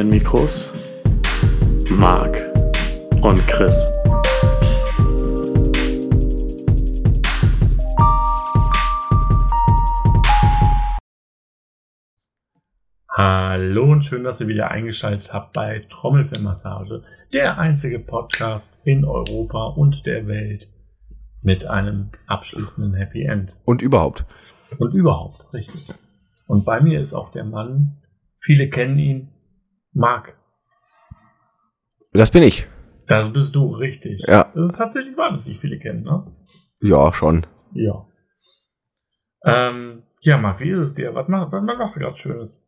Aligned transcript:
den 0.00 0.08
Mikros 0.08 0.72
Marc 1.90 2.40
und 3.20 3.46
Chris. 3.46 3.76
Hallo 13.10 13.92
und 13.92 14.02
schön, 14.06 14.24
dass 14.24 14.40
ihr 14.40 14.48
wieder 14.48 14.70
eingeschaltet 14.70 15.34
habt 15.34 15.52
bei 15.52 15.84
Trommelfellmassage, 15.90 17.02
der 17.34 17.58
einzige 17.58 17.98
Podcast 17.98 18.80
in 18.84 19.04
Europa 19.04 19.66
und 19.66 20.06
der 20.06 20.26
Welt 20.26 20.70
mit 21.42 21.66
einem 21.66 22.08
abschließenden 22.26 22.94
Happy 22.94 23.24
End. 23.24 23.60
Und 23.66 23.82
überhaupt. 23.82 24.24
Und 24.78 24.94
überhaupt, 24.94 25.52
richtig. 25.52 25.92
Und 26.46 26.64
bei 26.64 26.80
mir 26.80 27.00
ist 27.00 27.12
auch 27.12 27.28
der 27.28 27.44
Mann, 27.44 27.98
viele 28.38 28.70
kennen 28.70 28.98
ihn, 28.98 29.28
Marc. 29.92 30.36
Das 32.12 32.30
bin 32.30 32.42
ich. 32.42 32.66
Das 33.06 33.32
bist 33.32 33.54
du, 33.54 33.74
richtig. 33.74 34.22
Ja. 34.26 34.50
Das 34.54 34.70
ist 34.70 34.78
tatsächlich 34.78 35.16
wahr, 35.16 35.30
dass 35.30 35.44
sich 35.44 35.58
viele 35.58 35.78
kennen, 35.78 36.02
ne? 36.02 36.26
Ja, 36.80 37.12
schon. 37.12 37.46
Ja. 37.72 38.06
Ähm, 39.44 40.02
ja, 40.20 40.38
Marc, 40.38 40.60
wie 40.60 40.70
ist 40.70 40.78
es 40.78 40.94
dir? 40.94 41.14
Was, 41.14 41.28
mach, 41.28 41.50
was 41.50 41.62
machst 41.62 41.96
du 41.96 42.00
gerade 42.00 42.16
Schönes? 42.16 42.66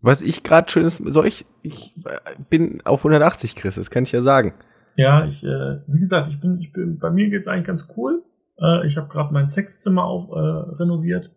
Was 0.00 0.22
ich 0.22 0.42
gerade 0.42 0.70
schönes, 0.70 0.96
soll 0.96 1.26
ich, 1.26 1.44
ich 1.62 1.94
äh, 2.06 2.36
bin 2.48 2.80
auf 2.84 3.00
180, 3.00 3.54
Chris, 3.54 3.74
das 3.74 3.90
kann 3.90 4.04
ich 4.04 4.12
ja 4.12 4.22
sagen. 4.22 4.54
Ja, 4.96 5.26
ich, 5.26 5.44
äh, 5.44 5.80
wie 5.86 6.00
gesagt, 6.00 6.28
ich 6.28 6.40
bin, 6.40 6.58
ich 6.60 6.72
bin, 6.72 6.98
bei 6.98 7.10
mir 7.10 7.28
geht's 7.28 7.48
eigentlich 7.48 7.66
ganz 7.66 7.92
cool. 7.96 8.22
Äh, 8.58 8.86
ich 8.86 8.96
habe 8.96 9.08
gerade 9.08 9.32
mein 9.32 9.48
Sexzimmer 9.48 10.04
auf, 10.04 10.30
äh, 10.30 10.76
renoviert. 10.76 11.34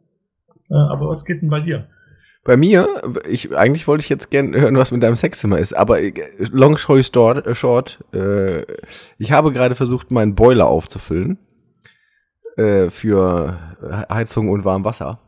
Äh, 0.70 0.76
aber 0.76 1.10
was 1.10 1.26
geht 1.26 1.42
denn 1.42 1.50
bei 1.50 1.60
dir? 1.60 1.90
Bei 2.48 2.56
mir, 2.56 3.02
ich, 3.28 3.54
eigentlich 3.58 3.90
wollte 3.90 4.04
ich 4.04 4.10
jetzt 4.10 4.32
gerne 4.32 4.58
hören, 4.58 4.78
was 4.78 4.92
mit 4.92 5.04
deinem 5.04 5.18
Sexzimmer 5.18 5.60
ist, 5.60 5.74
aber 5.74 6.02
äh, 6.02 6.14
long 6.40 6.78
story 6.78 7.04
short, 7.04 7.46
äh, 7.46 7.54
short 7.54 8.02
äh, 8.14 8.62
ich 9.18 9.34
habe 9.34 9.52
gerade 9.52 9.76
versucht, 9.76 10.12
meinen 10.12 10.34
Boiler 10.34 10.68
aufzufüllen 10.68 11.40
äh, 12.56 12.90
für 12.90 13.76
Heizung 14.10 14.48
und 14.48 14.64
Warmwasser. 14.64 15.20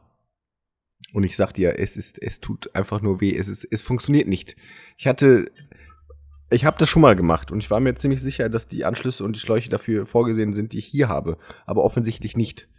Und 1.11 1.25
ich 1.25 1.35
sag 1.35 1.51
dir, 1.51 1.77
es 1.77 1.97
ist, 1.97 2.23
es 2.23 2.39
tut 2.39 2.73
einfach 2.73 3.01
nur 3.01 3.19
weh. 3.19 3.35
Es 3.35 3.49
ist, 3.49 3.67
es 3.69 3.81
funktioniert 3.81 4.29
nicht. 4.29 4.55
Ich 4.97 5.05
hatte, 5.05 5.51
ich 6.49 6.63
habe 6.63 6.77
das 6.79 6.87
schon 6.87 7.01
mal 7.01 7.17
gemacht 7.17 7.51
und 7.51 7.59
ich 7.59 7.69
war 7.69 7.81
mir 7.81 7.95
ziemlich 7.95 8.21
sicher, 8.21 8.47
dass 8.47 8.69
die 8.69 8.85
Anschlüsse 8.85 9.25
und 9.25 9.35
die 9.35 9.41
Schläuche 9.41 9.67
dafür 9.67 10.05
vorgesehen 10.05 10.53
sind, 10.53 10.71
die 10.71 10.79
ich 10.79 10.85
hier 10.85 11.09
habe, 11.09 11.37
aber 11.65 11.83
offensichtlich 11.83 12.37
nicht. 12.37 12.69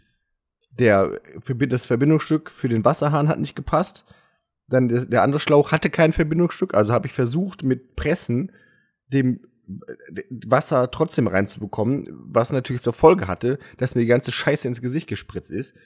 Der, 0.70 1.20
das 1.44 1.84
Verbindungsstück 1.84 2.50
für 2.50 2.70
den 2.70 2.86
Wasserhahn 2.86 3.28
hat 3.28 3.38
nicht 3.38 3.54
gepasst. 3.54 4.06
Dann 4.70 4.88
der, 4.88 5.04
der 5.04 5.22
andere 5.22 5.40
Schlauch 5.40 5.72
hatte 5.72 5.90
kein 5.90 6.12
Verbindungsstück, 6.12 6.74
also 6.74 6.92
habe 6.92 7.06
ich 7.06 7.12
versucht 7.12 7.62
mit 7.62 7.96
Pressen 7.96 8.52
dem 9.08 9.40
Wasser 10.46 10.90
trotzdem 10.90 11.26
reinzubekommen, 11.26 12.08
was 12.10 12.50
natürlich 12.50 12.82
zur 12.82 12.92
Folge 12.92 13.28
hatte, 13.28 13.58
dass 13.76 13.94
mir 13.94 14.00
die 14.00 14.08
ganze 14.08 14.32
Scheiße 14.32 14.66
ins 14.66 14.80
Gesicht 14.80 15.08
gespritzt 15.08 15.50
ist 15.50 15.76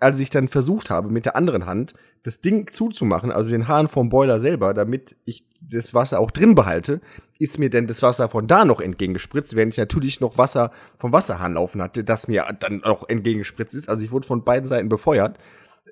als 0.00 0.20
ich 0.20 0.30
dann 0.30 0.48
versucht 0.48 0.90
habe, 0.90 1.08
mit 1.08 1.24
der 1.24 1.36
anderen 1.36 1.66
Hand 1.66 1.94
das 2.22 2.40
Ding 2.40 2.70
zuzumachen, 2.70 3.32
also 3.32 3.50
den 3.50 3.66
Hahn 3.66 3.88
vom 3.88 4.08
Boiler 4.08 4.38
selber, 4.38 4.74
damit 4.74 5.16
ich 5.24 5.44
das 5.60 5.92
Wasser 5.92 6.20
auch 6.20 6.30
drin 6.30 6.54
behalte, 6.54 7.00
ist 7.38 7.58
mir 7.58 7.68
denn 7.68 7.88
das 7.88 8.02
Wasser 8.02 8.28
von 8.28 8.46
da 8.46 8.64
noch 8.64 8.80
entgegengespritzt, 8.80 9.56
während 9.56 9.74
ich 9.74 9.78
natürlich 9.78 10.20
noch 10.20 10.38
Wasser 10.38 10.70
vom 10.98 11.12
Wasserhahn 11.12 11.54
laufen 11.54 11.82
hatte, 11.82 12.04
das 12.04 12.28
mir 12.28 12.46
dann 12.60 12.84
auch 12.84 13.08
entgegengespritzt 13.08 13.74
ist. 13.74 13.88
Also 13.88 14.04
ich 14.04 14.12
wurde 14.12 14.26
von 14.26 14.44
beiden 14.44 14.68
Seiten 14.68 14.88
befeuert. 14.88 15.38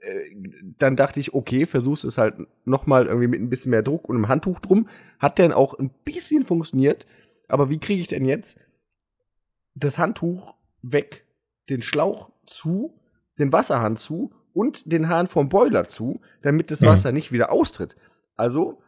Äh, 0.01 0.31
dann 0.79 0.97
dachte 0.97 1.21
ich, 1.21 1.35
okay, 1.35 1.67
versuchst 1.67 2.05
es 2.05 2.19
halt 2.19 2.35
nochmal 2.65 3.07
irgendwie 3.07 3.29
mit 3.29 3.41
ein 3.41 3.51
bisschen 3.51 3.71
mehr 3.71 3.83
Druck 3.83 4.09
und 4.09 4.17
einem 4.17 4.29
Handtuch 4.29 4.61
drum. 4.61 4.89
Hat 5.19 5.39
dann 5.39 5.53
auch 5.53 5.79
ein 5.79 5.91
bisschen 6.05 6.45
funktioniert. 6.45 7.07
Aber 7.49 7.71
wie 7.71 7.79
kriege 7.79 8.01
ich 8.01 8.09
denn 8.09 8.25
jetzt 8.25 8.59
das 9.75 9.99
Handtuch 9.99 10.55
weg, 10.83 11.27
den 11.69 11.83
Schlauch 11.83 12.31
zu 12.47 13.01
den 13.39 13.53
Wasserhahn 13.53 13.97
zu 13.97 14.33
und 14.53 14.93
den 14.93 15.09
Hahn 15.09 15.27
vom 15.27 15.49
Boiler 15.49 15.89
zu, 15.89 16.21
damit 16.43 16.71
das 16.71 16.83
Wasser 16.83 17.09
ja. 17.09 17.13
nicht 17.13 17.33
wieder 17.33 17.51
austritt. 17.51 17.97
Also 18.37 18.83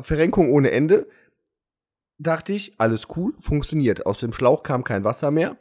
Verrenkung 0.00 0.50
ohne 0.50 0.70
Ende. 0.70 1.06
Dachte 2.18 2.52
ich, 2.52 2.74
alles 2.78 3.08
cool, 3.16 3.34
funktioniert. 3.38 4.06
Aus 4.06 4.20
dem 4.20 4.32
Schlauch 4.32 4.62
kam 4.62 4.84
kein 4.84 5.04
Wasser 5.04 5.30
mehr. 5.30 5.56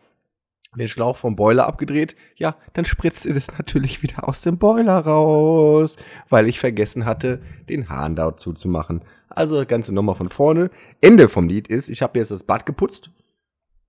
Den 0.75 0.87
Schlauch 0.87 1.17
vom 1.17 1.35
Boiler 1.35 1.67
abgedreht, 1.67 2.15
ja, 2.35 2.55
dann 2.73 2.85
spritzte 2.85 3.29
es 3.29 3.51
natürlich 3.57 4.01
wieder 4.01 4.27
aus 4.27 4.41
dem 4.41 4.57
Boiler 4.57 4.99
raus, 4.99 5.97
weil 6.29 6.47
ich 6.47 6.59
vergessen 6.59 7.05
hatte, 7.05 7.41
den 7.69 7.89
Hahn 7.89 8.15
dazu 8.15 8.53
zu 8.53 8.67
machen. 8.67 9.03
Also 9.29 9.63
ganze 9.65 9.93
Nummer 9.93 10.15
von 10.15 10.29
vorne. 10.29 10.69
Ende 11.01 11.27
vom 11.29 11.47
Lied 11.47 11.67
ist, 11.67 11.89
ich 11.89 12.01
habe 12.01 12.19
jetzt 12.19 12.31
das 12.31 12.43
Bad 12.43 12.65
geputzt, 12.65 13.11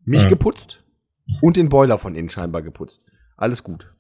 mich 0.05 0.23
ja. 0.23 0.29
geputzt 0.29 0.85
und 1.41 1.57
den 1.57 1.69
Boiler 1.69 1.99
von 1.99 2.15
innen 2.15 2.29
scheinbar 2.29 2.63
geputzt. 2.63 3.03
Alles 3.37 3.63
gut. 3.63 3.95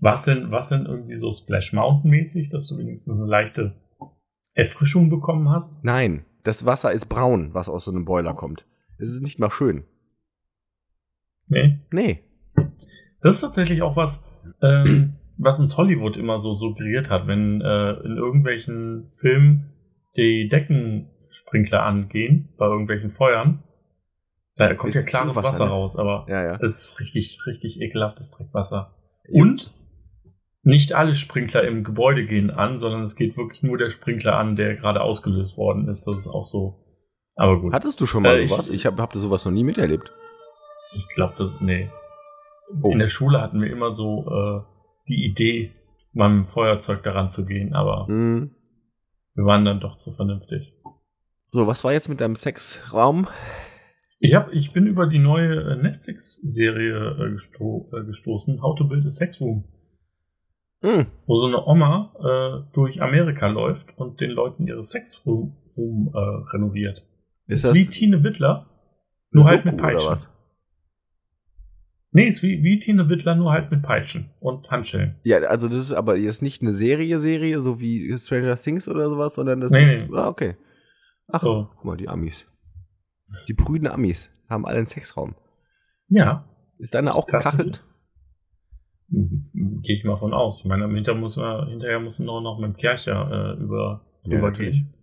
Was 0.00 0.24
denn, 0.24 0.50
was 0.50 0.68
denn 0.68 0.86
irgendwie 0.86 1.18
so 1.18 1.32
Splash 1.32 1.72
Mountain 1.72 2.10
mäßig, 2.10 2.48
dass 2.50 2.68
du 2.68 2.78
wenigstens 2.78 3.14
eine 3.14 3.26
leichte 3.26 3.74
Erfrischung 4.54 5.10
bekommen 5.10 5.50
hast? 5.50 5.82
Nein, 5.82 6.24
das 6.44 6.64
Wasser 6.64 6.92
ist 6.92 7.06
braun, 7.06 7.52
was 7.52 7.68
aus 7.68 7.84
so 7.84 7.90
einem 7.90 8.04
Boiler 8.04 8.34
kommt. 8.34 8.64
Es 8.98 9.10
ist 9.10 9.22
nicht 9.22 9.38
mal 9.38 9.50
schön. 9.50 9.84
Nee. 11.48 11.78
Nee. 11.90 12.20
Das 13.22 13.36
ist 13.36 13.40
tatsächlich 13.40 13.82
auch 13.82 13.96
was, 13.96 14.24
ähm, 14.62 15.16
was 15.36 15.60
uns 15.60 15.76
Hollywood 15.76 16.16
immer 16.16 16.38
so 16.40 16.54
suggeriert 16.54 17.10
hat, 17.10 17.26
wenn 17.26 17.60
äh, 17.60 17.92
in 18.04 18.16
irgendwelchen 18.16 19.10
Filmen 19.14 19.72
die 20.16 20.48
Deckensprinkler 20.48 21.82
angehen, 21.82 22.54
bei 22.58 22.66
irgendwelchen 22.66 23.10
Feuern. 23.10 23.62
Da 24.56 24.74
kommt 24.74 24.94
ist 24.94 25.04
ja 25.04 25.08
klares 25.08 25.36
Wasser, 25.36 25.48
Wasser 25.48 25.64
ne? 25.66 25.70
raus, 25.70 25.96
aber 25.96 26.26
ja, 26.28 26.42
ja. 26.42 26.58
es 26.60 26.82
ist 26.82 27.00
richtig, 27.00 27.38
richtig 27.46 27.80
ekelhaftes 27.80 28.30
Dreckwasser. 28.32 28.94
Und 29.30 29.72
nicht 30.62 30.94
alle 30.94 31.14
Sprinkler 31.14 31.62
im 31.62 31.84
Gebäude 31.84 32.26
gehen 32.26 32.50
an, 32.50 32.78
sondern 32.78 33.02
es 33.04 33.14
geht 33.14 33.36
wirklich 33.36 33.62
nur 33.62 33.78
der 33.78 33.90
Sprinkler 33.90 34.36
an, 34.36 34.56
der 34.56 34.74
gerade 34.74 35.00
ausgelöst 35.00 35.56
worden 35.56 35.88
ist. 35.88 36.06
Das 36.06 36.18
ist 36.18 36.28
auch 36.28 36.44
so. 36.44 36.84
Aber 37.36 37.60
gut. 37.60 37.72
Hattest 37.72 38.00
du 38.00 38.06
schon 38.06 38.24
mal 38.24 38.36
äh, 38.36 38.46
sowas? 38.48 38.68
Ich, 38.68 38.74
ich 38.74 38.86
habe 38.86 39.00
hab 39.00 39.14
sowas 39.14 39.44
noch 39.44 39.52
nie 39.52 39.64
miterlebt. 39.64 40.12
Ich 40.94 41.08
glaube, 41.08 41.34
das. 41.38 41.60
Nee. 41.60 41.90
Oh. 42.82 42.90
In 42.90 42.98
der 42.98 43.08
Schule 43.08 43.40
hatten 43.40 43.60
wir 43.60 43.70
immer 43.70 43.92
so 43.92 44.26
äh, 44.28 44.60
die 45.08 45.24
Idee, 45.24 45.72
mal 46.12 46.28
mit 46.28 46.46
dem 46.46 46.48
Feuerzeug 46.48 47.02
daran 47.02 47.30
zu 47.30 47.46
gehen, 47.46 47.74
aber 47.74 48.06
mhm. 48.08 48.50
wir 49.34 49.44
waren 49.44 49.64
dann 49.64 49.80
doch 49.80 49.96
zu 49.96 50.12
vernünftig. 50.12 50.74
So, 51.50 51.66
was 51.66 51.84
war 51.84 51.92
jetzt 51.92 52.08
mit 52.08 52.20
deinem 52.20 52.36
Sexraum? 52.36 53.26
Ich, 54.20 54.34
hab, 54.34 54.52
ich 54.52 54.72
bin 54.72 54.86
über 54.86 55.06
die 55.06 55.20
neue 55.20 55.54
äh, 55.54 55.76
Netflix-Serie 55.76 57.16
äh, 57.20 57.30
gesto 57.30 57.88
äh, 57.92 58.04
gestoßen, 58.04 58.60
How 58.60 58.76
to 58.76 58.86
Build 58.86 59.06
a 59.06 59.10
Sex 59.10 59.40
Room. 59.40 59.64
Mhm. 60.82 61.06
Wo 61.26 61.34
so 61.36 61.46
eine 61.46 61.64
Oma 61.64 62.12
äh, 62.18 62.72
durch 62.74 63.00
Amerika 63.00 63.46
läuft 63.46 63.96
und 63.96 64.20
den 64.20 64.30
Leuten 64.30 64.66
ihre 64.66 64.82
Sexroom 64.82 65.56
renoviert. 66.52 67.04
Ist, 67.46 67.62
ist 67.62 67.72
wie 67.72 67.86
Tine 67.86 68.24
Wittler, 68.24 68.66
nur 69.30 69.44
halt 69.44 69.64
mit 69.64 69.76
Peitschen. 69.76 70.08
Oder 70.08 70.10
was? 70.10 70.37
Nee, 72.10 72.26
ist 72.26 72.42
wie, 72.42 72.62
wie 72.62 72.78
Tine 72.78 73.08
Wittler, 73.08 73.34
nur 73.34 73.52
halt 73.52 73.70
mit 73.70 73.82
Peitschen 73.82 74.30
und 74.40 74.70
Handschellen. 74.70 75.16
Ja, 75.24 75.38
also 75.38 75.68
das 75.68 75.78
ist 75.78 75.92
aber 75.92 76.16
jetzt 76.16 76.40
nicht 76.40 76.62
eine 76.62 76.72
Serie-Serie, 76.72 77.60
so 77.60 77.80
wie 77.80 78.16
Stranger 78.18 78.56
Things 78.56 78.88
oder 78.88 79.10
sowas, 79.10 79.34
sondern 79.34 79.60
das 79.60 79.72
nee, 79.72 79.82
ist. 79.82 80.08
Nee. 80.08 80.16
Ah, 80.16 80.28
okay. 80.28 80.56
Ach, 81.28 81.42
so. 81.42 81.68
guck 81.74 81.84
mal, 81.84 81.96
die 81.96 82.08
Amis. 82.08 82.46
Die 83.46 83.54
prüden 83.54 83.86
Amis 83.86 84.30
haben 84.48 84.64
alle 84.64 84.78
einen 84.78 84.86
Sexraum. 84.86 85.34
Ja. 86.08 86.48
Ist 86.78 86.94
deine 86.94 87.14
auch 87.14 87.26
gekachelt? 87.26 87.84
Gehe 89.10 89.98
ich 89.98 90.04
mal 90.04 90.18
von 90.18 90.32
aus. 90.32 90.60
Ich 90.60 90.64
meine, 90.64 90.88
hinterher 90.88 91.20
muss 91.20 91.36
man, 91.36 91.68
hinterher 91.68 92.00
muss 92.00 92.18
man 92.18 92.42
noch 92.42 92.58
mit 92.58 92.70
dem 92.70 92.76
Kercher 92.76 93.56
äh, 93.58 93.62
über, 93.62 94.06
ja, 94.24 94.38
übergehen. 94.38 94.94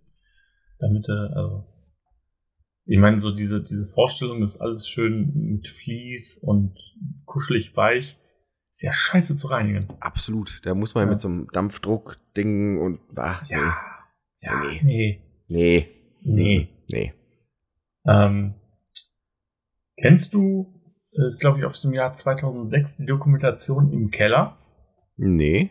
Damit, 0.78 1.08
äh, 1.08 1.12
also, 1.12 1.64
ich 2.86 2.98
meine, 2.98 3.20
so 3.20 3.32
diese, 3.32 3.62
diese 3.62 3.84
Vorstellung, 3.84 4.40
dass 4.40 4.60
alles 4.60 4.88
schön 4.88 5.32
mit 5.34 5.68
Vlies 5.68 6.38
und 6.38 6.78
kuschelig 7.24 7.76
weich, 7.76 8.16
ist 8.70 8.82
ja 8.82 8.92
scheiße 8.92 9.36
zu 9.36 9.48
reinigen. 9.48 9.88
Absolut. 10.00 10.60
Da 10.64 10.74
muss 10.74 10.94
man 10.94 11.04
ja. 11.04 11.10
mit 11.10 11.20
so 11.20 11.28
einem 11.28 11.48
Dampfdruck-Ding 11.52 12.78
und, 12.78 13.00
ach, 13.16 13.48
ja. 13.48 13.58
Nee. 13.58 14.46
Ja, 14.46 14.60
nee. 14.60 14.80
Nee. 14.82 15.20
Nee. 15.48 15.88
Nee. 16.22 16.68
nee. 16.92 17.12
Ähm, 18.08 18.54
kennst 19.96 20.32
du, 20.34 20.80
das 21.12 21.34
ist 21.34 21.40
glaube 21.40 21.58
ich 21.58 21.64
aus 21.64 21.82
dem 21.82 21.92
Jahr 21.92 22.14
2006, 22.14 22.98
die 22.98 23.06
Dokumentation 23.06 23.92
im 23.92 24.10
Keller? 24.10 24.58
Nee. 25.16 25.70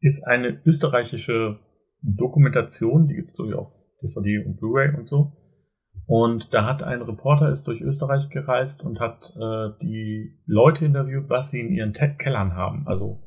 Ist 0.00 0.26
eine 0.26 0.60
österreichische 0.64 1.60
Dokumentation, 2.00 3.06
die 3.06 3.14
gibt 3.14 3.30
es 3.30 3.54
auf 3.54 3.68
DVD 4.02 4.44
und 4.44 4.56
Blu-ray 4.56 4.96
und 4.96 5.06
so. 5.06 5.36
Und 6.06 6.52
da 6.52 6.66
hat 6.66 6.82
ein 6.82 7.02
Reporter 7.02 7.50
ist 7.50 7.66
durch 7.68 7.80
Österreich 7.80 8.28
gereist 8.28 8.84
und 8.84 9.00
hat 9.00 9.34
äh, 9.36 9.70
die 9.80 10.40
Leute 10.46 10.84
interviewt, 10.84 11.30
was 11.30 11.50
sie 11.50 11.60
in 11.60 11.72
ihren 11.72 11.92
Tech-Kellern 11.92 12.54
haben. 12.54 12.86
Also 12.86 13.22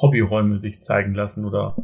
Hobbyräume 0.00 0.58
sich 0.58 0.80
zeigen 0.80 1.14
lassen 1.14 1.44
oder 1.44 1.76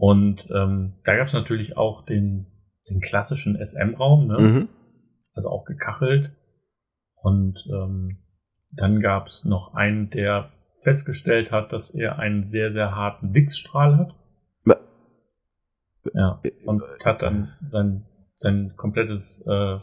und 0.00 0.48
ähm, 0.50 0.94
da 1.04 1.14
gab 1.14 1.26
es 1.26 1.34
natürlich 1.34 1.76
auch 1.76 2.06
den, 2.06 2.46
den 2.88 3.00
klassischen 3.00 3.62
SM-Raum, 3.62 4.28
ne? 4.28 4.38
Mhm. 4.38 4.68
also 5.34 5.50
auch 5.50 5.66
gekachelt. 5.66 6.34
Und 7.16 7.62
ähm, 7.70 8.16
dann 8.70 9.00
gab 9.00 9.26
es 9.26 9.44
noch 9.44 9.74
einen, 9.74 10.08
der 10.08 10.52
festgestellt 10.80 11.52
hat, 11.52 11.74
dass 11.74 11.90
er 11.90 12.18
einen 12.18 12.46
sehr, 12.46 12.72
sehr 12.72 12.96
harten 12.96 13.34
Wixstrahl 13.34 13.98
hat. 13.98 14.16
Ja, 16.14 16.40
und 16.64 16.82
hat 17.04 17.20
dann 17.20 17.52
sein, 17.68 18.06
sein 18.40 18.72
komplettes, 18.76 19.44
äh, 19.46 19.78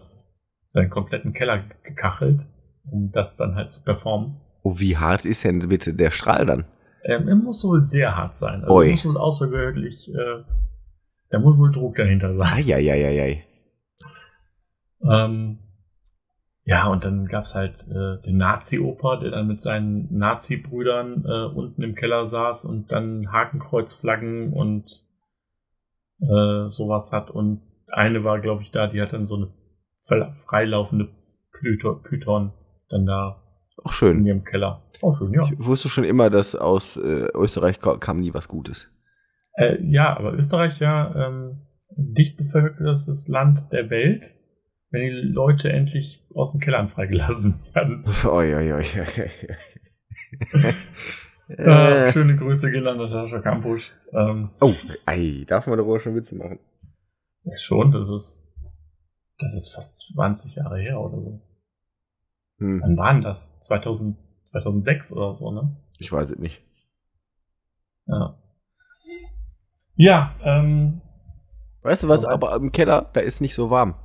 seinen 0.73 0.89
kompletten 0.89 1.33
Keller 1.33 1.63
gekachelt, 1.83 2.47
um 2.91 3.11
das 3.11 3.37
dann 3.37 3.55
halt 3.55 3.71
zu 3.71 3.83
performen. 3.83 4.41
Oh, 4.63 4.79
wie 4.79 4.97
hart 4.97 5.25
ist 5.25 5.43
denn 5.45 5.59
bitte 5.59 5.93
der 5.93 6.11
Strahl 6.11 6.45
dann? 6.45 6.65
Ähm, 7.03 7.27
er 7.27 7.35
muss 7.35 7.63
wohl 7.63 7.83
sehr 7.83 8.17
hart 8.17 8.35
sein. 8.35 8.63
Also 8.63 8.73
Oi. 8.73 8.91
muss 8.91 9.05
wohl 9.05 9.17
außergewöhnlich, 9.17 10.09
äh, 10.09 10.43
da 11.29 11.39
muss 11.39 11.57
wohl 11.57 11.71
Druck 11.71 11.95
dahinter 11.95 12.33
sein. 12.35 12.47
Eieieiei. 12.47 13.45
Ähm, 15.09 15.59
ja, 16.63 16.87
und 16.87 17.05
dann 17.05 17.27
gab's 17.27 17.53
halt 17.53 17.87
äh, 17.87 18.21
den 18.25 18.37
Nazi-Oper, 18.37 19.19
der 19.19 19.31
dann 19.31 19.47
mit 19.47 19.61
seinen 19.61 20.17
Nazi-Brüdern 20.17 21.23
äh, 21.25 21.45
unten 21.55 21.83
im 21.83 21.93
Keller 21.93 22.27
saß 22.27 22.65
und 22.65 22.91
dann 22.91 23.31
Hakenkreuzflaggen 23.31 24.51
und 24.51 25.05
äh, 26.19 26.67
sowas 26.67 27.11
hat. 27.13 27.29
Und 27.29 27.61
eine 27.91 28.23
war, 28.23 28.39
glaube 28.39 28.63
ich, 28.63 28.71
da, 28.71 28.87
die 28.87 29.01
hat 29.01 29.13
dann 29.13 29.25
so 29.25 29.35
eine 29.35 30.33
freilaufende 30.33 31.09
Python 32.03 32.53
dann 32.89 33.05
da 33.05 33.43
auch 33.83 33.93
schön. 33.93 34.19
In 34.19 34.25
ihrem 34.25 34.43
Keller. 34.43 34.83
Auch 35.01 35.13
schön, 35.13 35.33
ja. 35.33 35.47
Ich 35.51 35.63
wusste 35.63 35.89
schon 35.89 36.03
immer, 36.03 36.29
dass 36.29 36.55
aus 36.55 36.97
äh, 36.97 37.27
Österreich 37.33 37.79
kam 37.79 38.19
nie 38.19 38.33
was 38.33 38.47
Gutes. 38.47 38.89
Äh, 39.53 39.77
ja, 39.83 40.17
aber 40.17 40.33
Österreich 40.33 40.79
ja 40.79 41.27
ähm, 41.27 41.67
dicht 41.95 42.37
bevölkertes 42.37 43.27
Land 43.27 43.71
der 43.71 43.89
Welt, 43.89 44.35
wenn 44.89 45.01
die 45.01 45.09
Leute 45.09 45.71
endlich 45.71 46.25
aus 46.33 46.51
den 46.51 46.61
Kellern 46.61 46.87
freigelassen 46.87 47.59
werden. 47.73 48.03
Oi, 48.25 48.55
oi, 48.55 48.73
oi, 48.73 48.83
äh, 51.49 52.11
schöne 52.11 52.35
Grüße 52.35 52.71
gehen 52.71 52.87
an 52.87 52.97
Natascha 52.97 53.39
Kampusch. 53.39 53.93
Ähm, 54.13 54.49
oh, 54.59 54.73
ei, 55.05 55.45
darf 55.47 55.67
man 55.67 55.77
darüber 55.77 55.99
schon 55.99 56.15
Witze 56.15 56.35
machen? 56.35 56.59
Ja, 57.47 57.55
schon, 57.57 57.91
das 57.91 58.09
ist, 58.09 58.45
das 59.39 59.53
ist 59.53 59.69
fast 59.73 60.13
20 60.13 60.55
Jahre 60.55 60.79
her 60.79 60.99
oder 60.99 61.21
so. 61.21 61.41
Hm. 62.59 62.81
Wann 62.81 62.97
waren 62.97 63.21
das? 63.21 63.59
2000, 63.61 64.17
2006 64.51 65.13
oder 65.13 65.33
so, 65.33 65.51
ne? 65.51 65.77
Ich 65.97 66.11
weiß 66.11 66.31
es 66.31 66.39
nicht. 66.39 66.61
Ja. 68.05 68.37
Ja, 69.95 70.35
ähm. 70.43 71.01
Weißt 71.81 72.03
du 72.03 72.09
was, 72.09 72.21
so 72.21 72.27
aber 72.27 72.55
im 72.55 72.71
Keller, 72.71 73.09
da 73.13 73.21
ist 73.21 73.39
nicht 73.39 73.55
so 73.55 73.69
warm. 73.69 73.95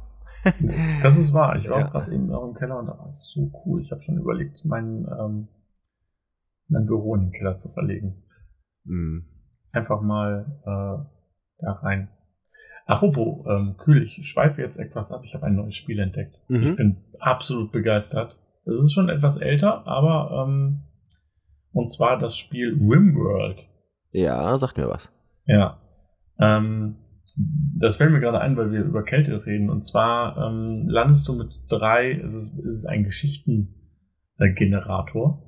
das 1.03 1.19
ist 1.19 1.35
wahr. 1.35 1.57
Ich 1.57 1.69
war 1.69 1.81
ja. 1.81 1.89
gerade 1.89 2.15
eben 2.15 2.33
auch 2.33 2.49
im 2.49 2.55
Keller 2.55 2.79
und 2.79 2.87
da 2.87 2.99
war 2.99 3.09
es 3.09 3.31
so 3.33 3.51
cool. 3.65 3.81
Ich 3.81 3.91
habe 3.91 4.03
schon 4.03 4.19
überlegt, 4.19 4.65
mein, 4.65 5.07
ähm, 5.19 5.49
mein 6.69 6.87
Büro 6.87 7.15
in 7.17 7.23
den 7.23 7.33
Keller 7.33 7.59
zu 7.59 7.69
verlegen. 7.71 8.23
Mhm. 8.85 9.27
Einfach 9.73 10.01
mal 10.01 10.61
äh, 10.63 11.65
da 11.65 11.73
rein. 11.83 12.09
Apropos 12.93 13.45
ähm, 13.49 13.77
kühl, 13.79 14.03
ich 14.03 14.29
schweife 14.29 14.61
jetzt 14.61 14.79
etwas 14.79 15.13
ab. 15.13 15.23
Ich 15.25 15.35
habe 15.35 15.47
ein 15.47 15.57
neues 15.57 15.75
Spiel 15.75 15.99
entdeckt. 15.99 16.39
Mhm. 16.49 16.63
Ich 16.63 16.77
bin 16.77 16.99
absolut 17.21 17.73
begeistert. 17.73 18.39
Es 18.67 18.77
ist 18.77 18.93
schon 18.93 19.09
etwas 19.09 19.39
älter, 19.39 19.87
aber 19.87 20.45
ähm, 20.47 20.83
und 21.73 21.91
zwar 21.91 22.19
das 22.19 22.37
Spiel 22.37 22.75
Rimworld. 22.75 23.67
Ja, 24.11 24.59
sagt 24.59 24.77
mir 24.77 24.91
was. 24.91 25.11
Ja. 25.47 25.79
Ähm, 26.39 26.97
das 27.79 27.97
fällt 27.97 28.13
mir 28.13 28.21
gerade 28.21 28.43
ein, 28.43 28.59
weil 28.59 28.73
wir 28.73 28.83
über 28.83 29.05
Kälte 29.05 29.47
reden. 29.47 29.71
Und 29.71 29.87
zwar 29.87 30.37
ähm, 30.37 30.85
landest 30.87 31.27
du 31.29 31.33
mit 31.33 31.63
drei, 31.69 32.13
es 32.13 32.35
ist, 32.35 32.59
es 32.59 32.81
ist 32.81 32.85
ein 32.85 33.05
Geschichtengenerator. 33.05 35.43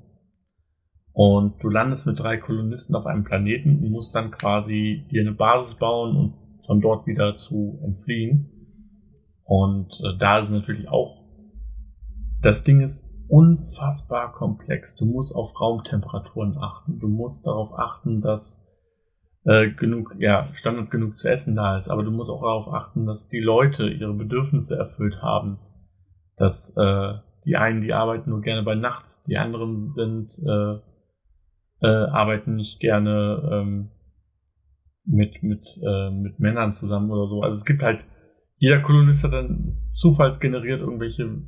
Und 1.12 1.62
du 1.62 1.68
landest 1.68 2.06
mit 2.06 2.18
drei 2.18 2.38
Kolonisten 2.38 2.96
auf 2.96 3.04
einem 3.04 3.24
Planeten 3.24 3.80
und 3.80 3.90
musst 3.90 4.16
dann 4.16 4.30
quasi 4.30 5.06
dir 5.10 5.20
eine 5.20 5.32
Basis 5.32 5.74
bauen 5.74 6.16
und 6.16 6.43
von 6.58 6.80
dort 6.80 7.06
wieder 7.06 7.36
zu 7.36 7.80
entfliehen. 7.84 8.50
Und 9.44 9.92
äh, 10.00 10.18
da 10.18 10.38
ist 10.38 10.50
natürlich 10.50 10.88
auch 10.88 11.24
das 12.44 12.62
Ding 12.62 12.82
ist 12.82 13.10
unfassbar 13.26 14.32
komplex. 14.32 14.96
Du 14.96 15.06
musst 15.06 15.34
auf 15.34 15.58
Raumtemperaturen 15.58 16.58
achten. 16.58 16.98
Du 16.98 17.08
musst 17.08 17.46
darauf 17.46 17.76
achten, 17.78 18.20
dass 18.20 18.62
äh, 19.44 19.70
genug, 19.70 20.14
ja, 20.18 20.50
Standard 20.52 20.90
genug 20.90 21.16
zu 21.16 21.30
essen 21.30 21.54
da 21.54 21.78
ist. 21.78 21.88
Aber 21.88 22.02
du 22.02 22.10
musst 22.10 22.30
auch 22.30 22.42
darauf 22.42 22.68
achten, 22.68 23.06
dass 23.06 23.28
die 23.28 23.40
Leute 23.40 23.88
ihre 23.88 24.12
Bedürfnisse 24.12 24.76
erfüllt 24.76 25.22
haben. 25.22 25.58
Dass 26.36 26.76
äh, 26.76 27.14
die 27.46 27.56
einen, 27.56 27.80
die 27.80 27.94
arbeiten 27.94 28.28
nur 28.28 28.42
gerne 28.42 28.62
bei 28.62 28.74
nachts, 28.74 29.22
die 29.22 29.38
anderen 29.38 29.90
sind, 29.90 30.38
äh, 30.46 30.74
äh, 31.80 32.06
arbeiten 32.10 32.56
nicht 32.56 32.78
gerne 32.78 33.48
ähm, 33.50 33.90
mit, 35.04 35.42
mit, 35.42 35.80
äh, 35.82 36.10
mit 36.10 36.40
Männern 36.40 36.74
zusammen 36.74 37.10
oder 37.10 37.28
so. 37.28 37.42
Also 37.42 37.54
es 37.54 37.64
gibt 37.64 37.82
halt, 37.82 38.04
jeder 38.56 38.80
Kolonist 38.80 39.24
hat 39.24 39.32
dann 39.32 39.78
zufallsgeneriert 39.92 40.80
irgendwelche 40.80 41.42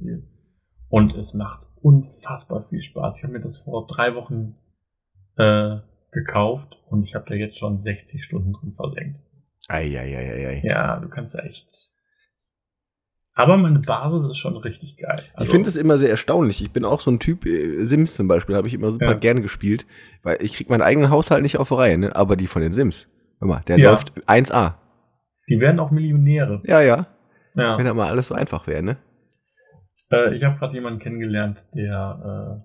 und 0.89 1.15
es 1.15 1.35
macht 1.35 1.67
unfassbar 1.77 2.61
viel 2.61 2.83
Spaß. 2.83 3.19
Ich 3.19 3.25
habe 3.25 3.33
mir 3.33 3.41
das 3.41 3.59
vor 3.59 3.87
drei 3.87 4.15
Wochen 4.15 4.57
äh, 5.37 5.79
gekauft 6.13 6.77
und 6.89 7.03
ich 7.03 7.15
habe 7.15 7.27
da 7.29 7.35
jetzt 7.35 7.59
schon 7.59 7.81
60 7.81 8.25
Stunden 8.25 8.53
drin 8.53 8.73
versenkt. 8.73 9.21
Eieieiei. 9.69 10.63
Ja, 10.65 11.01
du 11.01 11.09
kannst 11.09 11.39
echt. 11.39 11.69
Aber 13.35 13.59
meine 13.59 13.81
Basis 13.81 14.25
ist 14.25 14.39
schon 14.39 14.57
richtig 14.57 14.97
geil. 14.97 15.25
Also, 15.35 15.45
ich 15.45 15.51
finde 15.51 15.69
es 15.69 15.77
immer 15.77 15.99
sehr 15.99 16.09
erstaunlich. 16.09 16.63
Ich 16.63 16.71
bin 16.71 16.87
auch 16.87 17.01
so 17.01 17.11
ein 17.11 17.19
Typ, 17.19 17.45
äh, 17.45 17.85
Sims 17.85 18.15
zum 18.15 18.29
Beispiel, 18.29 18.57
habe 18.57 18.67
ich 18.67 18.73
immer 18.73 18.91
super 18.91 19.09
ja. 19.09 19.15
gerne 19.15 19.43
gespielt, 19.43 19.87
weil 20.23 20.39
ich 20.41 20.55
krieg 20.55 20.71
meinen 20.71 20.81
eigenen 20.81 21.11
Haushalt 21.11 21.43
nicht 21.43 21.59
auf 21.59 21.71
Reihe, 21.71 21.99
ne? 21.99 22.17
aber 22.17 22.37
die 22.37 22.47
von 22.47 22.63
den 22.63 22.73
Sims. 22.73 23.09
Mal, 23.41 23.63
der 23.67 23.79
ja. 23.79 23.91
läuft 23.91 24.13
1A. 24.29 24.75
Die 25.49 25.61
werden 25.61 25.79
auch 25.79 25.91
Millionäre. 25.91 26.63
Ja, 26.65 26.81
ja. 26.81 27.07
ja. 27.55 27.79
Wenn 27.79 27.85
da 27.87 27.95
mal 27.95 28.09
alles 28.09 28.29
so 28.29 28.35
einfach 28.35 28.67
wäre, 28.67 28.83
ne? 28.83 28.97
Äh, 30.11 30.35
ich 30.35 30.45
habe 30.45 30.59
gerade 30.59 30.75
jemanden 30.75 30.99
kennengelernt, 30.99 31.67
der, 31.75 32.63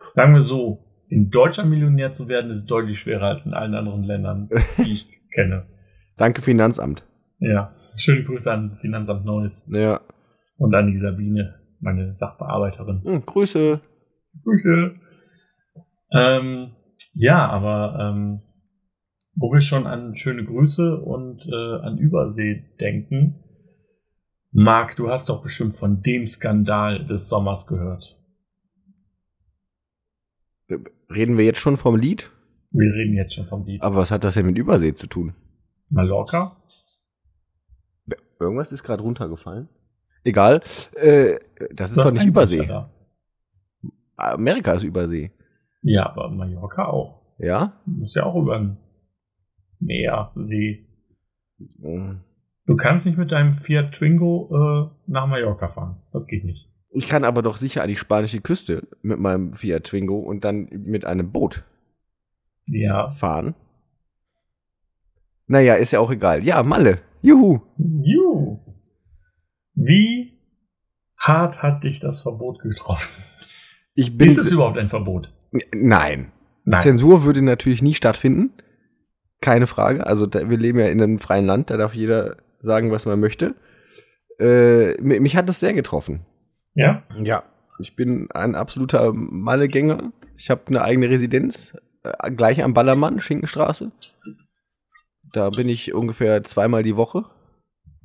äh, 0.00 0.14
sagen 0.14 0.34
wir 0.34 0.40
so, 0.40 0.84
in 1.08 1.30
Deutschland 1.30 1.70
Millionär 1.70 2.12
zu 2.12 2.28
werden, 2.28 2.50
ist 2.50 2.66
deutlich 2.66 2.98
schwerer 2.98 3.26
als 3.26 3.46
in 3.46 3.54
allen 3.54 3.74
anderen 3.74 4.04
Ländern, 4.04 4.48
die 4.78 4.92
ich 4.92 5.20
kenne. 5.34 5.66
Danke, 6.16 6.42
Finanzamt. 6.42 7.04
Ja, 7.38 7.74
schöne 7.96 8.24
Grüße 8.24 8.50
an 8.50 8.78
Finanzamt 8.80 9.24
Neues. 9.24 9.68
Ja. 9.70 10.00
Und 10.56 10.74
an 10.74 10.86
die 10.86 10.98
Sabine, 10.98 11.60
meine 11.80 12.14
Sachbearbeiterin. 12.14 13.02
Hm, 13.04 13.26
Grüße. 13.26 13.80
Grüße. 14.44 14.94
Ähm, 16.12 16.72
ja, 17.12 17.46
aber 17.48 17.98
ähm, 18.00 18.42
wo 19.36 19.52
wir 19.52 19.60
schon 19.60 19.86
an 19.86 20.16
schöne 20.16 20.44
Grüße 20.44 21.00
und 21.00 21.46
äh, 21.46 21.76
an 21.82 21.98
Übersee 21.98 22.64
denken, 22.80 23.40
Marc, 24.52 24.96
du 24.96 25.10
hast 25.10 25.28
doch 25.28 25.42
bestimmt 25.42 25.76
von 25.76 26.00
dem 26.00 26.26
Skandal 26.26 27.04
des 27.06 27.28
Sommers 27.28 27.66
gehört. 27.66 28.16
Reden 31.12 31.36
wir 31.36 31.44
jetzt 31.44 31.58
schon 31.58 31.76
vom 31.76 31.96
Lied? 31.96 32.30
Wir 32.70 32.92
reden 32.92 33.14
jetzt 33.14 33.34
schon 33.34 33.46
vom 33.46 33.66
Lied. 33.66 33.82
Aber 33.82 33.96
was 33.96 34.10
hat 34.10 34.24
das 34.24 34.34
denn 34.34 34.46
mit 34.46 34.56
Übersee 34.56 34.94
zu 34.94 35.08
tun? 35.08 35.34
Mallorca? 35.90 36.56
Irgendwas 38.38 38.72
ist 38.72 38.82
gerade 38.82 39.02
runtergefallen. 39.02 39.68
Egal. 40.22 40.60
Äh, 40.94 41.38
das 41.72 41.90
ist 41.90 42.04
doch 42.04 42.12
nicht 42.12 42.24
Übersee. 42.24 42.68
Amerika 44.16 44.72
ist 44.72 44.84
Übersee. 44.84 45.32
Ja, 45.82 46.10
aber 46.10 46.30
Mallorca 46.30 46.86
auch. 46.86 47.22
Ja? 47.38 47.80
Das 47.86 48.10
ist 48.10 48.14
ja 48.14 48.24
auch 48.24 48.40
über 48.40 48.56
ein 48.56 48.78
Meer, 49.80 50.32
See. 50.36 50.86
Mhm. 51.58 52.20
Du 52.66 52.76
kannst 52.76 53.04
nicht 53.06 53.18
mit 53.18 53.32
deinem 53.32 53.54
Fiat 53.54 53.92
Twingo 53.92 54.50
äh, 54.50 55.10
nach 55.10 55.26
Mallorca 55.26 55.68
fahren. 55.68 56.02
Das 56.12 56.26
geht 56.26 56.44
nicht. 56.44 56.70
Ich 56.90 57.06
kann 57.06 57.24
aber 57.24 57.42
doch 57.42 57.56
sicher 57.56 57.82
an 57.82 57.88
die 57.88 57.96
spanische 57.96 58.40
Küste 58.40 58.86
mit 59.02 59.18
meinem 59.18 59.52
Fiat 59.52 59.84
Twingo 59.84 60.18
und 60.18 60.44
dann 60.44 60.68
mit 60.70 61.04
einem 61.04 61.30
Boot 61.30 61.64
ja. 62.66 63.10
fahren. 63.10 63.54
Naja, 65.46 65.74
ist 65.74 65.92
ja 65.92 66.00
auch 66.00 66.10
egal. 66.10 66.44
Ja, 66.44 66.62
Malle. 66.62 67.00
Juhu. 67.20 67.60
Juhu. 67.76 68.60
Wie 69.74 70.38
hart 71.18 71.62
hat 71.62 71.84
dich 71.84 72.00
das 72.00 72.22
Verbot 72.22 72.60
getroffen? 72.60 73.22
Ich 73.94 74.16
bin 74.16 74.26
ist 74.26 74.38
es 74.38 74.50
überhaupt 74.50 74.78
ein 74.78 74.88
Verbot? 74.88 75.32
Nein. 75.72 76.32
Nein. 76.64 76.80
Zensur 76.80 77.24
würde 77.24 77.42
natürlich 77.42 77.82
nie 77.82 77.94
stattfinden. 77.94 78.52
Keine 79.44 79.66
Frage. 79.66 80.06
Also 80.06 80.24
da, 80.24 80.48
wir 80.48 80.56
leben 80.56 80.78
ja 80.78 80.86
in 80.86 81.02
einem 81.02 81.18
freien 81.18 81.44
Land, 81.44 81.68
da 81.68 81.76
darf 81.76 81.94
jeder 81.94 82.38
sagen, 82.60 82.90
was 82.90 83.04
man 83.04 83.20
möchte. 83.20 83.54
Äh, 84.40 84.98
mich 85.02 85.36
hat 85.36 85.50
das 85.50 85.60
sehr 85.60 85.74
getroffen. 85.74 86.24
Ja? 86.72 87.02
Ja. 87.22 87.42
Ich 87.78 87.94
bin 87.94 88.30
ein 88.30 88.54
absoluter 88.54 89.12
Mallegänger. 89.12 90.14
Ich 90.38 90.48
habe 90.48 90.62
eine 90.68 90.80
eigene 90.80 91.10
Residenz, 91.10 91.76
äh, 92.04 92.30
gleich 92.30 92.64
am 92.64 92.72
Ballermann, 92.72 93.20
Schinkenstraße. 93.20 93.92
Da 95.34 95.50
bin 95.50 95.68
ich 95.68 95.92
ungefähr 95.92 96.42
zweimal 96.42 96.82
die 96.82 96.96
Woche, 96.96 97.26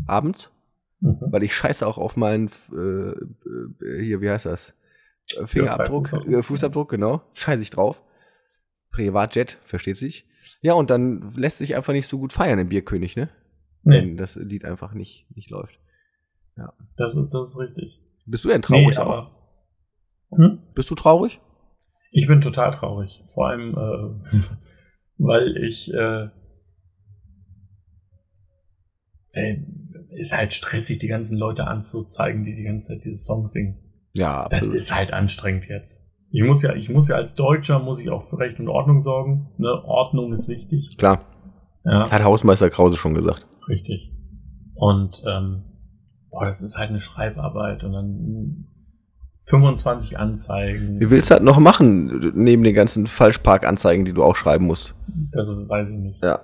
abends. 0.07 0.51
Mhm. 0.99 1.19
Weil 1.21 1.43
ich 1.43 1.55
scheiße 1.55 1.87
auch 1.87 1.97
auf 1.97 2.17
meinen, 2.17 2.51
äh, 2.73 3.11
äh 3.11 4.03
hier, 4.03 4.19
wie 4.19 4.29
heißt 4.29 4.45
das? 4.45 4.73
Fingerabdruck, 5.45 6.09
Fußabdruck, 6.09 6.43
Fußabdruck, 6.43 6.89
genau. 6.89 7.21
Scheiße 7.33 7.61
ich 7.61 7.69
drauf. 7.69 8.03
Privatjet, 8.91 9.57
versteht 9.63 9.95
sich. 9.95 10.28
Ja, 10.61 10.73
und 10.73 10.89
dann 10.89 11.31
lässt 11.35 11.57
sich 11.57 11.75
einfach 11.75 11.93
nicht 11.93 12.07
so 12.07 12.17
gut 12.17 12.33
feiern 12.33 12.59
im 12.59 12.69
Bierkönig, 12.69 13.15
ne? 13.15 13.29
Nee. 13.83 14.01
Wenn 14.01 14.17
das 14.17 14.35
Lied 14.35 14.65
einfach 14.65 14.93
nicht, 14.93 15.27
nicht 15.35 15.49
läuft. 15.49 15.79
Ja. 16.57 16.73
Das 16.97 17.15
ist, 17.15 17.29
das 17.33 17.49
ist 17.49 17.59
richtig. 17.59 18.01
Bist 18.25 18.43
du 18.43 18.49
denn 18.49 18.61
traurig 18.61 18.97
nee, 18.97 19.03
auch? 19.03 19.31
Hm? 20.31 20.59
Bist 20.75 20.89
du 20.91 20.95
traurig? 20.95 21.39
Ich 22.11 22.27
bin 22.27 22.41
total 22.41 22.71
traurig. 22.71 23.23
Vor 23.27 23.47
allem, 23.47 23.73
äh, 23.73 24.37
weil 25.17 25.57
ich 25.57 25.93
äh, 25.93 26.29
ey, 29.31 29.65
ist 30.11 30.35
halt 30.35 30.53
stressig, 30.53 30.99
die 30.99 31.07
ganzen 31.07 31.37
Leute 31.37 31.67
anzuzeigen, 31.67 32.43
die 32.43 32.55
die 32.55 32.63
ganze 32.63 32.93
Zeit 32.93 33.05
diese 33.05 33.17
Songs 33.17 33.51
singen. 33.51 33.79
Ja, 34.13 34.43
absolut. 34.43 34.75
Das 34.75 34.81
ist 34.81 34.95
halt 34.95 35.13
anstrengend 35.13 35.67
jetzt. 35.67 36.08
Ich 36.31 36.43
muss 36.43 36.61
ja, 36.61 36.73
ich 36.73 36.89
muss 36.89 37.07
ja 37.07 37.15
als 37.15 37.35
Deutscher 37.35 37.79
muss 37.79 37.99
ich 37.99 38.09
auch 38.09 38.21
für 38.21 38.37
Recht 38.37 38.59
und 38.59 38.67
Ordnung 38.67 38.99
sorgen. 38.99 39.49
Ne? 39.57 39.69
Ordnung 39.83 40.31
ist 40.31 40.47
wichtig. 40.47 40.97
Klar. 40.97 41.25
Ja. 41.83 42.09
Hat 42.09 42.23
Hausmeister 42.23 42.69
Krause 42.69 42.97
schon 42.97 43.13
gesagt. 43.13 43.47
Richtig. 43.67 44.13
Und 44.75 45.23
ähm, 45.27 45.63
boah, 46.29 46.45
das 46.45 46.61
ist 46.61 46.77
halt 46.77 46.89
eine 46.89 46.99
Schreibarbeit 46.99 47.83
und 47.83 47.93
dann 47.93 48.67
25 49.43 50.19
Anzeigen. 50.19 50.99
Wie 50.99 51.09
willst 51.09 51.31
du 51.31 51.35
das 51.35 51.43
noch 51.43 51.59
machen, 51.59 52.31
neben 52.35 52.63
den 52.63 52.75
ganzen 52.75 53.07
Falschparkanzeigen, 53.07 54.05
die 54.05 54.13
du 54.13 54.23
auch 54.23 54.35
schreiben 54.35 54.65
musst? 54.65 54.93
Das 55.31 55.49
weiß 55.49 55.89
ich 55.91 55.97
nicht. 55.97 56.23
Ja. 56.23 56.41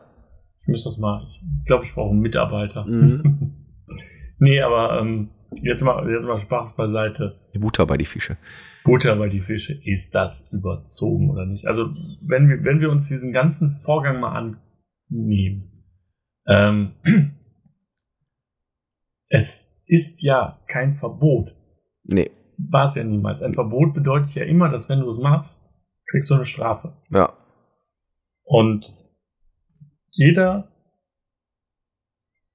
Ich 0.62 0.68
müsste 0.68 0.90
das 0.90 0.98
mal. 0.98 1.24
Ich 1.28 1.66
glaube, 1.66 1.86
ich 1.86 1.94
brauche 1.94 2.10
einen 2.10 2.22
Mitarbeiter. 2.22 2.86
Mhm. 2.86 3.54
nee, 4.40 4.60
aber 4.62 5.00
ähm, 5.00 5.30
jetzt, 5.62 5.84
mal, 5.84 6.10
jetzt 6.10 6.26
mal 6.26 6.40
Spaß 6.40 6.76
beiseite. 6.76 7.40
Butter 7.60 7.86
bei 7.86 7.98
die 7.98 8.06
Fische. 8.06 8.38
Butter 8.86 9.18
bei 9.18 9.28
die 9.28 9.42
Fische. 9.42 9.74
Ist 9.74 10.16
das 10.16 10.48
überzogen 10.52 11.30
oder 11.30 11.46
nicht? 11.46 11.66
Also, 11.66 11.90
wenn 12.22 12.48
wir, 12.48 12.64
wenn 12.64 12.80
wir 12.80 12.90
uns 12.90 13.10
diesen 13.10 13.34
ganzen 13.34 13.72
Vorgang 13.72 14.22
mal 14.22 14.56
annehmen, 15.10 15.84
ähm, 16.48 16.94
es 19.28 19.76
ist 19.88 20.22
ja 20.22 20.62
kein 20.68 20.94
Verbot. 20.94 21.56
Nee. 22.04 22.32
War 22.58 22.86
es 22.86 22.96
ja 22.96 23.04
niemals. 23.04 23.42
Ein 23.42 23.54
Verbot 23.54 23.94
bedeutet 23.94 24.34
ja 24.36 24.46
immer, 24.46 24.70
dass 24.70 24.88
wenn 24.88 25.00
du 25.00 25.10
es 25.10 25.18
machst, 25.18 25.70
kriegst 26.08 26.30
du 26.30 26.36
eine 26.36 26.46
Strafe. 26.46 26.94
Ja. 27.10 27.34
Und 28.44 28.96
jeder, 30.12 30.72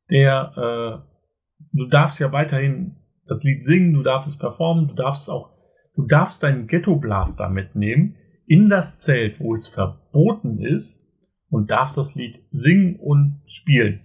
der, 0.08 0.52
äh, 0.56 1.66
du 1.72 1.86
darfst 1.86 2.20
ja 2.20 2.32
weiterhin 2.32 2.96
das 3.26 3.42
Lied 3.42 3.64
singen, 3.64 3.92
du 3.92 4.02
darfst 4.02 4.28
es 4.28 4.38
performen, 4.38 4.88
du 4.88 4.94
darfst 4.94 5.22
es 5.22 5.28
auch, 5.28 5.50
du 5.94 6.06
darfst 6.06 6.42
deinen 6.42 6.66
Ghetto-Blaster 6.66 7.48
mitnehmen 7.48 8.16
in 8.46 8.68
das 8.68 9.00
Zelt, 9.00 9.40
wo 9.40 9.54
es 9.54 9.68
verboten 9.68 10.58
ist 10.58 11.06
und 11.48 11.70
darfst 11.70 11.96
das 11.96 12.14
Lied 12.14 12.40
singen 12.50 12.96
und 12.96 13.42
spielen. 13.46 14.00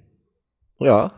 Ja. 0.79 1.13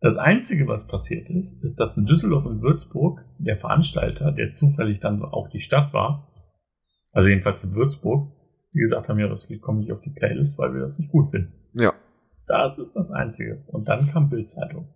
Das 0.00 0.16
Einzige, 0.16 0.68
was 0.68 0.86
passiert 0.86 1.28
ist, 1.28 1.62
ist, 1.62 1.80
dass 1.80 1.96
in 1.96 2.06
Düsseldorf 2.06 2.46
und 2.46 2.62
Würzburg 2.62 3.24
der 3.38 3.56
Veranstalter, 3.56 4.32
der 4.32 4.52
zufällig 4.52 5.00
dann 5.00 5.22
auch 5.22 5.48
die 5.48 5.60
Stadt 5.60 5.92
war, 5.92 6.32
also 7.12 7.28
jedenfalls 7.28 7.64
in 7.64 7.74
Würzburg, 7.74 8.30
die 8.74 8.78
gesagt 8.78 9.08
haben, 9.08 9.18
ja, 9.18 9.28
das 9.28 9.48
Lied 9.48 9.60
kommt 9.60 9.80
nicht 9.80 9.92
auf 9.92 10.00
die 10.00 10.10
Playlist, 10.10 10.58
weil 10.58 10.72
wir 10.72 10.80
das 10.80 10.98
nicht 10.98 11.10
gut 11.10 11.26
finden. 11.26 11.52
Ja. 11.74 11.94
Das 12.46 12.78
ist 12.78 12.94
das 12.94 13.10
Einzige. 13.10 13.64
Und 13.66 13.88
dann 13.88 14.10
kam 14.10 14.30
Bildzeitung. 14.30 14.88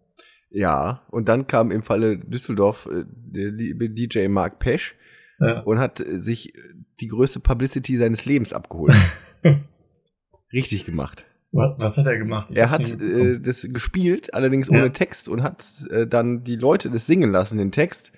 Ja, 0.51 1.03
und 1.11 1.29
dann 1.29 1.47
kam 1.47 1.71
im 1.71 1.83
Falle 1.83 2.19
Düsseldorf 2.19 2.87
äh, 2.87 3.05
DJ 3.35 4.29
Mark 4.29 4.59
Pesch 4.59 4.95
ja. 5.43 5.61
und 5.61 5.79
hat 5.79 6.01
äh, 6.01 6.21
sich 6.21 6.53
die 7.01 7.09
größte 7.09 7.41
Publicity 7.41 7.97
seines 7.99 8.25
Lebens 8.25 8.53
abgeholt. 8.53 8.95
Richtig 10.53 10.85
gemacht. 10.85 11.27
Was, 11.53 11.79
was, 11.79 11.99
hat 11.99 12.07
er 12.07 12.17
gemacht? 12.17 12.49
Ich 12.51 12.57
er 12.57 12.71
hat 12.71 12.91
äh, 12.91 13.39
das 13.39 13.67
gespielt, 13.71 14.33
allerdings 14.33 14.69
ja. 14.69 14.79
ohne 14.79 14.93
Text 14.93 15.29
und 15.29 15.43
hat 15.43 15.65
äh, 15.91 16.07
dann 16.07 16.45
die 16.45 16.57
Leute 16.57 16.91
das 16.91 17.07
singen 17.07 17.31
lassen, 17.31 17.59
den 17.59 17.73
Text. 17.73 18.13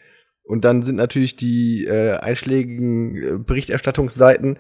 Und 0.45 0.65
dann 0.65 0.83
sind 0.83 0.97
natürlich 0.97 1.37
die 1.37 1.87
äh, 1.87 2.17
einschlägigen 2.19 3.17
äh, 3.17 3.39
Berichterstattungsseiten 3.39 4.59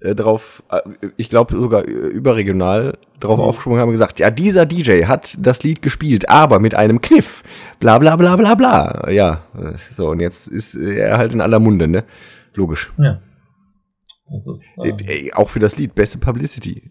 äh, 0.00 0.14
drauf, 0.14 0.62
äh, 0.70 0.80
ich 1.16 1.30
glaube 1.30 1.56
sogar 1.56 1.84
überregional, 1.84 2.98
drauf 3.18 3.38
mhm. 3.38 3.44
aufgesprungen 3.44 3.80
haben 3.80 3.90
gesagt, 3.92 4.20
ja, 4.20 4.30
dieser 4.30 4.66
DJ 4.66 5.04
hat 5.04 5.36
das 5.40 5.62
Lied 5.62 5.80
gespielt, 5.80 6.28
aber 6.28 6.60
mit 6.60 6.74
einem 6.74 7.00
Kniff. 7.00 7.42
Bla 7.80 7.98
bla 7.98 8.16
bla 8.16 8.36
bla 8.36 8.54
bla. 8.54 9.10
Ja, 9.10 9.44
äh, 9.56 9.78
so, 9.94 10.10
und 10.10 10.20
jetzt 10.20 10.48
ist 10.48 10.74
er 10.74 11.16
halt 11.16 11.32
in 11.32 11.40
aller 11.40 11.60
Munde, 11.60 11.88
ne? 11.88 12.04
Logisch. 12.54 12.92
Ja. 12.98 13.20
Das 14.30 14.46
ist, 14.46 14.78
äh, 15.08 15.32
auch 15.32 15.48
für 15.48 15.60
das 15.60 15.78
Lied, 15.78 15.94
beste 15.94 16.18
Publicity. 16.18 16.90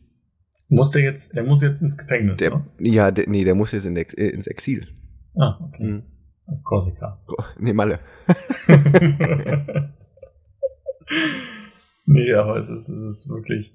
Muss 0.70 0.92
der 0.92 1.04
jetzt, 1.04 1.36
der 1.36 1.44
muss 1.44 1.62
jetzt 1.62 1.82
ins 1.82 1.98
Gefängnis, 1.98 2.40
der, 2.40 2.52
ne? 2.52 2.66
Ja, 2.80 3.12
der, 3.12 3.28
nee, 3.28 3.44
der 3.44 3.56
muss 3.56 3.72
jetzt 3.72 3.86
in 3.86 3.96
äh, 3.96 4.02
ins 4.02 4.48
Exil. 4.48 4.88
Ah, 5.36 5.60
okay. 5.62 5.84
Mhm. 5.84 6.04
Auf 6.52 6.64
Korsika. 6.64 7.20
Nee, 7.60 7.74
Malle. 7.74 8.00
nee, 12.06 12.34
aber 12.34 12.58
es 12.58 12.70
ist, 12.70 12.90
es 12.90 13.04
ist 13.04 13.30
wirklich, 13.30 13.74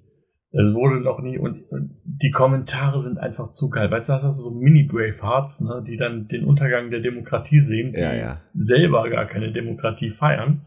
es 0.50 0.74
wurde 0.74 1.00
noch 1.00 1.20
nie, 1.20 1.38
und, 1.38 1.62
und 1.70 1.98
die 2.04 2.30
Kommentare 2.30 3.00
sind 3.00 3.18
einfach 3.18 3.52
zu 3.52 3.70
geil. 3.70 3.90
Weißt 3.90 4.08
du, 4.08 4.12
hast 4.12 4.24
du 4.24 4.30
so 4.30 4.50
Mini-Bravehearts, 4.50 5.62
ne, 5.62 5.82
die 5.86 5.96
dann 5.96 6.28
den 6.28 6.44
Untergang 6.44 6.90
der 6.90 7.00
Demokratie 7.00 7.60
sehen, 7.60 7.92
die 7.92 8.00
ja, 8.00 8.14
ja. 8.14 8.40
selber 8.54 9.08
gar 9.08 9.26
keine 9.26 9.52
Demokratie 9.52 10.10
feiern. 10.10 10.66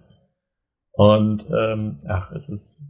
Und, 0.91 1.45
ähm, 1.49 1.99
ach, 2.07 2.31
es 2.31 2.49
ist, 2.49 2.81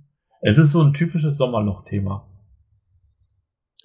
es 0.42 0.58
ist 0.58 0.72
so 0.72 0.82
ein 0.82 0.94
typisches 0.94 1.38
Sommerloch-Thema. 1.38 2.26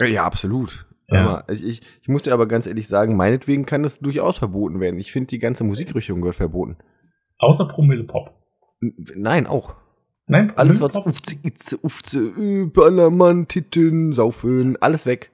Ja, 0.01 0.25
absolut. 0.25 0.87
Ja. 1.09 1.45
Ich, 1.49 1.65
ich, 1.65 1.83
ich 2.03 2.09
muss 2.09 2.25
dir 2.25 2.33
aber 2.33 2.47
ganz 2.47 2.67
ehrlich 2.67 2.89
sagen, 2.89 3.17
meinetwegen 3.17 3.67
kann 3.67 3.83
das 3.83 3.99
durchaus 3.99 4.39
verboten 4.39 4.81
werden. 4.81 4.99
Ich 4.99 5.13
finde, 5.13 5.29
die 5.29 5.39
ganze 5.39 5.65
Musikrichtung 5.65 6.21
gehört 6.21 6.37
verboten. 6.37 6.77
Außer 7.39 7.67
Promille 7.69 8.05
Pop. 8.05 8.31
Nein, 8.81 9.47
auch. 9.47 9.75
Nein, 10.27 10.49
Promille 10.49 10.59
Alles, 10.59 10.81
was 10.81 10.97
ufze, 10.97 11.37
itze, 11.43 11.79
ufze, 11.83 12.19
äh, 12.19 12.67
Ballermann, 12.67 13.49
Titten, 13.49 14.13
Saufen, 14.13 14.77
alles 14.81 15.05
weg. 15.05 15.31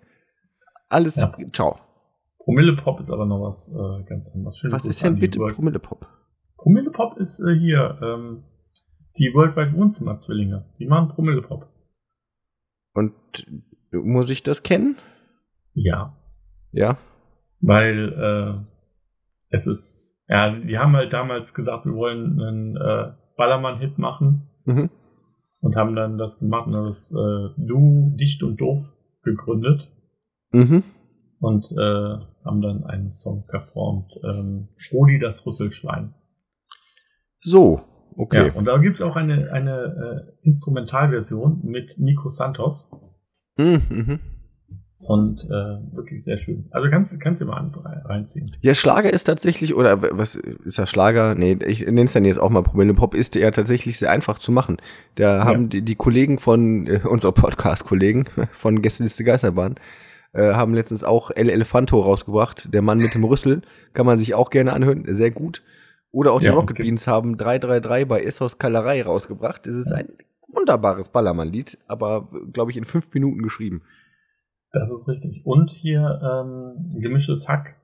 Alles, 0.89 1.17
ja. 1.17 1.33
ciao. 1.53 1.79
Promille 2.39 2.75
Pop 2.75 2.99
ist 2.99 3.11
aber 3.11 3.27
noch 3.27 3.43
was 3.43 3.73
äh, 3.73 4.05
ganz 4.05 4.29
anderes. 4.35 4.59
Schöne 4.59 4.73
was 4.73 4.83
Grüße 4.83 4.91
ist 4.91 5.05
denn 5.05 5.19
bitte 5.21 5.39
World 5.39 5.55
Promille 5.55 5.79
Pop? 5.79 6.09
Promille 6.57 6.91
Pop 6.91 7.17
ist 7.19 7.41
äh, 7.41 7.55
hier 7.55 7.99
ähm, 8.03 8.43
die 9.19 9.33
Worldwide 9.35 9.73
Wohnzimmer-Zwillinge. 9.75 10.67
Die 10.79 10.87
machen 10.87 11.09
Promille 11.09 11.43
Pop. 11.43 11.69
Und 12.93 13.15
muss 13.93 14.31
ich 14.31 14.43
das 14.43 14.63
kennen? 14.63 14.97
Ja. 15.75 16.17
Ja. 16.73 16.99
Weil 17.61 18.13
äh, 18.13 18.65
es 19.51 19.67
ist, 19.67 20.17
ja, 20.29 20.51
die 20.51 20.79
haben 20.79 20.97
halt 20.97 21.13
damals 21.13 21.55
gesagt, 21.55 21.85
wir 21.85 21.95
wollen 21.95 22.41
einen 22.41 22.77
äh, 22.77 23.13
Ballermann-Hit 23.37 23.99
machen. 23.99 24.49
Mhm. 24.65 24.91
Und 25.63 25.77
haben 25.77 25.95
dann 25.95 26.17
das 26.17 26.39
gemacht 26.39 26.69
und 26.69 26.73
das 26.73 27.13
äh, 27.13 27.49
Du, 27.59 28.15
Dicht 28.19 28.43
und 28.43 28.61
Doof 28.61 28.93
gegründet. 29.23 29.91
Mhm. 30.53 30.85
Und 31.39 31.73
äh, 31.73 32.17
haben 32.45 32.63
dann 32.63 32.85
einen 32.85 33.13
Song 33.13 33.47
performt. 33.47 34.19
Ähm, 34.25 34.69
Rudi 34.93 35.19
das 35.19 35.47
Rüsselschwein. 35.47 36.15
So, 37.41 37.83
okay. 38.17 38.49
Ja, 38.49 38.55
und 38.55 38.67
da 38.67 38.79
gibt's 38.79 39.03
auch 39.03 39.17
eine, 39.17 39.53
eine 39.53 40.35
äh, 40.43 40.47
Instrumentalversion 40.47 41.61
mit 41.63 41.97
Nico 41.99 42.29
Santos. 42.29 42.91
Mhm. 43.57 44.21
Und 45.11 45.43
äh, 45.47 45.97
wirklich 45.97 46.23
sehr 46.23 46.37
schön. 46.37 46.67
Also 46.71 46.89
kannst, 46.89 47.19
kannst 47.19 47.43
du 47.43 47.47
mal 47.47 47.69
reinziehen. 48.05 48.53
Ja, 48.61 48.77
Schlager 48.77 49.13
ist 49.13 49.25
tatsächlich, 49.25 49.75
oder 49.75 50.01
was 50.17 50.37
ist 50.37 50.79
das 50.79 50.89
Schlager? 50.89 51.35
Nee, 51.35 51.59
ich 51.67 51.85
nenne 51.85 52.05
es 52.05 52.13
dann 52.13 52.25
jetzt 52.25 52.39
auch 52.39 52.49
mal 52.49 52.63
Promille 52.63 52.95
Pop, 52.95 53.17
ist 53.17 53.35
ja 53.35 53.51
tatsächlich 53.51 53.99
sehr 53.99 54.13
einfach 54.13 54.39
zu 54.39 54.53
machen. 54.53 54.77
Da 55.17 55.39
ja. 55.39 55.45
haben 55.45 55.69
die, 55.69 55.83
die 55.83 55.97
Kollegen 55.97 56.39
von, 56.39 56.87
äh, 56.87 57.01
unsere 57.03 57.33
Podcast-Kollegen 57.33 58.27
von 58.51 58.83
Gästeliste 58.83 59.25
Geisterbahn, 59.25 59.81
äh, 60.33 60.53
haben 60.53 60.75
letztens 60.75 61.03
auch 61.03 61.33
El 61.33 61.51
Elefanto 61.51 61.99
rausgebracht. 61.99 62.73
Der 62.73 62.83
Mann 62.83 62.99
mit 62.99 63.13
dem 63.13 63.25
Rüssel. 63.25 63.63
Kann 63.95 64.07
man 64.07 64.17
sich 64.17 64.35
auch 64.35 64.51
gerne 64.51 64.73
anhören. 64.73 65.13
Sehr 65.13 65.33
gut. 65.33 65.65
Oder 66.13 66.31
auch 66.31 66.39
die 66.39 66.47
ja, 66.47 66.53
Rocket 66.53 66.77
okay. 66.77 66.85
Beans 66.85 67.09
haben 67.09 67.37
333 67.37 68.07
bei 68.07 68.23
Essos 68.23 68.59
Kalerei 68.59 69.03
rausgebracht. 69.03 69.67
Das 69.67 69.75
ist 69.75 69.91
ein 69.91 70.07
wunderbares 70.47 71.09
Ballermann-Lied, 71.09 71.79
aber, 71.89 72.29
glaube 72.53 72.71
ich, 72.71 72.77
in 72.77 72.85
fünf 72.85 73.13
Minuten 73.13 73.43
geschrieben. 73.43 73.83
Das 74.73 74.91
ist 74.91 75.09
richtig. 75.09 75.45
Und 75.45 75.71
hier 75.71 76.21
ähm, 76.23 77.01
gemischtes 77.01 77.49
Hack 77.49 77.77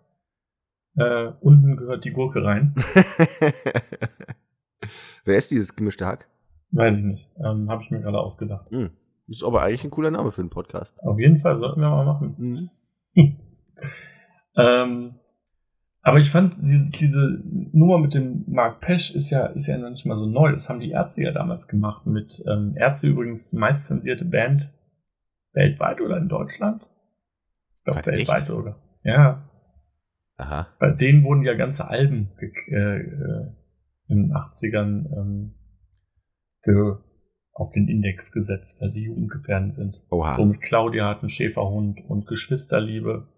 Äh, 0.98 1.32
unten 1.40 1.76
gehört 1.76 2.04
die 2.04 2.10
Gurke 2.10 2.42
rein. 2.42 2.74
Wer 5.24 5.36
ist 5.36 5.50
dieses 5.50 5.76
gemischte 5.76 6.06
Hack? 6.06 6.26
Weiß 6.70 6.96
ich 6.96 7.04
nicht. 7.04 7.28
Ähm, 7.38 7.68
Habe 7.68 7.82
ich 7.82 7.90
mir 7.90 8.00
gerade 8.00 8.18
ausgedacht. 8.18 8.70
Hm. 8.70 8.90
Ist 9.28 9.44
aber 9.44 9.62
eigentlich 9.62 9.84
ein 9.84 9.90
cooler 9.90 10.10
Name 10.10 10.30
für 10.32 10.40
einen 10.40 10.50
Podcast. 10.50 10.98
Auf 11.02 11.18
jeden 11.18 11.38
Fall 11.38 11.56
sollten 11.56 11.80
wir 11.80 11.90
mal 11.90 12.04
machen. 12.04 12.34
Mhm. 12.38 12.70
ähm, 14.56 15.14
aber 16.02 16.18
ich 16.18 16.30
fand, 16.30 16.56
diese, 16.62 16.90
diese 16.92 17.42
Nummer 17.72 17.98
mit 17.98 18.14
dem 18.14 18.44
Mark 18.46 18.80
Pesch 18.80 19.12
ist 19.12 19.30
ja, 19.30 19.46
ist 19.46 19.66
ja 19.66 19.76
noch 19.76 19.90
nicht 19.90 20.06
mal 20.06 20.16
so 20.16 20.26
neu. 20.26 20.52
Das 20.52 20.68
haben 20.68 20.78
die 20.78 20.92
Ärzte 20.92 21.24
ja 21.24 21.32
damals 21.32 21.66
gemacht. 21.66 22.06
Mit 22.06 22.44
ähm, 22.48 22.74
Ärzte 22.76 23.08
übrigens 23.08 23.52
meist 23.52 23.86
zensierte 23.86 24.24
Band 24.24 24.72
weltweit 25.56 26.00
oder 26.00 26.18
in 26.18 26.28
Deutschland. 26.28 26.88
Ich 27.78 27.84
glaube 27.84 28.06
weltweit 28.06 28.38
echt? 28.38 28.46
sogar. 28.46 28.78
Ja. 29.02 29.50
Aha. 30.36 30.68
Bei 30.78 30.90
denen 30.90 31.24
wurden 31.24 31.42
ja 31.42 31.54
ganze 31.54 31.88
Alben 31.88 32.30
äh, 32.38 32.76
äh, 32.76 33.52
in 34.08 34.28
den 34.28 34.32
80ern 34.32 35.06
ähm, 35.16 35.54
auf 37.52 37.70
den 37.70 37.88
Index 37.88 38.32
gesetzt, 38.32 38.82
weil 38.82 38.90
sie 38.90 39.04
jugendgefährdend 39.04 39.74
sind. 39.74 40.02
Oha. 40.10 40.36
So 40.36 40.44
mit 40.44 40.60
Claudia 40.60 41.08
hat 41.08 41.20
einen 41.20 41.30
Schäferhund 41.30 42.00
und 42.06 42.26
Geschwisterliebe. 42.26 43.28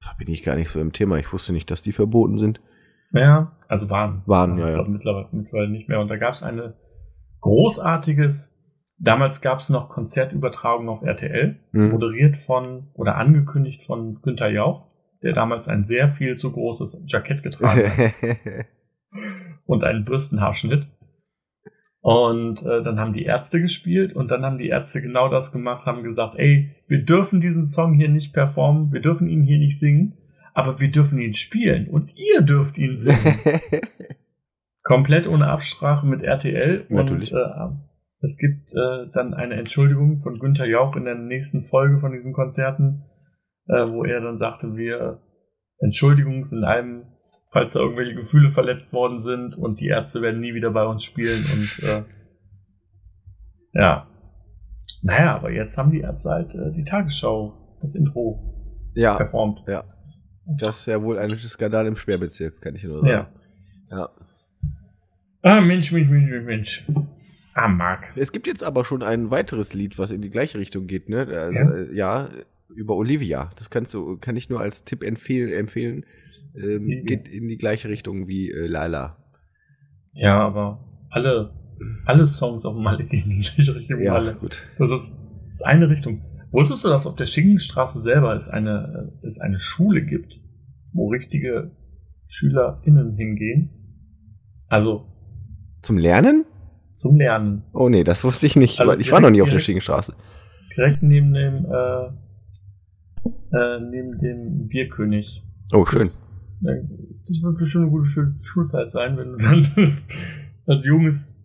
Da 0.00 0.14
bin 0.18 0.28
ich 0.28 0.42
gar 0.42 0.56
nicht 0.56 0.70
so 0.70 0.80
im 0.80 0.92
Thema. 0.92 1.18
Ich 1.18 1.32
wusste 1.32 1.52
nicht, 1.52 1.70
dass 1.70 1.82
die 1.82 1.92
verboten 1.92 2.38
sind. 2.38 2.60
Ja, 3.12 3.56
also 3.68 3.90
waren. 3.90 4.22
Waren, 4.26 4.58
ja, 4.58 4.70
ja. 4.70 4.82
Mittlerweile, 4.84 5.28
mittlerweile 5.32 5.70
nicht 5.70 5.88
mehr. 5.88 6.00
Und 6.00 6.08
da 6.08 6.16
gab 6.16 6.34
es 6.34 6.42
eine 6.42 6.74
großartiges, 7.40 8.51
damals 9.02 9.42
gab 9.42 9.58
es 9.58 9.68
noch 9.68 9.88
Konzertübertragung 9.88 10.88
auf 10.88 11.02
RTL, 11.02 11.56
mhm. 11.72 11.90
moderiert 11.90 12.36
von 12.36 12.88
oder 12.94 13.16
angekündigt 13.16 13.84
von 13.84 14.22
Günther 14.22 14.50
Jauch, 14.50 14.86
der 15.22 15.32
damals 15.32 15.68
ein 15.68 15.84
sehr 15.84 16.08
viel 16.08 16.36
zu 16.36 16.52
großes 16.52 17.02
Jackett 17.06 17.42
getragen 17.42 17.90
hat. 17.90 18.14
und 19.66 19.84
einen 19.84 20.04
Bürstenhaarschnitt. 20.04 20.86
Und 22.00 22.62
äh, 22.62 22.82
dann 22.82 22.98
haben 22.98 23.12
die 23.12 23.24
Ärzte 23.24 23.60
gespielt 23.60 24.12
und 24.14 24.30
dann 24.30 24.44
haben 24.44 24.58
die 24.58 24.68
Ärzte 24.68 25.00
genau 25.02 25.28
das 25.28 25.52
gemacht, 25.52 25.86
haben 25.86 26.02
gesagt, 26.02 26.34
ey, 26.36 26.74
wir 26.88 27.04
dürfen 27.04 27.40
diesen 27.40 27.68
Song 27.68 27.94
hier 27.94 28.08
nicht 28.08 28.32
performen, 28.32 28.92
wir 28.92 29.00
dürfen 29.00 29.28
ihn 29.28 29.44
hier 29.44 29.58
nicht 29.58 29.78
singen, 29.78 30.16
aber 30.52 30.80
wir 30.80 30.90
dürfen 30.90 31.20
ihn 31.20 31.34
spielen 31.34 31.86
und 31.86 32.18
ihr 32.18 32.42
dürft 32.42 32.76
ihn 32.76 32.96
singen. 32.96 33.36
Komplett 34.82 35.28
ohne 35.28 35.46
Absprache 35.46 36.04
mit 36.06 36.22
RTL. 36.22 36.86
Natürlich. 36.88 37.32
Und 37.32 37.38
äh, 37.38 37.68
es 38.22 38.38
gibt 38.38 38.72
äh, 38.74 39.10
dann 39.12 39.34
eine 39.34 39.54
Entschuldigung 39.54 40.20
von 40.20 40.34
Günther 40.38 40.66
Jauch 40.66 40.96
in 40.96 41.04
der 41.04 41.16
nächsten 41.16 41.62
Folge 41.62 41.98
von 41.98 42.12
diesen 42.12 42.32
Konzerten, 42.32 43.04
äh, 43.66 43.86
wo 43.88 44.04
er 44.04 44.20
dann 44.20 44.38
sagte, 44.38 44.76
wir 44.76 45.20
Entschuldigung 45.78 46.44
sind 46.44 46.64
einem 46.64 47.06
falls 47.52 47.74
da 47.74 47.80
irgendwelche 47.80 48.14
Gefühle 48.14 48.50
verletzt 48.50 48.92
worden 48.94 49.20
sind 49.20 49.56
und 49.56 49.80
die 49.80 49.88
Ärzte 49.88 50.22
werden 50.22 50.40
nie 50.40 50.54
wieder 50.54 50.70
bei 50.70 50.84
uns 50.86 51.04
spielen 51.04 51.44
und 51.52 51.84
äh, 51.86 52.02
ja. 53.74 54.08
Naja, 55.02 55.36
aber 55.36 55.50
jetzt 55.50 55.76
haben 55.76 55.90
die 55.90 56.00
Ärzte 56.00 56.30
halt 56.30 56.54
äh, 56.54 56.72
die 56.72 56.84
Tagesschau, 56.84 57.76
das 57.80 57.94
Intro 57.94 58.62
ja, 58.94 59.16
performt. 59.16 59.62
Ja. 59.66 59.84
Das 60.46 60.80
ist 60.80 60.86
ja 60.86 61.02
wohl 61.02 61.18
ein 61.18 61.28
Skandal 61.30 61.86
im 61.86 61.96
Sperrbezirk, 61.96 62.60
kann 62.60 62.74
ich 62.74 62.84
nur 62.84 63.00
sagen. 63.00 63.08
Ja. 63.08 63.30
ja. 63.90 64.08
Ah, 65.42 65.60
Mensch, 65.60 65.92
Mensch, 65.92 66.08
Mensch, 66.08 66.44
Mensch. 66.44 66.86
Ah, 67.54 67.68
Marc. 67.68 68.12
Es 68.16 68.32
gibt 68.32 68.46
jetzt 68.46 68.64
aber 68.64 68.84
schon 68.84 69.02
ein 69.02 69.30
weiteres 69.30 69.74
Lied, 69.74 69.98
was 69.98 70.10
in 70.10 70.22
die 70.22 70.30
gleiche 70.30 70.58
Richtung 70.58 70.86
geht, 70.86 71.08
ne? 71.08 71.26
Also, 71.26 71.58
ja? 71.58 71.74
Äh, 71.74 71.94
ja, 71.94 72.28
über 72.68 72.96
Olivia. 72.96 73.50
Das 73.56 73.68
kannst 73.68 73.92
du, 73.92 74.16
kann 74.16 74.36
ich 74.36 74.48
nur 74.48 74.60
als 74.60 74.84
Tipp 74.84 75.04
empfehlen. 75.04 75.52
empfehlen 75.52 76.06
ähm, 76.54 76.84
mhm. 76.84 77.04
geht 77.04 77.28
in 77.28 77.48
die 77.48 77.56
gleiche 77.56 77.88
Richtung 77.88 78.28
wie 78.28 78.50
äh, 78.50 78.66
Lala. 78.66 79.16
Ja, 80.12 80.40
aber 80.40 80.84
alle, 81.10 81.52
alle 82.04 82.26
Songs 82.26 82.64
auf 82.64 82.76
Malle 82.76 83.04
gehen 83.08 83.30
in 83.30 83.40
die 83.40 83.46
gleiche 83.46 83.74
Richtung 83.74 84.00
ja, 84.00 84.12
Malle. 84.12 84.34
gut. 84.34 84.66
Das 84.78 84.90
ist, 84.90 85.16
das 85.46 85.56
ist 85.56 85.62
eine 85.62 85.88
Richtung. 85.88 86.22
Wusstest 86.50 86.84
du, 86.84 86.88
dass 86.88 87.06
auf 87.06 87.16
der 87.16 87.26
Schinkenstraße 87.26 88.00
selber 88.00 88.34
es 88.34 88.48
eine, 88.48 89.12
es 89.22 89.40
eine 89.40 89.58
Schule 89.58 90.04
gibt, 90.04 90.34
wo 90.92 91.08
richtige 91.08 91.74
SchülerInnen 92.26 93.16
hingehen? 93.16 93.70
Also. 94.68 95.06
Zum 95.80 95.96
Lernen? 95.96 96.44
Zum 97.02 97.16
Lernen. 97.16 97.64
Oh 97.72 97.88
nee, 97.88 98.04
das 98.04 98.22
wusste 98.22 98.46
ich 98.46 98.54
nicht. 98.54 98.78
Also 98.78 98.96
ich 98.96 99.10
war 99.10 99.20
noch 99.20 99.30
nie 99.30 99.42
auf 99.42 99.50
der 99.50 99.58
Schinkenstraße. 99.58 100.14
Direkt 100.76 101.02
neben 101.02 101.34
dem, 101.34 101.66
äh, 101.66 102.04
äh, 103.56 103.80
neben 103.80 104.18
dem 104.18 104.68
Bierkönig. 104.68 105.42
Oh, 105.72 105.84
schön. 105.84 106.08
Das 106.60 107.42
wird 107.42 107.58
bestimmt 107.58 107.86
eine 107.86 107.90
gute 107.90 108.06
Schulzeit 108.44 108.92
sein, 108.92 109.16
wenn 109.16 109.32
du 109.32 109.36
dann 109.38 109.66
als 110.68 110.86
junges 110.86 111.40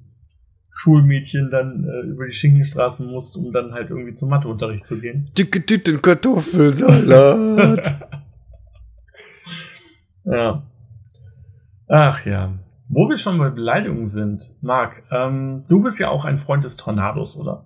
Schulmädchen 0.70 1.50
dann 1.50 1.86
äh, 1.86 2.02
über 2.08 2.28
die 2.28 2.34
Schinkenstraße 2.34 3.06
musst, 3.06 3.36
um 3.36 3.52
dann 3.52 3.72
halt 3.72 3.90
irgendwie 3.90 4.14
zum 4.14 4.30
Matheunterricht 4.30 4.86
zu 4.86 5.00
gehen. 5.00 5.32
Dicke 5.36 5.66
Tüten 5.66 6.04
Kartoffelsalat. 6.04 8.00
ja. 10.24 10.64
Ach 11.88 12.26
ja. 12.28 12.60
Wo 12.90 13.10
wir 13.10 13.18
schon 13.18 13.38
bei 13.38 13.50
Beleidigungen 13.50 14.08
sind, 14.08 14.56
Marc, 14.62 15.04
ähm, 15.12 15.66
du 15.68 15.84
bist 15.84 16.00
ja 16.00 16.10
auch 16.10 16.26
ein 16.26 16.38
Freund 16.38 16.64
des 16.64 16.78
Tornados, 16.78 17.38
oder? 17.38 17.66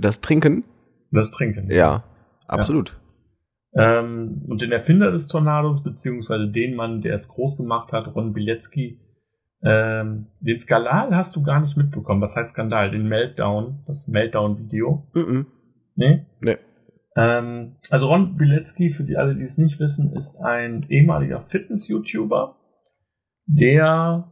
Das 0.00 0.20
Trinken? 0.20 0.64
Das 1.12 1.30
Trinken. 1.30 1.70
Ja, 1.70 2.02
absolut. 2.48 2.98
Ähm, 3.74 4.44
und 4.48 4.60
den 4.60 4.72
Erfinder 4.72 5.10
des 5.12 5.28
Tornados, 5.28 5.82
beziehungsweise 5.82 6.50
den 6.50 6.74
Mann, 6.74 7.00
der 7.00 7.14
es 7.14 7.28
groß 7.28 7.56
gemacht 7.56 7.92
hat, 7.92 8.14
Ron 8.14 8.32
Bilecki, 8.32 9.00
ähm, 9.64 10.26
den 10.40 10.58
Skandal 10.58 11.14
hast 11.14 11.36
du 11.36 11.42
gar 11.42 11.60
nicht 11.60 11.76
mitbekommen. 11.76 12.20
Was 12.20 12.36
heißt 12.36 12.50
Skandal? 12.50 12.90
Den 12.90 13.08
Meltdown, 13.08 13.84
das 13.86 14.08
Meltdown-Video. 14.08 15.06
Mm 15.14 15.18
-mm. 15.18 15.46
Nee? 15.94 16.26
Nee. 16.40 16.56
Ähm, 17.14 17.76
also 17.90 18.08
Ron 18.08 18.36
Bilecki, 18.36 18.90
für 18.90 19.04
die 19.04 19.16
alle, 19.16 19.34
die 19.34 19.42
es 19.42 19.58
nicht 19.58 19.78
wissen, 19.78 20.12
ist 20.14 20.36
ein 20.36 20.86
ehemaliger 20.88 21.40
Fitness-YouTuber, 21.40 22.56
der 23.46 24.30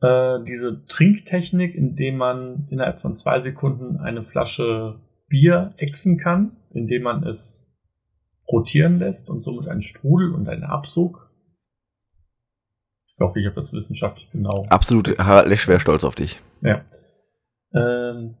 äh, 0.00 0.42
diese 0.44 0.84
Trinktechnik, 0.86 1.74
indem 1.74 2.16
man 2.16 2.66
innerhalb 2.70 3.00
von 3.00 3.16
zwei 3.16 3.40
Sekunden 3.40 3.98
eine 3.98 4.22
Flasche 4.22 5.00
Bier 5.28 5.74
exen 5.76 6.18
kann, 6.18 6.56
indem 6.70 7.02
man 7.02 7.26
es 7.26 7.72
rotieren 8.52 8.98
lässt 8.98 9.30
und 9.30 9.42
somit 9.42 9.68
einen 9.68 9.82
Strudel 9.82 10.34
und 10.34 10.48
einen 10.48 10.64
Absug. 10.64 11.30
Ich 13.06 13.20
hoffe, 13.20 13.40
ich 13.40 13.46
habe 13.46 13.56
das 13.56 13.72
wissenschaftlich 13.72 14.30
genau. 14.32 14.66
Absolut, 14.68 15.16
Harald 15.18 15.48
Lesch 15.48 15.68
wäre 15.68 15.80
stolz 15.80 16.04
auf 16.04 16.14
dich. 16.14 16.40
Ja. 16.60 16.84
Ähm, 17.72 18.36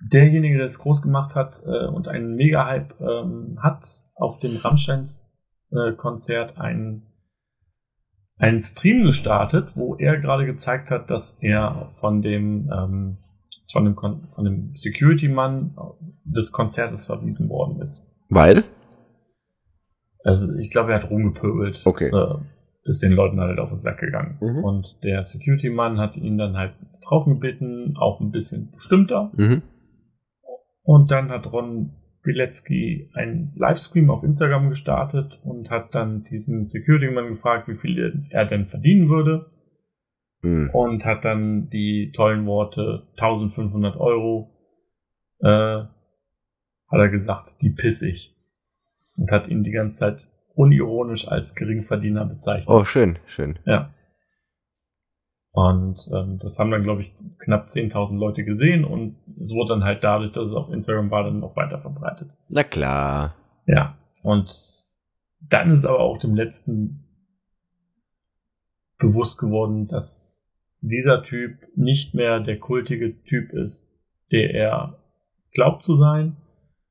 derjenige, 0.00 0.58
der 0.58 0.66
es 0.66 0.78
groß 0.78 1.02
gemacht 1.02 1.34
hat 1.34 1.62
äh, 1.66 1.86
und 1.86 2.08
einen 2.08 2.34
Mega-Hype 2.34 3.00
ähm, 3.00 3.58
hat, 3.62 3.86
auf 4.14 4.38
dem 4.38 4.56
Rammstein-Konzert 4.56 6.56
äh, 6.56 6.60
einen, 6.60 7.13
einen 8.36 8.60
Stream 8.60 9.04
gestartet, 9.04 9.76
wo 9.76 9.96
er 9.96 10.18
gerade 10.20 10.46
gezeigt 10.46 10.90
hat, 10.90 11.10
dass 11.10 11.38
er 11.40 11.90
von 12.00 12.22
dem, 12.22 12.70
ähm, 12.72 13.18
von 13.72 13.84
dem, 13.84 13.94
von 13.94 14.44
dem 14.44 14.76
Security-Mann 14.76 15.76
des 16.24 16.52
Konzertes 16.52 17.06
verwiesen 17.06 17.48
worden 17.48 17.80
ist. 17.80 18.10
Weil? 18.28 18.64
Also 20.24 20.56
ich 20.58 20.70
glaube, 20.70 20.92
er 20.92 21.02
hat 21.02 21.10
rumgepöbelt. 21.10 21.82
Okay. 21.84 22.08
Äh, 22.08 22.38
ist 22.84 23.02
den 23.02 23.12
Leuten 23.12 23.40
halt 23.40 23.58
auf 23.58 23.70
den 23.70 23.78
Sack 23.78 23.98
gegangen. 23.98 24.36
Mhm. 24.40 24.62
Und 24.62 25.02
der 25.02 25.24
Security-Mann 25.24 25.98
hat 25.98 26.16
ihn 26.16 26.36
dann 26.36 26.56
halt 26.56 26.74
draußen 27.02 27.34
gebeten, 27.34 27.96
auch 27.96 28.20
ein 28.20 28.30
bisschen 28.30 28.70
bestimmter. 28.72 29.32
Mhm. 29.36 29.62
Und 30.82 31.10
dann 31.10 31.30
hat 31.30 31.50
Ron 31.50 31.94
Bilecki 32.24 33.10
einen 33.14 33.52
Livestream 33.54 34.10
auf 34.10 34.24
Instagram 34.24 34.70
gestartet 34.70 35.38
und 35.44 35.70
hat 35.70 35.94
dann 35.94 36.22
diesen 36.22 36.66
Security-Mann 36.66 37.28
gefragt, 37.28 37.68
wie 37.68 37.74
viel 37.74 38.26
er 38.30 38.46
denn 38.46 38.66
verdienen 38.66 39.08
würde. 39.08 39.50
Mhm. 40.42 40.70
Und 40.72 41.04
hat 41.04 41.24
dann 41.24 41.68
die 41.68 42.10
tollen 42.12 42.46
Worte 42.46 43.06
1500 43.12 43.96
Euro 43.96 44.50
äh, 45.40 45.46
hat 45.46 45.90
er 47.00 47.08
gesagt, 47.08 47.62
die 47.62 47.70
piss 47.70 48.02
ich. 48.02 48.34
Und 49.16 49.30
hat 49.30 49.46
ihn 49.48 49.62
die 49.62 49.70
ganze 49.70 49.98
Zeit 49.98 50.28
unironisch 50.54 51.28
als 51.28 51.54
Geringverdiener 51.54 52.24
bezeichnet. 52.24 52.68
Oh, 52.68 52.84
schön, 52.84 53.18
schön. 53.26 53.58
Ja. 53.64 53.94
Und 55.54 56.10
ähm, 56.12 56.40
das 56.40 56.58
haben 56.58 56.72
dann, 56.72 56.82
glaube 56.82 57.02
ich, 57.02 57.14
knapp 57.38 57.68
10.000 57.68 58.18
Leute 58.18 58.44
gesehen 58.44 58.84
und 58.84 59.14
es 59.38 59.54
wurde 59.54 59.74
dann 59.74 59.84
halt 59.84 60.02
dadurch, 60.02 60.32
dass 60.32 60.48
es 60.48 60.54
auf 60.54 60.68
Instagram 60.68 61.12
war, 61.12 61.22
dann 61.22 61.38
noch 61.38 61.54
weiter 61.54 61.78
verbreitet. 61.80 62.28
Na 62.48 62.64
klar. 62.64 63.36
Ja, 63.64 63.96
und 64.24 64.52
dann 65.40 65.70
ist 65.70 65.84
aber 65.84 66.00
auch 66.00 66.18
dem 66.18 66.34
letzten 66.34 67.04
bewusst 68.98 69.38
geworden, 69.38 69.86
dass 69.86 70.44
dieser 70.80 71.22
Typ 71.22 71.56
nicht 71.76 72.16
mehr 72.16 72.40
der 72.40 72.58
kultige 72.58 73.22
Typ 73.22 73.52
ist, 73.52 73.92
der 74.32 74.52
er 74.54 74.98
glaubt 75.52 75.84
zu 75.84 75.94
sein, 75.94 76.36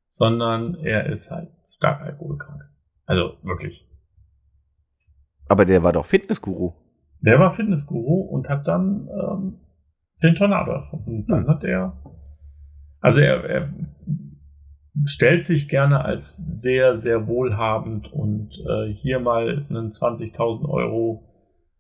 sondern 0.09 0.75
er 0.75 1.07
ist 1.07 1.31
halt 1.31 1.49
stark 1.69 1.99
alkoholkrank. 1.99 2.63
Also 3.05 3.33
wirklich. 3.43 3.85
Aber 5.49 5.65
der 5.65 5.83
war 5.83 5.91
doch 5.91 6.05
Fitnessguru. 6.05 6.71
Der 7.25 7.39
war 7.39 7.51
Fitnessguru 7.51 8.21
und 8.21 8.49
hat 8.49 8.67
dann 8.67 9.07
ähm, 9.09 9.59
den 10.21 10.35
Tornado 10.35 10.71
erfunden. 10.71 11.25
Dann 11.27 11.47
hat 11.47 11.63
er, 11.63 11.97
also 12.99 13.21
er, 13.21 13.43
er 13.45 13.73
stellt 15.05 15.43
sich 15.45 15.69
gerne 15.69 16.03
als 16.03 16.37
sehr, 16.37 16.95
sehr 16.95 17.27
wohlhabend 17.27 18.11
und 18.11 18.53
äh, 18.69 18.93
hier 18.93 19.19
mal 19.19 19.65
einen 19.69 19.89
20.000 19.89 20.69
Euro 20.69 21.33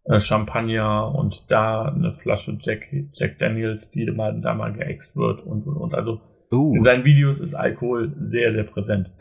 äh, 0.05 0.19
Champagner 0.19 1.13
und 1.15 1.51
da 1.51 1.83
eine 1.85 2.11
Flasche 2.13 2.57
Jack, 2.59 2.87
Jack 3.13 3.37
Daniels, 3.39 3.89
die 3.91 4.09
mal, 4.11 4.39
da 4.41 4.53
mal 4.53 4.73
geäxt 4.73 5.15
wird 5.15 5.41
und, 5.41 5.65
und, 5.65 5.77
und. 5.77 5.93
Also 5.93 6.21
uh. 6.51 6.75
in 6.75 6.83
seinen 6.83 7.05
Videos 7.05 7.39
ist 7.39 7.53
Alkohol 7.53 8.15
sehr, 8.19 8.51
sehr 8.51 8.63
präsent. 8.63 9.13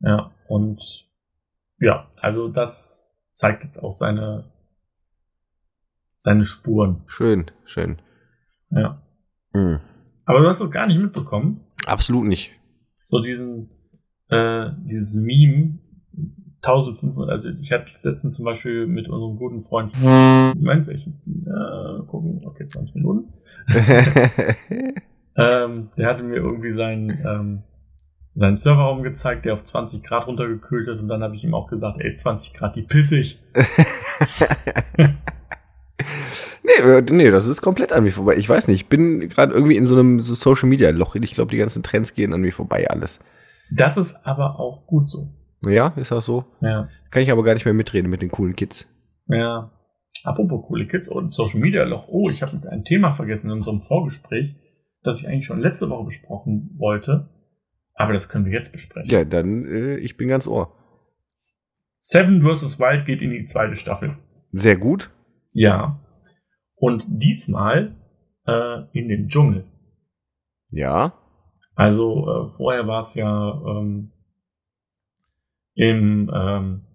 ja, 0.00 0.30
und 0.48 0.80
ja, 1.80 2.08
also 2.16 2.48
das 2.48 3.10
zeigt 3.32 3.64
jetzt 3.64 3.78
auch 3.78 3.92
seine, 3.92 4.52
seine 6.18 6.44
Spuren. 6.44 7.02
Schön, 7.06 7.50
schön. 7.64 7.98
Ja. 8.70 9.02
Mhm. 9.52 9.80
Aber 10.24 10.40
du 10.40 10.48
hast 10.48 10.60
es 10.60 10.70
gar 10.70 10.86
nicht 10.86 11.00
mitbekommen. 11.00 11.60
Absolut 11.86 12.26
nicht. 12.26 12.52
So 13.04 13.20
diesen, 13.20 13.70
äh, 14.28 14.70
dieses 14.84 15.14
Meme, 15.14 15.78
1500, 16.60 17.30
also 17.30 17.48
ich 17.50 17.72
hatte 17.72 17.86
letztens 17.86 18.34
zum 18.34 18.44
Beispiel 18.44 18.86
mit 18.86 19.08
unserem 19.08 19.36
guten 19.36 19.60
Freund, 19.60 19.92
Moment, 20.02 20.86
welchen, 20.86 21.20
äh, 21.46 22.04
gucken, 22.06 22.42
okay, 22.44 22.66
20 22.66 22.96
Minuten. 22.96 23.32
ähm, 25.36 25.90
der 25.96 26.08
hatte 26.08 26.24
mir 26.24 26.36
irgendwie 26.36 26.72
seinen, 26.72 27.10
ähm, 27.10 27.62
seinen 28.34 28.56
Serverraum 28.56 29.02
gezeigt, 29.02 29.44
der 29.44 29.54
auf 29.54 29.64
20 29.64 30.02
Grad 30.02 30.26
runtergekühlt 30.26 30.88
ist 30.88 31.00
und 31.00 31.08
dann 31.08 31.22
habe 31.22 31.36
ich 31.36 31.44
ihm 31.44 31.54
auch 31.54 31.68
gesagt, 31.68 32.00
ey, 32.00 32.14
20 32.14 32.52
Grad, 32.54 32.76
die 32.76 32.82
pissig. 32.82 33.40
nee, 36.68 36.90
äh, 36.90 37.02
nee, 37.10 37.30
das 37.30 37.46
ist 37.46 37.62
komplett 37.62 37.92
an 37.92 38.04
mir 38.04 38.12
vorbei. 38.12 38.36
Ich 38.36 38.48
weiß 38.48 38.68
nicht, 38.68 38.82
ich 38.82 38.88
bin 38.88 39.28
gerade 39.28 39.52
irgendwie 39.52 39.76
in 39.76 39.86
so 39.86 39.96
einem 39.98 40.20
so 40.20 40.34
Social 40.34 40.68
Media 40.68 40.90
Loch. 40.90 41.14
Ich 41.16 41.34
glaube, 41.34 41.50
die 41.50 41.56
ganzen 41.56 41.82
Trends 41.82 42.14
gehen 42.14 42.32
an 42.32 42.40
mir 42.40 42.52
vorbei, 42.52 42.88
alles. 42.88 43.20
Das 43.70 43.96
ist 43.96 44.24
aber 44.24 44.58
auch 44.58 44.86
gut 44.86 45.08
so. 45.08 45.34
Ja, 45.66 45.88
ist 45.96 46.12
auch 46.12 46.22
so. 46.22 46.44
Ja. 46.60 46.88
Kann 47.10 47.22
ich 47.22 47.30
aber 47.30 47.42
gar 47.42 47.54
nicht 47.54 47.64
mehr 47.64 47.74
mitreden 47.74 48.10
mit 48.10 48.22
den 48.22 48.30
coolen 48.30 48.54
Kids. 48.54 48.86
Ja. 49.26 49.72
Apropos 50.24 50.66
coole 50.66 50.86
Kids 50.86 51.08
und 51.08 51.32
Social 51.32 51.60
Media 51.60 51.84
Loch. 51.84 52.06
Oh, 52.08 52.28
ich 52.30 52.42
habe 52.42 52.68
ein 52.70 52.84
Thema 52.84 53.12
vergessen 53.12 53.50
in 53.50 53.58
unserem 53.58 53.80
Vorgespräch, 53.80 54.56
das 55.02 55.20
ich 55.20 55.28
eigentlich 55.28 55.46
schon 55.46 55.60
letzte 55.60 55.90
Woche 55.90 56.04
besprochen 56.04 56.74
wollte. 56.78 57.28
Aber 57.94 58.12
das 58.12 58.28
können 58.28 58.44
wir 58.44 58.52
jetzt 58.52 58.72
besprechen. 58.72 59.10
Ja, 59.10 59.24
dann, 59.24 59.64
äh, 59.64 59.96
ich 59.96 60.16
bin 60.16 60.28
ganz 60.28 60.46
ohr. 60.46 60.72
Seven 61.98 62.40
vs. 62.42 62.78
Wild 62.78 63.06
geht 63.06 63.22
in 63.22 63.30
die 63.30 63.44
zweite 63.44 63.76
Staffel. 63.76 64.16
Sehr 64.52 64.76
gut. 64.76 65.10
Ja. 65.52 66.00
Und 66.78 67.04
diesmal 67.08 67.96
äh, 68.46 68.82
in 68.92 69.08
den 69.08 69.28
Dschungel. 69.28 69.64
Ja. 70.70 71.14
Also 71.74 72.26
äh, 72.28 72.50
vorher 72.50 72.86
war 72.86 73.00
es 73.00 73.14
ja 73.14 73.62
ähm, 73.66 74.12
im, 75.74 76.30
ähm, 76.34 76.86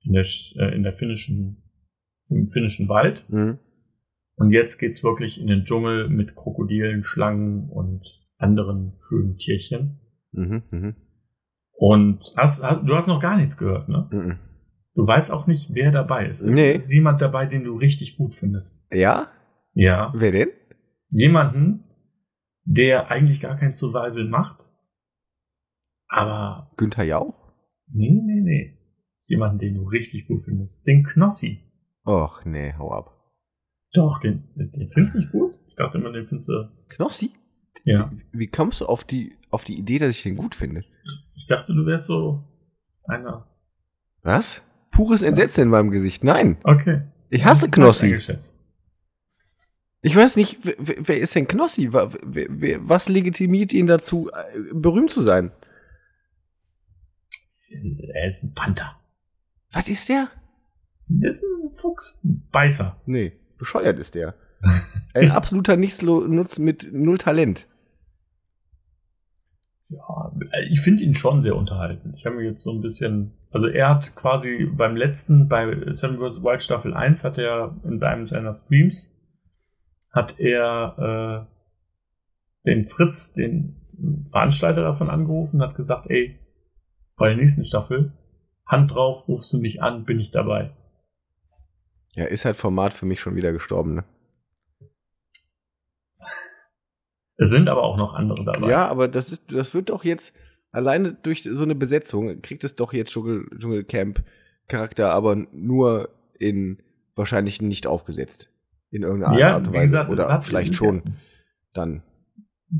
in, 0.00 0.12
der, 0.12 0.26
äh, 0.56 0.74
in 0.74 0.82
der 0.82 0.94
finnischen, 0.94 1.62
im 2.28 2.48
finnischen 2.48 2.88
Wald. 2.88 3.24
Mhm. 3.28 3.58
Und 4.34 4.50
jetzt 4.50 4.78
geht's 4.78 5.04
wirklich 5.04 5.40
in 5.40 5.46
den 5.46 5.64
Dschungel 5.64 6.08
mit 6.08 6.34
Krokodilen, 6.34 7.04
Schlangen 7.04 7.68
und 7.68 8.02
anderen 8.38 8.98
schönen 9.00 9.36
Tierchen. 9.36 10.00
Mhm, 10.32 10.62
mh. 10.70 10.94
Und 11.72 12.32
hast, 12.36 12.62
hast, 12.62 12.88
du 12.88 12.94
hast 12.94 13.06
noch 13.06 13.20
gar 13.20 13.36
nichts 13.36 13.56
gehört, 13.56 13.88
ne? 13.88 14.08
Mhm. 14.10 14.38
Du 14.94 15.06
weißt 15.06 15.30
auch 15.30 15.46
nicht, 15.46 15.72
wer 15.72 15.90
dabei 15.90 16.26
ist. 16.26 16.42
Nee. 16.42 16.72
Ist 16.72 16.92
jemand 16.92 17.20
dabei, 17.20 17.46
den 17.46 17.64
du 17.64 17.74
richtig 17.74 18.16
gut 18.16 18.34
findest? 18.34 18.86
Ja? 18.92 19.28
Ja. 19.72 20.12
Wer 20.14 20.32
denn? 20.32 20.48
Jemanden, 21.08 21.84
der 22.64 23.10
eigentlich 23.10 23.40
gar 23.40 23.56
kein 23.56 23.72
Survival 23.72 24.28
macht. 24.28 24.68
Aber. 26.08 26.70
Günther 26.76 27.04
Jauch? 27.04 27.52
Nee, 27.88 28.20
nee, 28.22 28.40
nee. 28.40 28.78
Jemanden, 29.26 29.58
den 29.58 29.74
du 29.74 29.84
richtig 29.84 30.28
gut 30.28 30.44
findest. 30.44 30.86
Den 30.86 31.04
Knossi. 31.04 31.62
Och, 32.04 32.44
nee, 32.44 32.74
hau 32.76 32.90
ab. 32.90 33.18
Doch, 33.94 34.18
den, 34.18 34.48
den 34.54 34.88
findest 34.90 35.14
du 35.14 35.18
nicht 35.20 35.32
gut? 35.32 35.54
Ich 35.68 35.76
dachte 35.76 35.98
immer, 35.98 36.12
den 36.12 36.26
findest 36.26 36.50
du. 36.50 36.68
Knossi? 36.88 37.32
Ja. 37.84 38.10
Wie, 38.12 38.40
wie, 38.40 38.46
kommst 38.46 38.82
du 38.82 38.86
auf 38.86 39.04
die, 39.04 39.36
auf 39.50 39.64
die 39.64 39.78
Idee, 39.78 39.98
dass 39.98 40.10
ich 40.10 40.22
den 40.22 40.36
gut 40.36 40.54
finde? 40.54 40.82
Ich 41.34 41.46
dachte, 41.46 41.74
du 41.74 41.86
wärst 41.86 42.06
so 42.06 42.44
einer. 43.04 43.48
Was? 44.22 44.62
Pures 44.92 45.22
Entsetzen 45.22 45.62
in 45.64 45.68
meinem 45.70 45.90
Gesicht. 45.90 46.22
Nein. 46.22 46.58
Okay. 46.62 47.02
Ich 47.30 47.44
hasse 47.44 47.68
Knossi. 47.70 48.18
Ich 50.02 50.16
weiß 50.16 50.36
nicht, 50.36 50.58
wer, 50.62 50.74
wer 50.78 51.18
ist 51.18 51.34
denn 51.34 51.48
Knossi? 51.48 51.92
Was 51.92 53.08
legitimiert 53.08 53.72
ihn 53.72 53.86
dazu, 53.86 54.30
äh, 54.30 54.58
berühmt 54.72 55.10
zu 55.10 55.20
sein? 55.22 55.50
Er 57.70 58.26
ist 58.26 58.44
ein 58.44 58.54
Panther. 58.54 58.96
Was 59.72 59.88
ist 59.88 60.08
der? 60.08 60.28
Der 61.08 61.30
ist 61.30 61.42
ein 61.42 61.74
Fuchs, 61.74 62.20
ein 62.24 62.46
Beißer. 62.52 63.00
Nee, 63.06 63.32
bescheuert 63.58 63.98
ist 63.98 64.14
der. 64.14 64.34
ein 65.14 65.30
absoluter 65.32 65.76
Nichtsnutz 65.76 66.58
mit 66.58 66.92
null 66.92 67.18
Talent. 67.18 67.66
Ja, 69.88 70.32
ich 70.68 70.80
finde 70.80 71.02
ihn 71.02 71.14
schon 71.14 71.42
sehr 71.42 71.56
unterhaltend. 71.56 72.14
Ich 72.16 72.26
habe 72.26 72.36
mir 72.36 72.44
jetzt 72.44 72.62
so 72.62 72.72
ein 72.72 72.80
bisschen, 72.80 73.32
also 73.52 73.66
er 73.66 73.90
hat 73.90 74.14
quasi 74.16 74.64
beim 74.64 74.96
letzten, 74.96 75.48
bei 75.48 75.66
Seven 75.92 76.18
vs. 76.18 76.42
Wild 76.42 76.62
Staffel 76.62 76.94
1 76.94 77.24
hat 77.24 77.38
er 77.38 77.76
in 77.84 77.98
seinem 77.98 78.26
seiner 78.26 78.52
Streams, 78.52 79.18
hat 80.10 80.38
er 80.38 81.46
äh, 81.46 82.66
den 82.66 82.86
Fritz, 82.86 83.32
den 83.32 83.76
Veranstalter 84.30 84.82
davon 84.82 85.10
angerufen, 85.10 85.62
hat 85.62 85.74
gesagt, 85.74 86.06
ey, 86.08 86.38
bei 87.16 87.28
der 87.28 87.36
nächsten 87.36 87.64
Staffel, 87.64 88.12
Hand 88.66 88.92
drauf, 88.92 89.28
rufst 89.28 89.52
du 89.52 89.58
mich 89.58 89.82
an, 89.82 90.04
bin 90.04 90.18
ich 90.18 90.30
dabei. 90.30 90.74
Ja, 92.14 92.24
ist 92.24 92.44
halt 92.44 92.56
Format 92.56 92.94
für 92.94 93.06
mich 93.06 93.20
schon 93.20 93.36
wieder 93.36 93.52
gestorben, 93.52 93.94
ne? 93.94 94.04
Es 97.36 97.50
sind 97.50 97.68
aber 97.68 97.82
auch 97.82 97.96
noch 97.96 98.14
andere 98.14 98.44
dabei. 98.44 98.68
Ja, 98.68 98.86
aber 98.88 99.08
das 99.08 99.32
ist, 99.32 99.52
das 99.52 99.74
wird 99.74 99.90
doch 99.90 100.04
jetzt, 100.04 100.34
alleine 100.72 101.14
durch 101.22 101.42
so 101.42 101.62
eine 101.62 101.74
Besetzung, 101.74 102.42
kriegt 102.42 102.64
es 102.64 102.76
doch 102.76 102.92
jetzt 102.92 103.12
Dschungel, 103.12 103.46
Dschungelcamp 103.58 104.22
Charakter, 104.68 105.10
aber 105.10 105.36
nur 105.52 106.08
in 106.38 106.78
wahrscheinlich 107.14 107.60
nicht 107.62 107.86
aufgesetzt. 107.86 108.50
In 108.90 109.02
irgendeiner 109.02 109.38
ja, 109.38 109.54
Art 109.54 109.66
und 109.66 109.74
Weise. 109.74 109.86
Gesagt, 109.86 110.10
Oder 110.10 110.42
vielleicht 110.42 110.74
schon 110.74 111.02
dann. 111.72 112.02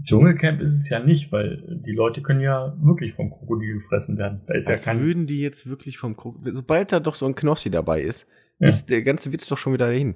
Dschungelcamp 0.03 0.61
ist 0.63 0.75
es 0.75 0.89
ja 0.89 1.01
nicht, 1.01 1.33
weil 1.33 1.81
die 1.85 1.93
Leute 1.93 2.23
können 2.23 2.41
ja 2.41 2.75
wirklich 2.81 3.13
vom 3.13 3.31
Krokodil 3.31 3.75
gefressen 3.75 4.17
werden. 4.17 4.41
Da 4.47 4.55
ist 4.55 4.69
Als 4.69 4.87
ja 4.87 4.93
kein 4.93 5.03
würden 5.03 5.27
die 5.27 5.41
jetzt 5.41 5.69
wirklich 5.69 5.99
vom 5.99 6.17
Krokodil. 6.17 6.55
Sobald 6.55 6.93
da 6.93 7.01
doch 7.01 7.15
so 7.15 7.27
ein 7.27 7.35
Knossi 7.35 7.71
dabei 7.71 8.01
ist, 8.01 8.27
ja. 8.59 8.69
ist 8.69 8.87
der 8.87 9.03
ganze 9.03 9.33
Witz 9.33 9.49
doch 9.49 9.59
schon 9.59 9.75
wieder 9.75 9.87
dahin. 9.87 10.15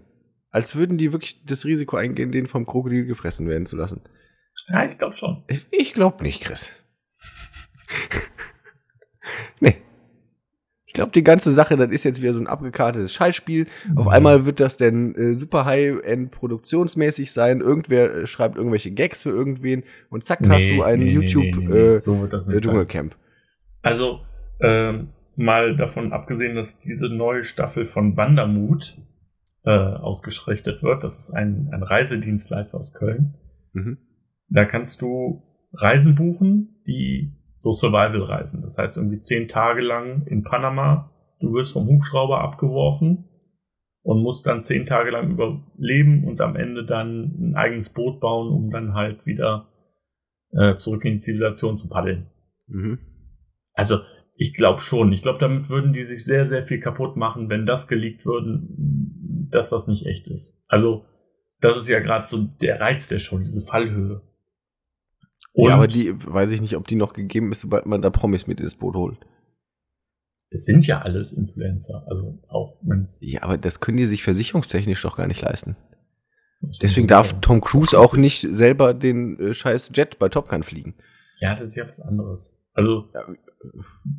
Als 0.51 0.77
würden 0.77 0.97
die 0.97 1.13
wirklich 1.13 1.45
das 1.45 1.67
Risiko 1.67 1.97
eingehen, 1.97 2.33
den 2.33 2.47
vom 2.47 2.65
Krokodil 2.65 3.05
gefressen 3.05 3.47
werden 3.49 3.67
zu 3.67 3.77
lassen. 3.77 4.01
Ja, 4.69 4.87
ich 4.87 4.97
glaube 4.99 5.15
schon. 5.15 5.45
Ich, 5.49 5.67
ich 5.71 5.93
glaube 5.93 6.23
nicht, 6.23 6.43
Chris. 6.43 6.71
nee 9.61 9.77
glaube, 10.97 11.13
die 11.13 11.23
ganze 11.23 11.53
Sache, 11.53 11.77
das 11.77 11.91
ist 11.91 12.05
jetzt 12.05 12.21
wieder 12.21 12.33
so 12.33 12.41
ein 12.41 12.47
abgekartetes 12.47 13.13
Scheißspiel. 13.13 13.67
Mhm. 13.89 13.99
Auf 13.99 14.09
einmal 14.09 14.47
wird 14.47 14.59
das 14.61 14.77
denn 14.77 15.15
äh, 15.15 15.35
super 15.35 15.65
high-end 15.65 16.33
produktionsmäßig 16.33 17.33
sein. 17.33 17.61
Irgendwer 17.61 18.13
äh, 18.15 18.27
schreibt 18.27 18.57
irgendwelche 18.57 18.91
Gags 18.91 19.23
für 19.23 19.31
irgendwen 19.31 19.85
und 20.11 20.25
zack, 20.25 20.41
nee, 20.41 20.49
hast 20.49 20.69
du 20.71 20.83
ein 20.83 21.01
nee, 21.01 21.11
YouTube 21.11 21.57
nee, 21.57 21.77
äh, 21.77 21.99
so 21.99 22.17
nicht 22.17 22.65
Dschungelcamp. 22.65 23.15
Also, 23.83 24.21
ähm, 24.61 25.11
mal 25.37 25.77
davon 25.77 26.13
abgesehen, 26.13 26.57
dass 26.57 26.81
diese 26.81 27.09
neue 27.09 27.45
Staffel 27.45 27.85
von 27.85 28.17
Wandermut 28.17 28.97
äh, 29.65 29.71
ausgeschrichtet 29.71 30.83
wird. 30.83 31.05
Das 31.05 31.19
ist 31.19 31.31
ein, 31.31 31.69
ein 31.73 31.83
Reisedienstleister 31.83 32.79
aus 32.79 32.95
Köln. 32.95 33.35
Mhm. 33.75 33.99
Da 34.49 34.65
kannst 34.65 35.03
du 35.03 35.43
Reisen 35.75 36.15
buchen, 36.15 36.81
die 36.87 37.36
so 37.67 37.73
Survival-Reisen. 37.73 38.63
Das 38.63 38.79
heißt 38.79 38.97
irgendwie 38.97 39.19
zehn 39.19 39.49
Tage 39.49 39.83
lang 39.83 40.25
in 40.27 40.45
Panama. 40.45 41.11
Du 41.41 41.53
wirst 41.53 41.73
vom 41.73 41.89
Hubschrauber 41.89 42.41
abgeworfen 42.41 43.25
und 44.03 44.23
musst 44.23 44.47
dann 44.47 44.63
zehn 44.63 44.87
Tage 44.87 45.11
lang 45.11 45.31
überleben 45.31 46.25
und 46.25 46.41
am 46.41 46.55
Ende 46.55 46.85
dann 46.85 47.35
ein 47.41 47.57
eigenes 47.57 47.89
Boot 47.93 48.21
bauen, 48.21 48.53
um 48.53 48.71
dann 48.71 48.95
halt 48.95 49.27
wieder 49.27 49.67
äh, 50.53 50.77
zurück 50.77 51.05
in 51.05 51.15
die 51.15 51.21
Zivilisation 51.21 51.77
zu 51.77 51.89
paddeln. 51.89 52.31
Mhm. 52.69 53.01
Also 53.73 53.99
ich 54.37 54.55
glaube 54.55 54.81
schon. 54.81 55.13
Ich 55.13 55.23
glaube, 55.23 55.41
damit 55.41 55.69
würden 55.69 55.93
die 55.93 56.05
sich 56.05 56.25
sehr, 56.25 56.47
sehr 56.47 56.63
viel 56.63 56.79
kaputt 56.79 57.17
machen, 57.17 57.49
wenn 57.49 57.67
das 57.67 57.89
geleakt 57.89 58.25
würden, 58.27 59.49
dass 59.51 59.71
das 59.71 59.89
nicht 59.89 60.07
echt 60.07 60.29
ist. 60.29 60.63
Also 60.69 61.05
das 61.61 61.77
ist 61.77 61.89
ja 61.89 61.99
gerade 61.99 62.29
so 62.29 62.49
der 62.61 62.81
Reiz 62.81 63.09
der 63.09 63.19
Show, 63.19 63.39
diese 63.39 63.67
Fallhöhe. 63.67 64.23
Und 65.57 65.71
ja, 65.71 65.75
aber 65.75 65.87
die 65.87 66.15
weiß 66.15 66.51
ich 66.51 66.61
nicht, 66.61 66.77
ob 66.77 66.87
die 66.87 66.97
noch 66.97 67.15
gegeben 67.15 67.51
ist, 67.51 67.63
sobald 67.63 67.87
man 67.87 68.03
da 68.03 68.11
Promis 68.11 68.47
mit 68.47 68.61
ins 68.61 68.75
Boot 68.75 68.95
holt. 68.95 69.19
es 70.51 70.67
sind 70.67 70.87
ja 70.87 71.01
alles 71.01 71.33
Influencer. 71.33 72.05
Also 72.09 72.39
auch 72.49 72.79
wenn's 72.83 73.19
Ja, 73.23 73.43
aber 73.43 73.57
das 73.57 73.81
können 73.81 73.97
die 73.97 74.05
sich 74.05 74.23
versicherungstechnisch 74.23 75.01
doch 75.01 75.17
gar 75.17 75.27
nicht 75.27 75.41
leisten. 75.41 75.75
Deswegen 76.83 77.07
darf 77.07 77.41
Tom 77.41 77.63
Cruise 77.63 77.99
auch 77.99 78.17
nicht 78.17 78.41
selber 78.41 78.93
den 78.93 79.39
äh, 79.39 79.55
scheiß 79.55 79.93
Jet 79.95 80.19
bei 80.19 80.29
Top 80.29 80.49
Gun 80.49 80.63
fliegen. 80.63 80.95
Ja, 81.41 81.55
das 81.55 81.69
ist 81.69 81.77
ja 81.77 81.89
was 81.89 82.01
anderes. 82.01 82.55
Also 82.75 83.09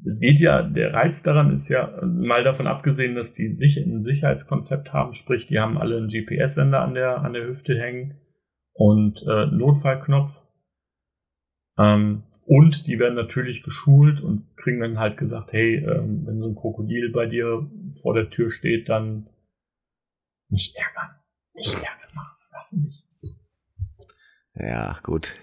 es 0.06 0.20
geht 0.20 0.40
ja, 0.40 0.64
der 0.64 0.94
Reiz 0.94 1.22
daran 1.22 1.52
ist 1.52 1.70
ja, 1.70 2.02
mal 2.04 2.44
davon 2.44 2.66
abgesehen, 2.66 3.16
dass 3.16 3.32
die 3.32 3.48
sich 3.48 3.78
ein 3.78 4.04
Sicherheitskonzept 4.04 4.92
haben, 4.92 5.14
sprich, 5.14 5.46
die 5.46 5.60
haben 5.60 5.78
alle 5.78 5.98
einen 5.98 6.08
GPS-Sender 6.08 6.82
an 6.82 6.96
der, 6.96 7.20
an 7.20 7.34
der 7.34 7.48
Hüfte 7.48 7.78
hängen 7.78 8.16
und 8.74 9.24
äh, 9.28 9.46
Notfallknopf. 9.48 10.47
Ähm, 11.78 12.24
und 12.46 12.88
die 12.88 12.98
werden 12.98 13.16
natürlich 13.16 13.62
geschult 13.62 14.22
und 14.22 14.56
kriegen 14.56 14.80
dann 14.80 15.00
halt 15.00 15.18
gesagt, 15.18 15.52
hey, 15.52 15.76
ähm, 15.76 16.26
wenn 16.26 16.40
so 16.40 16.48
ein 16.48 16.56
Krokodil 16.56 17.12
bei 17.12 17.26
dir 17.26 17.70
vor 18.02 18.14
der 18.14 18.30
Tür 18.30 18.50
steht, 18.50 18.88
dann 18.88 19.30
nicht 20.50 20.76
ärgern. 20.78 21.16
Nicht 21.54 21.74
ärgern 21.74 22.16
machen. 22.16 22.38
Lassen 22.54 22.84
nicht. 22.84 23.04
Ja, 24.56 25.00
gut. 25.04 25.34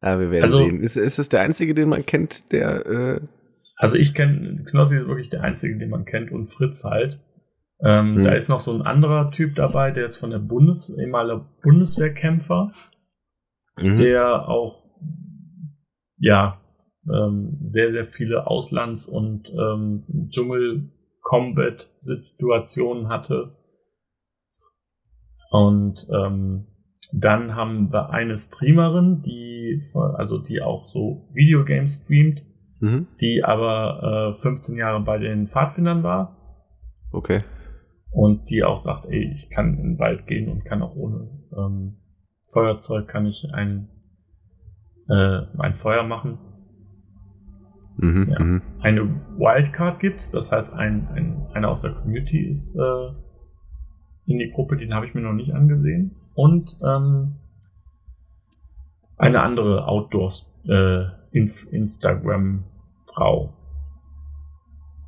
Aber 0.00 0.20
wir 0.20 0.30
werden 0.30 0.44
also, 0.44 0.58
sehen. 0.58 0.80
Ist, 0.80 0.96
ist 0.96 1.18
es 1.18 1.28
der 1.28 1.40
einzige, 1.40 1.74
den 1.74 1.88
man 1.88 2.06
kennt, 2.06 2.52
der. 2.52 2.86
Äh 2.86 3.20
also 3.76 3.96
ich 3.96 4.14
kenne, 4.14 4.64
Knossi 4.64 4.96
ist 4.96 5.08
wirklich 5.08 5.30
der 5.30 5.42
einzige, 5.42 5.76
den 5.76 5.90
man 5.90 6.04
kennt 6.04 6.30
und 6.30 6.46
Fritz 6.46 6.84
halt. 6.84 7.20
Ähm, 7.80 8.16
hm. 8.16 8.24
Da 8.24 8.32
ist 8.32 8.48
noch 8.48 8.60
so 8.60 8.72
ein 8.72 8.82
anderer 8.82 9.30
Typ 9.30 9.54
dabei, 9.54 9.90
der 9.90 10.04
ist 10.04 10.16
von 10.16 10.30
der 10.30 10.38
Bundes, 10.38 10.96
ehemaliger 10.96 11.48
Bundeswehrkämpfer, 11.62 12.70
mhm. 13.76 13.96
der 13.96 14.48
auch 14.48 14.88
ja, 16.18 16.60
ähm, 17.12 17.58
sehr, 17.66 17.90
sehr 17.90 18.04
viele 18.04 18.46
Auslands- 18.46 19.08
und 19.08 19.52
ähm, 19.52 20.04
Dschungel-Combat-Situationen 20.28 23.08
hatte. 23.08 23.56
Und 25.50 26.06
ähm, 26.12 26.66
dann 27.12 27.54
haben 27.54 27.92
wir 27.92 28.10
eine 28.10 28.36
Streamerin, 28.36 29.22
die, 29.22 29.80
also 29.94 30.38
die 30.38 30.60
auch 30.60 30.88
so 30.88 31.28
Videogames 31.32 32.02
streamt, 32.04 32.42
mhm. 32.80 33.06
die 33.20 33.44
aber 33.44 34.32
äh, 34.34 34.38
15 34.38 34.76
Jahre 34.76 35.00
bei 35.00 35.18
den 35.18 35.46
Pfadfindern 35.46 36.02
war. 36.02 36.36
Okay. 37.10 37.44
Und 38.10 38.50
die 38.50 38.64
auch 38.64 38.78
sagt, 38.78 39.06
ey, 39.06 39.32
ich 39.34 39.48
kann 39.50 39.78
in 39.78 39.82
den 39.82 39.98
Wald 39.98 40.26
gehen 40.26 40.50
und 40.50 40.64
kann 40.64 40.82
auch 40.82 40.96
ohne 40.96 41.30
ähm, 41.56 41.98
Feuerzeug 42.50 43.08
kann 43.08 43.26
ich 43.26 43.46
ein 43.52 43.88
äh, 45.08 45.40
ein 45.58 45.74
Feuer 45.74 46.02
machen. 46.02 46.38
Mhm, 47.96 48.28
ja. 48.28 48.38
Mhm. 48.38 48.62
Eine 48.80 49.02
Wildcard 49.36 50.00
gibt's, 50.00 50.30
das 50.30 50.52
heißt, 50.52 50.74
ein, 50.74 51.08
ein, 51.08 51.46
einer 51.52 51.68
aus 51.68 51.82
der 51.82 51.92
Community 51.92 52.46
ist 52.46 52.76
äh, 52.76 53.08
in 54.26 54.38
die 54.38 54.50
Gruppe, 54.50 54.76
den 54.76 54.94
habe 54.94 55.06
ich 55.06 55.14
mir 55.14 55.22
noch 55.22 55.32
nicht 55.32 55.54
angesehen. 55.54 56.14
Und 56.34 56.78
ähm, 56.84 57.36
eine 59.16 59.42
andere 59.42 59.88
Outdoor 59.88 60.30
äh, 60.68 61.06
Instagram-Frau. 61.32 63.54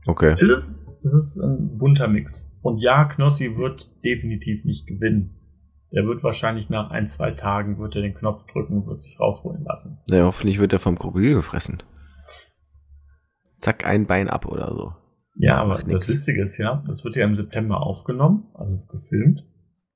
Okay. 0.07 0.35
Es 0.41 0.41
ist, 0.41 0.87
es 1.05 1.15
ist 1.15 1.39
ein 1.39 1.79
bunter 1.79 2.09
Mix. 2.09 2.51
Und 2.63 2.79
ja, 2.79 3.05
Knossi 3.05 3.57
wird 3.57 3.91
definitiv 4.05 4.65
nicht 4.65 4.87
gewinnen. 4.87 5.40
Der 5.93 6.05
wird 6.05 6.23
wahrscheinlich 6.23 6.71
nach 6.71 6.91
ein, 6.91 7.09
zwei 7.09 7.33
Tagen 7.33 7.79
wird 7.79 7.97
er 7.97 8.03
den 8.03 8.15
Knopf 8.15 8.47
drücken 8.47 8.79
und 8.79 8.87
wird 8.87 9.03
sich 9.03 9.19
rausholen 9.19 9.65
lassen. 9.65 9.99
Ja, 10.11 10.25
hoffentlich 10.25 10.61
wird 10.61 10.73
er 10.73 10.79
vom 10.79 10.99
Krokodil 10.99 11.35
gefressen. 11.35 11.83
Zack, 13.57 13.85
ein 13.85 14.07
Bein 14.07 14.31
ab 14.31 14.47
oder 14.47 14.69
so. 14.69 14.93
Ja, 15.37 15.57
aber 15.57 15.77
Ach, 15.77 15.83
das 15.83 16.09
Witzige 16.09 16.43
ist 16.43 16.59
ja, 16.59 16.85
das 16.87 17.05
wird 17.05 17.17
ja 17.17 17.25
im 17.25 17.35
September 17.35 17.83
aufgenommen, 17.83 18.49
also 18.55 18.77
gefilmt. 18.87 19.45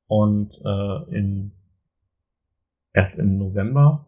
Und 0.06 0.60
äh, 0.64 1.16
in, 1.16 1.52
erst 2.92 3.18
im 3.18 3.38
November, 3.38 4.06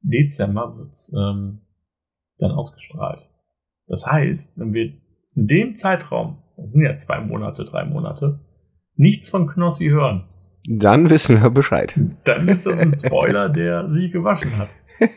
Dezember 0.00 0.76
wird 0.76 0.92
es 0.92 1.12
ähm, 1.16 1.62
dann 2.38 2.52
ausgestrahlt. 2.52 3.28
Das 3.86 4.06
heißt, 4.06 4.58
wenn 4.58 4.72
wir 4.72 4.92
in 5.34 5.46
dem 5.46 5.76
Zeitraum, 5.76 6.42
das 6.56 6.72
sind 6.72 6.82
ja 6.82 6.96
zwei 6.96 7.20
Monate, 7.20 7.64
drei 7.64 7.84
Monate, 7.84 8.40
nichts 8.94 9.28
von 9.28 9.46
Knossi 9.46 9.88
hören, 9.88 10.28
dann 10.68 11.10
wissen 11.10 11.42
wir 11.42 11.50
Bescheid. 11.50 11.98
Dann 12.24 12.48
ist 12.48 12.66
das 12.66 12.78
ein 12.78 12.94
Spoiler, 12.94 13.48
der 13.48 13.90
sich 13.90 14.12
gewaschen 14.12 14.56
hat. 14.56 14.68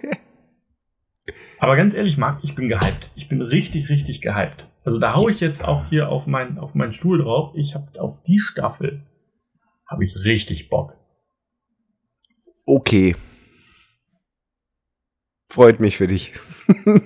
Aber 1.60 1.76
ganz 1.76 1.94
ehrlich, 1.94 2.18
Marc, 2.18 2.44
ich 2.44 2.56
bin 2.56 2.70
gehypt. 2.70 3.12
Ich 3.16 3.28
bin 3.28 3.42
richtig, 3.42 3.90
richtig 3.90 4.22
gehypt. 4.22 4.68
Also 4.86 5.00
da 5.00 5.16
hau 5.16 5.28
ich 5.28 5.42
jetzt 5.42 5.64
auch 5.64 5.86
hier 5.90 6.10
auf, 6.10 6.28
mein, 6.28 6.58
auf 6.58 6.74
meinen 6.74 6.94
Stuhl 6.94 7.18
drauf. 7.18 7.52
Ich 7.56 7.76
habe 7.76 8.00
auf 8.00 8.24
die 8.24 8.40
Staffel 8.40 9.06
habe 9.86 10.04
ich 10.04 10.16
richtig 10.24 10.70
Bock. 10.70 10.96
Okay. 12.66 13.16
Freut 15.52 15.80
mich 15.80 15.98
für 15.98 16.08
dich. 16.08 16.34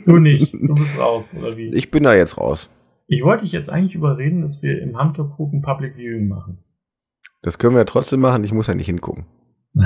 Du 0.06 0.18
nicht. 0.18 0.54
Du 0.62 0.76
bist 0.76 1.00
raus, 1.00 1.34
oder 1.38 1.56
wie? 1.56 1.74
Ich 1.74 1.90
bin 1.92 2.04
da 2.04 2.14
jetzt 2.14 2.38
raus. 2.38 2.70
Ich 3.08 3.24
wollte 3.24 3.44
dich 3.44 3.54
jetzt 3.54 3.70
eigentlich 3.70 3.96
überreden, 3.96 4.42
dass 4.42 4.62
wir 4.62 4.82
im 4.82 4.96
ein 4.96 5.14
Public 5.14 5.96
Viewing 5.96 6.28
machen. 6.28 6.64
Das 7.44 7.60
können 7.60 7.76
wir 7.76 7.80
ja 7.80 7.86
trotzdem 7.86 8.22
machen, 8.22 8.44
ich 8.44 8.54
muss 8.54 8.68
ja 8.68 8.74
nicht 8.74 8.88
hingucken. 8.88 9.26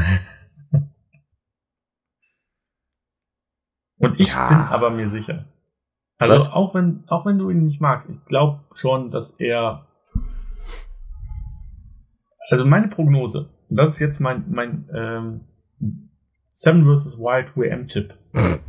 Und 4.00 4.20
ich 4.20 4.28
ja. 4.28 4.48
bin 4.48 4.58
aber 4.58 4.91
mir 4.91 5.10
sicher. 5.10 5.46
Also 6.20 6.50
auch 6.52 6.74
wenn, 6.76 7.04
auch 7.08 7.26
wenn 7.26 7.39
du 7.39 7.50
ihn 7.50 7.65
nicht 7.65 7.82
magst, 7.82 8.10
ich 8.10 8.24
glaube 8.26 8.62
schon, 8.74 9.12
dass 9.12 9.32
er. 9.32 9.88
Also 12.50 12.65
meine 12.65 12.88
Prognose, 12.88 13.50
und 13.70 13.76
das 13.76 13.93
ist 13.93 14.00
jetzt 14.00 14.20
mein, 14.20 14.46
mein 14.50 14.88
ähm, 14.93 15.41
Seven 16.54 16.84
vs. 16.84 17.17
Wild 17.20 17.58
WM-Tipp. 17.58 18.13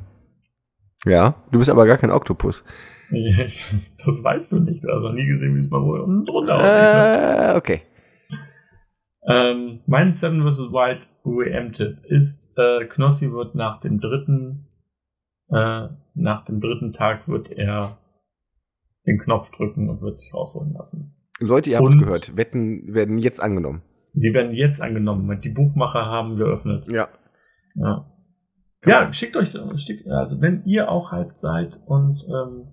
Ja, 1.04 1.36
du 1.52 1.58
bist 1.58 1.70
aber 1.70 1.86
gar 1.86 1.96
kein 1.96 2.10
Oktopus. 2.10 2.64
das 3.10 4.24
weißt 4.24 4.50
du 4.50 4.58
nicht. 4.58 4.82
Du 4.82 4.88
hast 4.88 5.02
noch 5.02 5.12
nie 5.12 5.26
gesehen, 5.26 5.54
wie 5.54 5.60
es 5.60 5.70
mal 5.70 5.78
unten 5.78 6.24
drunter 6.26 6.56
aussieht. 6.56 7.54
Äh, 7.54 7.56
okay. 7.56 7.82
Ähm, 9.28 9.80
mein 9.86 10.14
Seven 10.14 10.42
vs. 10.42 10.72
Wild 10.72 11.06
WM-Tipp 11.22 12.04
ist, 12.04 12.56
äh, 12.56 12.86
Knossi 12.86 13.30
wird 13.30 13.54
nach 13.54 13.80
dem 13.80 14.00
dritten, 14.00 14.66
äh, 15.50 15.88
nach 16.14 16.44
dem 16.46 16.60
dritten 16.60 16.92
Tag 16.92 17.28
wird 17.28 17.50
er 17.50 17.98
den 19.06 19.18
Knopf 19.18 19.50
drücken 19.50 19.90
und 19.90 20.00
wird 20.00 20.18
sich 20.18 20.32
rausholen 20.32 20.72
lassen. 20.72 21.14
Leute, 21.40 21.70
ihr 21.70 21.78
habt 21.78 21.88
es 21.88 21.98
gehört. 21.98 22.36
Wetten 22.36 22.94
werden 22.94 23.18
jetzt 23.18 23.40
angenommen. 23.40 23.82
Die 24.14 24.32
werden 24.32 24.52
jetzt 24.52 24.80
angenommen. 24.80 25.40
Die 25.40 25.50
Buchmacher 25.50 26.06
haben 26.06 26.34
geöffnet. 26.36 26.90
Ja. 26.90 27.08
Ja. 27.74 28.10
Ja, 28.84 29.12
schickt 29.12 29.36
euch, 29.36 29.52
schickt, 29.76 30.08
also 30.08 30.40
wenn 30.40 30.64
ihr 30.64 30.90
auch 30.90 31.10
halb 31.10 31.36
seid 31.36 31.82
und 31.86 32.24
ähm, 32.28 32.68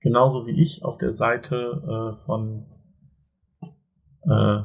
genauso 0.00 0.46
wie 0.46 0.60
ich 0.60 0.84
auf 0.84 0.98
der 0.98 1.12
Seite 1.12 1.56
äh, 1.56 2.24
von 2.24 2.66
äh, 4.24 4.62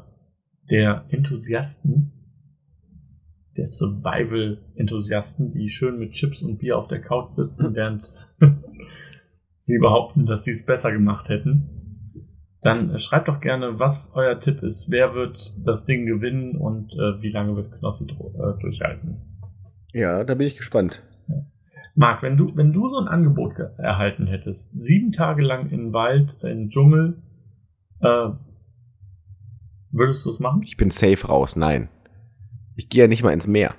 der 0.69 1.05
Enthusiasten, 1.09 2.11
der 3.55 3.65
Survival-Enthusiasten, 3.65 5.49
die 5.49 5.69
schön 5.69 5.97
mit 5.97 6.11
Chips 6.11 6.43
und 6.43 6.59
Bier 6.59 6.77
auf 6.77 6.87
der 6.87 7.01
Couch 7.01 7.31
sitzen, 7.31 7.73
während 7.73 8.01
sie 9.61 9.79
behaupten, 9.79 10.25
dass 10.25 10.43
sie 10.43 10.51
es 10.51 10.65
besser 10.65 10.91
gemacht 10.91 11.29
hätten. 11.29 11.77
Dann 12.61 12.91
äh, 12.91 12.99
schreibt 12.99 13.27
doch 13.27 13.39
gerne, 13.39 13.79
was 13.79 14.11
euer 14.15 14.39
Tipp 14.39 14.63
ist. 14.63 14.89
Wer 14.89 15.13
wird 15.13 15.55
das 15.65 15.85
Ding 15.85 16.05
gewinnen 16.05 16.55
und 16.55 16.93
äh, 16.93 17.21
wie 17.21 17.29
lange 17.29 17.55
wird 17.55 17.71
Knossi 17.71 18.05
äh, 18.05 18.61
durchhalten? 18.61 19.21
Ja, 19.93 20.23
da 20.23 20.35
bin 20.35 20.47
ich 20.47 20.57
gespannt. 20.57 21.03
Ja. 21.27 21.45
Marc, 21.95 22.21
wenn 22.21 22.37
du, 22.37 22.45
wenn 22.55 22.73
du 22.73 22.87
so 22.89 22.97
ein 22.97 23.07
Angebot 23.07 23.57
erhalten 23.77 24.27
hättest, 24.27 24.79
sieben 24.79 25.11
Tage 25.11 25.41
lang 25.41 25.69
in 25.71 25.93
Wald, 25.93 26.37
in 26.43 26.69
Dschungel, 26.69 27.23
äh, 28.01 28.29
Würdest 29.97 30.25
du 30.25 30.29
es 30.29 30.39
machen? 30.39 30.61
Ich 30.63 30.77
bin 30.77 30.91
safe 30.91 31.27
raus, 31.27 31.55
nein. 31.55 31.89
Ich 32.75 32.89
gehe 32.89 33.03
ja 33.03 33.07
nicht 33.07 33.23
mal 33.23 33.33
ins 33.33 33.47
Meer. 33.47 33.75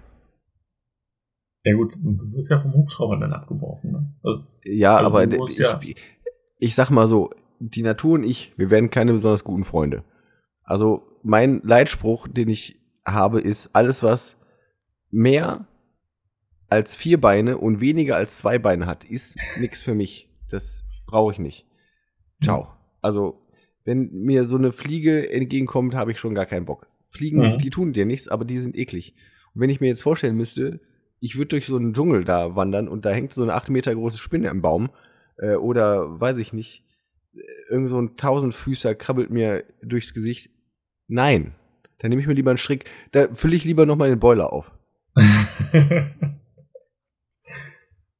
Ja 1.65 1.75
gut, 1.75 1.95
du 1.95 2.33
wirst 2.33 2.51
ja 2.51 2.59
vom 2.59 2.73
Hubschrauber 2.73 3.19
dann 3.19 3.33
abgeworfen. 3.33 3.93
Ne? 3.93 4.15
Das, 4.23 4.61
ja, 4.65 4.97
also 4.97 5.07
aber 5.07 5.49
ich, 5.49 5.59
ja 5.59 5.81
ich 6.59 6.75
sag 6.75 6.91
mal 6.91 7.07
so, 7.07 7.31
die 7.61 7.83
Natur 7.83 8.15
und 8.15 8.25
ich, 8.25 8.53
wir 8.57 8.71
werden 8.71 8.91
keine 8.91 9.13
besonders 9.13 9.45
guten 9.45 9.65
Freunde. 9.65 10.05
Also 10.63 11.09
mein 11.23 11.61
Leitspruch, 11.63 12.29
den 12.29 12.49
ich 12.49 12.81
habe, 13.05 13.41
ist, 13.41 13.75
alles 13.75 14.03
was 14.03 14.37
mehr 15.11 15.67
als 16.69 16.95
vier 16.95 17.21
Beine 17.21 17.59
und 17.59 17.81
weniger 17.81 18.17
als 18.17 18.39
zwei 18.39 18.59
Beine 18.59 18.87
hat, 18.87 19.05
ist 19.05 19.37
nichts 19.59 19.83
für 19.83 19.95
mich. 19.95 20.31
Das 20.51 20.85
brauche 21.07 21.33
ich 21.33 21.39
nicht. 21.39 21.67
Ciao. 22.43 22.69
Also 23.01 23.41
wenn 23.89 24.11
mir 24.13 24.45
so 24.45 24.59
eine 24.59 24.71
Fliege 24.71 25.33
entgegenkommt, 25.33 25.95
habe 25.95 26.13
ich 26.13 26.21
schon 26.21 26.35
gar 26.35 26.45
keinen 26.45 26.67
Bock. 26.67 26.89
Fliegen, 27.07 27.55
mhm. 27.55 27.57
die 27.57 27.71
tun 27.71 27.95
dir 27.95 28.05
nichts, 28.05 28.29
aber 28.29 28.45
die 28.45 28.59
sind 28.59 28.77
eklig. 28.77 29.15
Und 29.55 29.63
wenn 29.63 29.71
ich 29.71 29.81
mir 29.81 29.87
jetzt 29.87 30.03
vorstellen 30.03 30.37
müsste, 30.37 30.81
ich 31.21 31.37
würde 31.37 31.49
durch 31.49 31.65
so 31.65 31.77
einen 31.77 31.95
Dschungel 31.95 32.23
da 32.25 32.55
wandern 32.55 32.87
und 32.87 33.07
da 33.07 33.11
hängt 33.11 33.33
so 33.33 33.43
eine 33.43 33.55
acht 33.55 33.71
Meter 33.71 33.95
große 33.95 34.19
Spinne 34.19 34.49
im 34.49 34.61
Baum 34.61 34.91
äh, 35.39 35.55
oder 35.55 36.21
weiß 36.21 36.37
ich 36.37 36.53
nicht, 36.53 36.85
irgend 37.71 37.89
so 37.89 37.99
ein 37.99 38.19
Tausendfüßer 38.19 38.95
krabbelt 38.95 39.31
mir 39.31 39.65
durchs 39.83 40.13
Gesicht. 40.13 40.51
Nein. 41.07 41.55
Dann 41.99 42.11
nehme 42.11 42.21
ich 42.21 42.29
mir 42.29 42.35
lieber 42.35 42.51
einen 42.51 42.59
Strick. 42.59 42.85
Da 43.13 43.33
fülle 43.33 43.57
ich 43.57 43.65
lieber 43.65 43.87
noch 43.87 43.97
mal 43.97 44.11
den 44.11 44.21
Boiler 44.21 44.53
auf. 44.53 44.71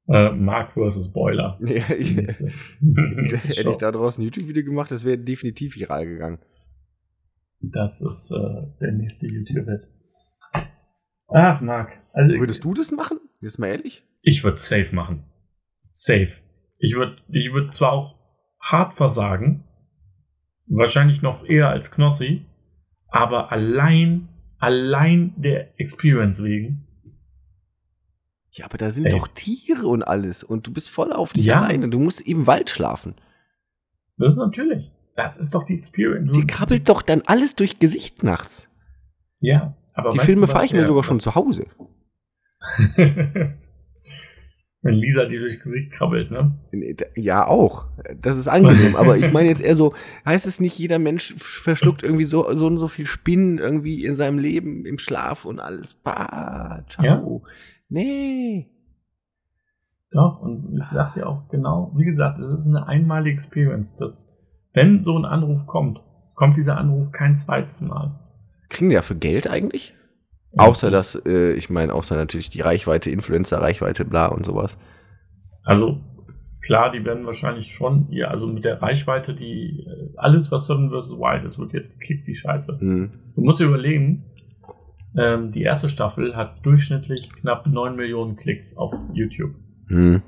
äh, 0.09 0.31
Mark 0.31 0.73
vs. 0.73 1.13
Boiler. 1.13 1.59
Ja, 1.61 1.85
ich, 1.99 2.17
hätte 2.17 3.71
ich 3.71 3.77
da 3.77 3.93
draußen 3.93 4.23
ein 4.23 4.27
YouTube-Video 4.27 4.65
gemacht, 4.65 4.91
das 4.91 5.05
wäre 5.05 5.19
definitiv 5.19 5.77
viral 5.77 6.07
gegangen. 6.07 6.39
Das 7.61 8.01
ist 8.01 8.31
äh, 8.31 8.67
der 8.81 8.93
nächste 8.93 9.27
YouTube-Hit. 9.27 9.89
Ach, 11.29 11.61
Marc. 11.61 11.93
Also, 12.13 12.35
Würdest 12.39 12.65
du 12.65 12.73
das 12.75 12.91
machen? 12.93 13.19
Jetzt 13.41 13.59
mal 13.59 13.69
ehrlich? 13.69 14.03
Ich 14.23 14.45
würde 14.45 14.59
safe 14.59 14.95
machen. 14.95 15.25
Safe. 15.93 16.29
Ich 16.79 16.95
würde 16.95 17.17
ich 17.29 17.53
würd 17.53 17.75
zwar 17.75 17.93
auch 17.93 18.19
hart 18.61 18.95
versagen, 18.95 19.65
wahrscheinlich 20.67 21.23
noch 21.23 21.45
eher 21.45 21.69
als 21.69 21.91
Knossi, 21.91 22.47
aber 23.09 23.53
allein, 23.53 24.29
allein 24.59 25.35
der 25.37 25.79
Experience 25.81 26.43
wegen. 26.43 26.88
Ja, 28.51 28.65
aber 28.65 28.79
da 28.79 28.91
sind 28.91 29.05
Safe. 29.05 29.17
doch 29.17 29.29
Tiere 29.29 29.87
und 29.87 30.03
alles 30.03 30.43
und 30.43 30.67
du 30.67 30.73
bist 30.73 30.89
voll 30.91 31.13
auf 31.13 31.33
dich 31.33 31.47
Ja. 31.47 31.61
alleine. 31.61 31.89
Du 31.89 31.99
musst 31.99 32.21
im 32.23 32.47
Wald 32.47 32.71
schlafen. 32.71 33.15
Das 34.17 34.33
ist 34.33 34.39
natürlich. 34.39 34.91
Das 35.17 35.37
ist 35.37 35.55
doch 35.55 35.65
die 35.65 35.75
Experience. 35.77 36.33
Die 36.33 36.47
krabbelt 36.47 36.89
doch 36.89 37.03
dann 37.03 37.23
alles 37.27 37.55
durch 37.57 37.79
Gesicht 37.79 38.23
nachts. 38.23 38.69
Ja, 39.41 39.77
aber 39.93 40.11
Die 40.11 40.19
Filme 40.19 40.47
fahre 40.47 40.65
ich 40.65 40.73
mir 40.73 40.85
sogar 40.85 41.05
schon 41.05 41.21
zu 41.21 41.35
Hause. 41.35 41.67
Wenn 44.81 44.95
Lisa 44.95 45.25
dir 45.25 45.41
durchs 45.41 45.61
Gesicht 45.61 45.91
krabbelt, 45.91 46.31
ne? 46.31 46.57
Ja, 47.17 47.47
auch. 47.47 47.87
Das 48.21 48.37
ist 48.37 48.47
angenehm. 48.47 48.95
aber 48.95 49.17
ich 49.17 49.33
meine 49.33 49.49
jetzt 49.49 49.61
eher 49.61 49.75
so, 49.75 49.93
heißt 50.25 50.47
es 50.47 50.61
nicht, 50.61 50.79
jeder 50.79 51.01
Mensch 51.01 51.35
verschluckt 51.37 52.05
irgendwie 52.05 52.25
so, 52.27 52.55
so 52.55 52.69
und 52.69 52.77
so 52.79 52.87
viel 52.87 53.07
Spinnen 53.07 53.59
irgendwie 53.59 54.05
in 54.05 54.15
seinem 54.15 54.39
Leben, 54.39 54.87
im 54.87 54.99
Schlaf 54.99 55.45
und 55.45 55.59
alles. 55.59 55.95
Bah, 55.95 56.85
ciao. 56.89 57.05
Ja. 57.05 57.23
Nee. 57.89 58.71
Doch, 60.11 60.41
und 60.41 60.79
ich 60.79 60.89
sag 60.93 61.15
dir 61.15 61.27
auch 61.27 61.49
genau, 61.49 61.93
wie 61.97 62.05
gesagt, 62.05 62.39
es 62.39 62.49
ist 62.49 62.67
eine 62.67 62.87
einmalige 62.87 63.33
Experience, 63.35 63.95
dass, 63.95 64.29
wenn 64.73 65.03
so 65.03 65.19
ein 65.19 65.25
Anruf 65.25 65.67
kommt, 65.67 66.03
kommt 66.35 66.57
dieser 66.57 66.79
Anruf 66.79 67.13
kein 67.13 67.37
zweites 67.37 67.81
Mal. 67.83 68.19
Kriegen 68.71 68.91
die 68.91 68.97
dafür 68.97 69.17
Geld 69.17 69.49
eigentlich? 69.49 69.95
Außer 70.57 70.91
dass, 70.91 71.15
äh, 71.27 71.53
ich 71.53 71.69
meine, 71.69 71.93
außer 71.93 72.17
natürlich 72.17 72.49
die 72.49 72.63
Reichweite, 72.63 73.11
Influencer-Reichweite, 73.11 74.05
bla 74.05 74.27
und 74.27 74.47
sowas. 74.47 74.79
Also, 75.63 76.01
klar, 76.63 76.91
die 76.91 77.05
werden 77.05 77.27
wahrscheinlich 77.27 77.75
schon, 77.75 78.07
ja, 78.11 78.29
also 78.29 78.47
mit 78.47 78.65
der 78.65 78.81
Reichweite, 78.81 79.35
die, 79.35 79.87
äh, 79.87 80.15
alles, 80.17 80.51
was 80.51 80.67
Seven 80.67 80.91
vs. 80.91 81.13
Wild 81.13 81.45
ist, 81.45 81.59
wird 81.59 81.75
jetzt 81.75 81.93
geklickt 81.93 82.27
wie 82.27 82.35
Scheiße. 82.35 82.79
Hm. 82.81 83.11
Du 83.35 83.43
musst 83.43 83.61
dir 83.61 83.67
überlegen, 83.67 84.25
ähm, 85.19 85.53
die 85.53 85.63
erste 85.63 85.89
Staffel 85.89 86.37
hat 86.37 86.65
durchschnittlich 86.65 87.31
knapp 87.33 87.67
9 87.67 87.97
Millionen 87.97 88.37
Klicks 88.37 88.77
auf 88.77 88.93
YouTube. 89.13 89.55
Hm. 89.91 90.23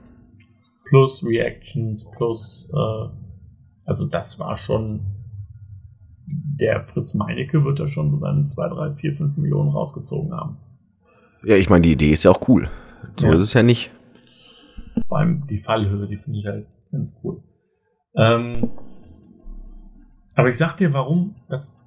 Plus 0.88 1.24
Reactions, 1.24 2.10
plus, 2.10 2.68
äh, 2.74 3.08
also 3.84 4.08
das 4.08 4.38
war 4.40 4.56
schon, 4.56 5.00
der 6.26 6.84
Fritz 6.86 7.14
Meinecke 7.14 7.64
wird 7.64 7.78
da 7.78 7.86
schon 7.86 8.10
so 8.10 8.18
seine 8.18 8.46
2, 8.46 8.68
3, 8.68 8.94
4, 8.96 9.12
5 9.12 9.36
Millionen 9.36 9.70
rausgezogen 9.70 10.32
haben. 10.32 10.56
Ja, 11.44 11.56
ich 11.56 11.70
meine, 11.70 11.82
die 11.82 11.92
Idee 11.92 12.10
ist 12.10 12.24
ja 12.24 12.30
auch 12.32 12.48
cool. 12.48 12.68
So 13.18 13.26
Ja. 13.26 13.34
ist 13.34 13.40
es 13.40 13.54
ja 13.54 13.62
nicht. 13.62 13.90
Vor 15.06 15.18
allem 15.18 15.46
die 15.46 15.56
Fallhöhe, 15.58 16.06
die 16.06 16.16
finde 16.18 16.38
ich 16.40 16.46
halt 16.46 16.66
ganz 16.92 17.16
cool. 17.22 17.42
Ähm, 18.16 18.70
aber 20.34 20.48
ich 20.48 20.58
sag 20.58 20.76
dir, 20.76 20.92
warum 20.92 21.36
das 21.48 21.80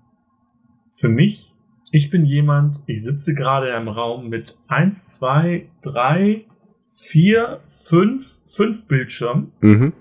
für 0.94 1.10
mich, 1.10 1.53
ich 1.96 2.10
bin 2.10 2.26
jemand, 2.26 2.82
ich 2.88 3.04
sitze 3.04 3.36
gerade 3.36 3.68
in 3.70 3.76
einem 3.76 3.88
Raum 3.88 4.28
mit 4.28 4.58
1, 4.68 5.14
2, 5.14 5.70
3, 5.84 6.44
4, 6.90 7.60
5, 7.70 8.42
5 8.48 8.88
Bildschirmen, 8.88 9.52
Mhm. 9.62 9.94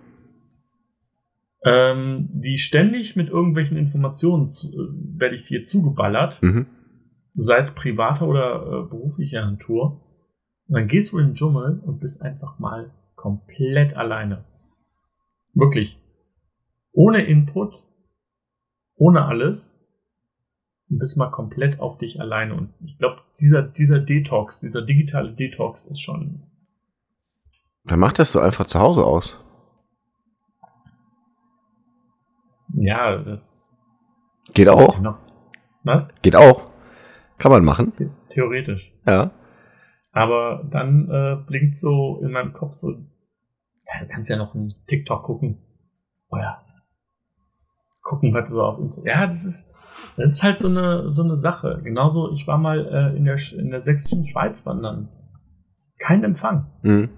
ähm, 1.64 2.31
die 2.33 2.57
ständig 2.57 3.14
mit 3.14 3.28
irgendwelchen 3.28 3.76
Informationen 3.76 4.48
zu, 4.48 4.68
äh, 4.72 5.20
werde 5.20 5.35
ich 5.35 5.46
hier 5.46 5.64
zugeballert, 5.64 6.42
Mhm. 6.42 6.66
sei 7.35 7.57
es 7.59 7.74
privater 7.74 8.26
oder 8.26 8.62
äh, 8.62 8.88
beruflicher 8.88 9.44
Natur. 9.50 10.00
Und 10.68 10.74
dann 10.78 10.88
gehst 10.88 11.12
du 11.12 11.18
in 11.18 11.26
den 11.28 11.35
Dschungel 11.35 11.78
und 11.85 12.00
bist 12.00 12.22
einfach 12.22 12.59
mal 12.59 12.90
komplett 13.16 13.98
alleine. 13.98 14.46
Wirklich. 15.52 16.00
Ohne 16.92 17.22
Input, 17.26 17.74
ohne 18.94 19.26
alles. 19.26 19.78
Bist 20.98 21.16
mal 21.16 21.31
komplett 21.31 21.81
auf 21.81 21.96
dich 21.98 22.20
alleine. 22.20 22.55
Und 22.55 22.74
ich 22.85 22.98
glaube, 22.98 23.22
dieser, 23.40 23.62
dieser 23.62 23.98
Detox, 23.98 24.61
dieser 24.61 24.83
digitale 24.83 25.33
Detox 25.33 25.87
ist 25.87 26.00
schon. 26.00 26.42
Dann 27.85 27.98
mach 27.98 28.12
das 28.12 28.33
doch 28.33 28.42
einfach 28.42 28.66
zu 28.66 28.78
Hause 28.78 29.05
aus. 29.05 29.38
Ja, 32.74 33.18
das. 33.18 33.68
Geht 34.55 34.68
auch. 34.68 34.98
Noch, 35.00 35.18
was? 35.85 36.09
Geht 36.22 36.37
auch. 36.37 36.70
Kann 37.38 37.52
man 37.52 37.64
machen. 37.64 37.92
The- 37.96 38.11
Theoretisch. 38.28 38.92
Ja. 39.07 39.31
Aber 40.12 40.64
dann 40.70 41.09
äh, 41.11 41.37
blinkt 41.46 41.76
so 41.76 42.20
in 42.22 42.31
meinem 42.33 42.52
Kopf 42.52 42.74
so, 42.74 42.90
ja, 42.90 44.00
du 44.00 44.09
kannst 44.09 44.28
ja 44.31 44.37
noch 44.37 44.55
einen 44.55 44.72
TikTok 44.87 45.22
gucken. 45.24 45.59
Oder 46.28 46.64
gucken, 48.02 48.33
was 48.35 48.50
so 48.50 48.62
auf 48.62 48.78
Instagram. 48.78 49.07
Ja, 49.09 49.26
das 49.26 49.44
ist, 49.44 49.74
das 50.17 50.33
ist 50.33 50.43
halt 50.43 50.59
so 50.59 50.69
eine, 50.69 51.11
so 51.11 51.23
eine 51.23 51.37
Sache. 51.37 51.81
Genauso, 51.83 52.33
ich 52.33 52.47
war 52.47 52.59
mal 52.59 52.87
äh, 52.87 53.17
in, 53.17 53.25
der, 53.25 53.37
in 53.57 53.71
der 53.71 53.81
sächsischen 53.81 54.25
Schweiz 54.25 54.65
wandern. 54.67 55.09
Kein 55.99 56.25
Empfang. 56.25 56.67
Mhm. 56.83 57.11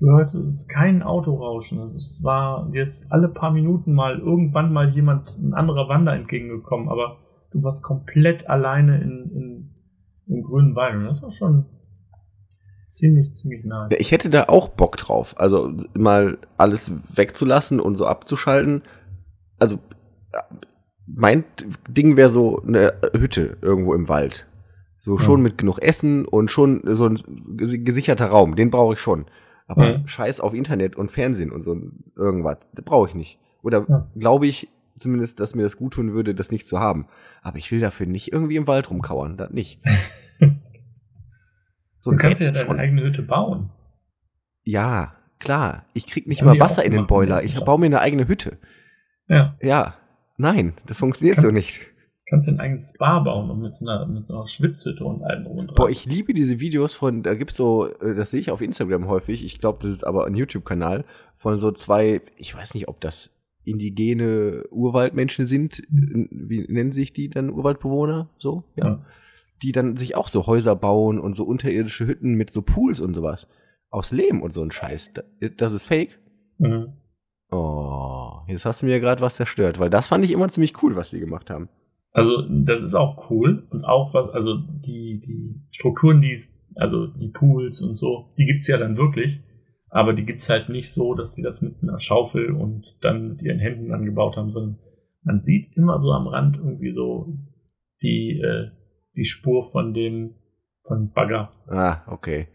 Du 0.00 0.06
hörtest 0.06 0.68
kein 0.68 1.02
Autorauschen. 1.02 1.90
Es 1.90 2.20
war 2.22 2.70
jetzt 2.72 3.10
alle 3.10 3.28
paar 3.28 3.50
Minuten 3.50 3.94
mal 3.94 4.18
irgendwann 4.18 4.72
mal 4.72 4.90
jemand, 4.94 5.36
ein 5.38 5.54
anderer 5.54 5.88
Wander 5.88 6.14
entgegengekommen, 6.14 6.88
aber 6.88 7.18
du 7.50 7.62
warst 7.64 7.82
komplett 7.82 8.48
alleine 8.48 9.00
in, 9.00 9.30
in, 9.34 9.74
im 10.28 10.42
grünen 10.44 10.76
Wald. 10.76 10.94
Und 10.94 11.06
das 11.06 11.22
war 11.22 11.32
schon 11.32 11.66
ziemlich, 12.88 13.34
ziemlich 13.34 13.64
nice. 13.64 13.90
Ja, 13.90 13.96
ich 13.98 14.12
hätte 14.12 14.30
da 14.30 14.44
auch 14.44 14.68
Bock 14.68 14.96
drauf. 14.96 15.34
Also 15.38 15.72
mal 15.94 16.38
alles 16.56 16.92
wegzulassen 17.14 17.80
und 17.80 17.96
so 17.96 18.06
abzuschalten. 18.06 18.82
Also 19.58 19.78
mein 21.16 21.44
Ding 21.88 22.16
wäre 22.16 22.28
so 22.28 22.62
eine 22.62 22.94
Hütte 23.16 23.56
irgendwo 23.62 23.94
im 23.94 24.08
Wald. 24.08 24.46
So 24.98 25.16
schon 25.18 25.40
Ja. 25.40 25.44
mit 25.44 25.58
genug 25.58 25.78
Essen 25.80 26.24
und 26.26 26.50
schon 26.50 26.82
so 26.84 27.06
ein 27.06 27.16
ges- 27.56 27.82
gesicherter 27.84 28.26
Raum. 28.26 28.56
Den 28.56 28.70
brauche 28.70 28.94
ich 28.94 29.00
schon. 29.00 29.26
Aber 29.66 29.98
Mhm. 29.98 30.08
Scheiß 30.08 30.40
auf 30.40 30.54
Internet 30.54 30.96
und 30.96 31.10
Fernsehen 31.10 31.52
und 31.52 31.60
so 31.60 31.76
irgendwas. 32.16 32.58
Das 32.74 32.84
brauche 32.84 33.08
ich 33.08 33.14
nicht. 33.14 33.38
Oder 33.62 33.86
Ja. 33.88 34.10
glaube 34.18 34.46
ich 34.46 34.68
zumindest, 34.96 35.38
dass 35.40 35.54
mir 35.54 35.62
das 35.62 35.76
gut 35.76 35.92
tun 35.94 36.12
würde, 36.12 36.34
das 36.34 36.50
nicht 36.50 36.66
zu 36.66 36.80
haben. 36.80 37.06
Aber 37.42 37.58
ich 37.58 37.70
will 37.70 37.80
dafür 37.80 38.06
nicht 38.06 38.32
irgendwie 38.32 38.56
im 38.56 38.66
Wald 38.66 38.90
rumkauern. 38.90 39.36
Das 39.36 39.50
nicht. 39.50 39.80
So 42.00 42.12
du 42.12 42.16
kannst 42.16 42.40
ja 42.40 42.50
deine 42.52 42.64
schon. 42.64 42.78
eigene 42.78 43.02
Hütte 43.02 43.22
bauen. 43.22 43.70
Ja, 44.64 45.14
klar. 45.40 45.84
Ich 45.94 46.06
krieg 46.06 46.26
nicht 46.28 46.42
mal 46.42 46.58
Wasser 46.60 46.84
in 46.84 46.92
den 46.92 47.06
Boiler. 47.06 47.42
Ich 47.42 47.58
baue 47.64 47.78
mir 47.80 47.86
eine 47.86 48.00
eigene 48.00 48.28
Hütte. 48.28 48.58
Ja. 49.28 49.56
Ja. 49.60 49.94
Nein, 50.38 50.74
das 50.86 50.98
funktioniert 50.98 51.36
Kannst- 51.36 51.46
so 51.48 51.52
nicht. 51.54 51.80
kannst 52.30 52.46
dir 52.48 52.52
ein 52.52 52.60
eigenes 52.60 52.92
Spa 52.94 53.18
bauen 53.20 53.50
und 53.50 53.60
mit 53.60 53.76
so 53.76 53.86
einer, 53.86 54.06
mit 54.06 54.26
so 54.26 54.34
einer 54.34 54.46
Schwitzhütte 54.46 55.04
und 55.04 55.22
allem 55.22 55.44
drum 55.44 55.58
und 55.58 55.66
dran. 55.68 55.74
Boah, 55.76 55.90
ich 55.90 56.06
liebe 56.06 56.32
diese 56.34 56.60
Videos 56.60 56.94
von, 56.94 57.22
da 57.22 57.34
gibt's 57.34 57.56
so, 57.56 57.86
äh, 58.00 58.14
das 58.14 58.30
sehe 58.30 58.40
ich 58.40 58.50
auf 58.50 58.60
Instagram 58.60 59.08
häufig, 59.08 59.44
ich 59.44 59.58
glaube, 59.58 59.78
das 59.82 59.90
ist 59.90 60.04
aber 60.04 60.26
ein 60.26 60.34
YouTube-Kanal, 60.34 61.04
von 61.36 61.58
so 61.58 61.70
zwei, 61.72 62.20
ich 62.36 62.54
weiß 62.56 62.74
nicht, 62.74 62.88
ob 62.88 63.00
das 63.00 63.30
indigene 63.64 64.64
Urwaldmenschen 64.70 65.46
sind, 65.46 65.82
wie 65.90 66.66
nennen 66.68 66.92
sich 66.92 67.12
die 67.12 67.28
dann 67.28 67.50
Urwaldbewohner, 67.50 68.30
so, 68.38 68.64
ja. 68.76 68.86
Ja. 68.86 69.04
Die 69.62 69.72
dann 69.72 69.96
sich 69.96 70.14
auch 70.14 70.28
so 70.28 70.46
Häuser 70.46 70.76
bauen 70.76 71.18
und 71.18 71.32
so 71.34 71.44
unterirdische 71.44 72.06
Hütten 72.06 72.34
mit 72.34 72.50
so 72.50 72.62
Pools 72.62 73.00
und 73.00 73.12
sowas. 73.14 73.48
Aus 73.90 74.12
Lehm 74.12 74.40
und 74.40 74.52
so 74.52 74.62
ein 74.62 74.70
Scheiß. 74.70 75.14
Da- 75.14 75.22
Das 75.56 75.72
ist 75.72 75.84
fake. 75.86 76.20
Mhm. 76.58 76.92
Oh, 77.50 78.40
jetzt 78.46 78.64
hast 78.64 78.82
du 78.82 78.86
mir 78.86 79.00
gerade 79.00 79.22
was 79.22 79.36
zerstört, 79.36 79.78
weil 79.78 79.90
das 79.90 80.08
fand 80.08 80.24
ich 80.24 80.32
immer 80.32 80.48
ziemlich 80.48 80.82
cool, 80.82 80.96
was 80.96 81.10
die 81.10 81.20
gemacht 81.20 81.50
haben. 81.50 81.68
Also, 82.12 82.42
das 82.48 82.82
ist 82.82 82.94
auch 82.94 83.30
cool. 83.30 83.66
Und 83.70 83.84
auch 83.84 84.12
was, 84.14 84.28
also 84.30 84.56
die, 84.56 85.20
die 85.20 85.62
Strukturen, 85.70 86.20
die 86.20 86.32
es, 86.32 86.58
also 86.74 87.06
die 87.06 87.28
Pools 87.28 87.80
und 87.82 87.94
so, 87.94 88.34
die 88.36 88.46
gibt's 88.46 88.68
ja 88.68 88.76
dann 88.76 88.96
wirklich. 88.96 89.40
Aber 89.90 90.12
die 90.12 90.26
gibt's 90.26 90.50
halt 90.50 90.68
nicht 90.68 90.92
so, 90.92 91.14
dass 91.14 91.34
sie 91.34 91.42
das 91.42 91.62
mit 91.62 91.82
einer 91.82 91.98
Schaufel 91.98 92.52
und 92.52 92.98
dann 93.00 93.28
mit 93.28 93.42
ihren 93.42 93.58
Händen 93.58 93.92
angebaut 93.92 94.36
haben, 94.36 94.50
sondern 94.50 94.78
man 95.22 95.40
sieht 95.40 95.76
immer 95.76 96.00
so 96.00 96.10
am 96.12 96.26
Rand 96.26 96.56
irgendwie 96.56 96.90
so 96.90 97.38
die, 98.02 98.40
äh, 98.40 98.70
die 99.16 99.24
Spur 99.24 99.70
von 99.70 99.94
dem, 99.94 100.34
von 100.82 101.12
Bagger. 101.12 101.52
Ah, 101.68 102.02
okay. 102.06 102.48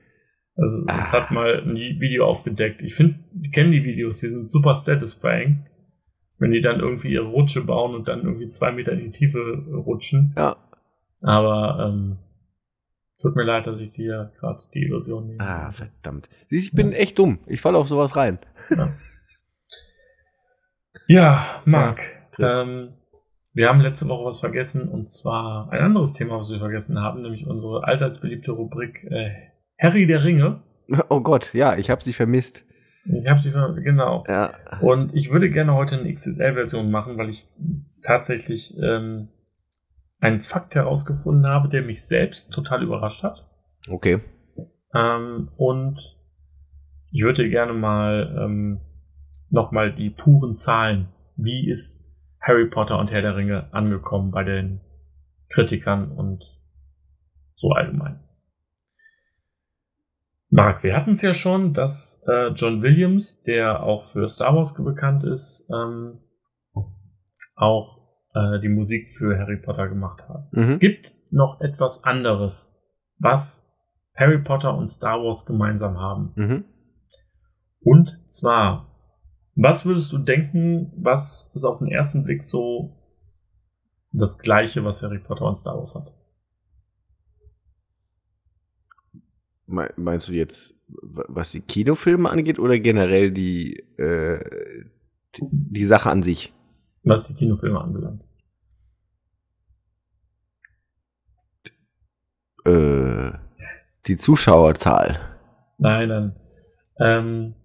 Also, 0.56 0.86
das 0.86 1.14
Ah. 1.14 1.22
hat 1.22 1.32
mal 1.32 1.62
ein 1.64 1.76
Video 1.76 2.26
aufgedeckt. 2.26 2.82
Ich 2.84 2.96
finde, 2.96 3.20
ich 3.42 3.52
kenne 3.52 3.72
die 3.72 3.84
Videos, 3.84 4.20
die 4.20 4.28
sind 4.28 4.50
super 4.50 4.74
satisfying. 4.74 5.66
Wenn 6.38 6.52
die 6.52 6.62
dann 6.62 6.80
irgendwie 6.80 7.14
ihre 7.14 7.26
Rutsche 7.28 7.64
bauen 7.64 7.96
und 7.96 8.08
dann 8.08 8.24
irgendwie 8.24 8.50
zwei 8.50 8.72
Meter 8.72 8.92
in 8.92 9.00
die 9.00 9.12
Tiefe 9.12 9.40
rutschen. 9.40 10.34
Ja. 10.38 10.58
Aber 11.22 11.88
ähm, 11.88 12.18
tut 13.22 13.36
mir 13.36 13.44
leid, 13.44 13.66
dass 13.66 13.80
ich 13.80 13.92
dir 13.92 14.34
gerade 14.40 14.62
die 14.74 14.84
Illusion 14.84 15.28
nehme. 15.28 15.40
Ah, 15.40 15.72
verdammt. 15.72 16.28
Siehst, 16.50 16.68
ich 16.68 16.74
bin 16.74 16.92
ja. 16.92 16.98
echt 16.98 17.18
dumm. 17.18 17.40
Ich 17.48 17.62
falle 17.62 17.78
auf 17.78 17.88
sowas 17.88 18.16
rein. 18.16 18.40
Ja, 18.70 18.90
ja 21.08 21.46
Marc. 21.66 22.02
Ja, 22.38 22.62
ähm, 22.64 22.94
wir 23.54 23.70
haben 23.70 23.80
letzte 23.82 24.08
Woche 24.10 24.26
was 24.26 24.40
vergessen 24.40 24.90
und 24.90 25.10
zwar 25.12 25.72
ein 25.72 25.82
anderes 25.82 26.14
Thema, 26.14 26.40
was 26.40 26.52
wir 26.52 26.60
vergessen 26.60 27.00
haben, 27.00 27.22
nämlich 27.22 27.46
unsere 27.46 27.84
allseits 27.86 28.20
beliebte 28.20 28.52
Rubrik 28.52 29.04
äh, 29.06 29.32
Harry 29.80 30.06
der 30.06 30.24
Ringe. 30.24 30.62
Oh 31.10 31.22
Gott, 31.22 31.54
ja, 31.54 31.78
ich 31.78 31.90
habe 31.90 32.04
sie 32.04 32.14
vermisst. 32.14 32.66
Ich 33.06 33.28
habe 33.28 33.40
sie 33.40 33.52
vermisst, 33.52 33.84
genau. 33.84 34.24
Ja. 34.28 34.54
Und 34.82 35.14
ich 35.16 35.32
würde 35.32 35.50
gerne 35.50 35.74
heute 35.74 35.98
eine 35.98 36.14
XSL-Version 36.14 36.92
machen, 36.92 37.18
weil 37.18 37.30
ich 37.30 37.48
tatsächlich 38.02 38.78
ähm, 38.82 39.30
einen 40.20 40.42
Fakt 40.42 40.76
herausgefunden 40.76 41.48
habe, 41.48 41.70
der 41.70 41.82
mich 41.82 42.06
selbst 42.06 42.52
total 42.52 42.84
überrascht 42.84 43.24
hat. 43.24 43.50
Okay. 43.90 44.22
Ähm, 44.94 45.50
und 45.58 46.00
ich 47.12 47.24
würde 47.24 47.50
gerne 47.50 47.74
mal 47.74 48.38
ähm, 48.42 48.82
nochmal 49.50 49.94
die 49.94 50.10
puren 50.10 50.56
Zahlen. 50.56 51.10
Wie 51.36 51.70
ist 51.70 52.04
Harry 52.40 52.68
Potter 52.68 53.00
und 53.00 53.12
Herr 53.12 53.22
der 53.22 53.36
Ringe 53.36 53.74
angekommen 53.74 54.32
bei 54.32 54.44
den 54.44 54.82
Kritikern 55.50 56.12
und 56.12 56.44
so 57.56 57.70
allgemein. 57.70 58.20
Marc, 60.54 60.84
wir 60.84 60.96
hatten 60.96 61.12
es 61.12 61.22
ja 61.22 61.34
schon, 61.34 61.74
dass 61.74 62.24
äh, 62.28 62.50
John 62.50 62.82
Williams, 62.82 63.42
der 63.42 63.84
auch 63.84 64.04
für 64.04 64.28
Star 64.28 64.56
Wars 64.56 64.76
bekannt 64.76 65.24
ist, 65.24 65.68
ähm, 65.74 66.20
auch 67.56 67.98
äh, 68.34 68.60
die 68.62 68.70
Musik 68.70 69.10
für 69.10 69.38
Harry 69.38 69.58
Potter 69.58 69.88
gemacht 69.88 70.28
hat. 70.28 70.52
Mhm. 70.52 70.64
Es 70.64 70.80
gibt 70.80 71.14
noch 71.32 71.62
etwas 71.62 72.04
anderes, 72.04 72.76
was 73.20 73.68
Harry 74.16 74.40
Potter 74.40 74.78
und 74.78 74.88
Star 74.88 75.24
Wars 75.24 75.46
gemeinsam 75.46 75.98
haben. 75.98 76.34
Mhm. 76.36 76.66
Und 77.82 78.20
zwar 78.28 78.94
was 79.56 79.86
würdest 79.86 80.12
du 80.12 80.18
denken, 80.18 80.92
was 80.96 81.52
ist 81.54 81.64
auf 81.64 81.80
den 81.80 81.88
ersten 81.88 82.24
Blick 82.24 82.42
so 82.42 82.98
das 84.12 84.40
gleiche, 84.40 84.84
was 84.84 85.04
Harry 85.04 85.20
Potter 85.20 85.46
und 85.46 85.58
Star 85.58 85.78
Wars 85.78 85.96
hat? 85.96 86.12
Meinst 89.66 90.30
du 90.30 90.34
jetzt, 90.34 90.76
was 90.88 91.52
die 91.52 91.62
Kinofilme 91.62 92.30
angeht 92.30 92.60
oder 92.60 92.78
generell 92.80 93.32
die, 93.32 93.80
äh, 93.98 94.86
die 95.40 95.86
Sache 95.86 96.10
an 96.10 96.22
sich? 96.22 96.54
Was 97.04 97.28
die 97.28 97.36
Kinofilme 97.36 97.80
anbelangt. 97.80 98.24
Äh, 102.66 103.32
die 104.08 104.18
Zuschauerzahl. 104.18 105.20
Nein, 105.78 106.10
nein. 106.10 106.36
Ähm, 107.00 107.56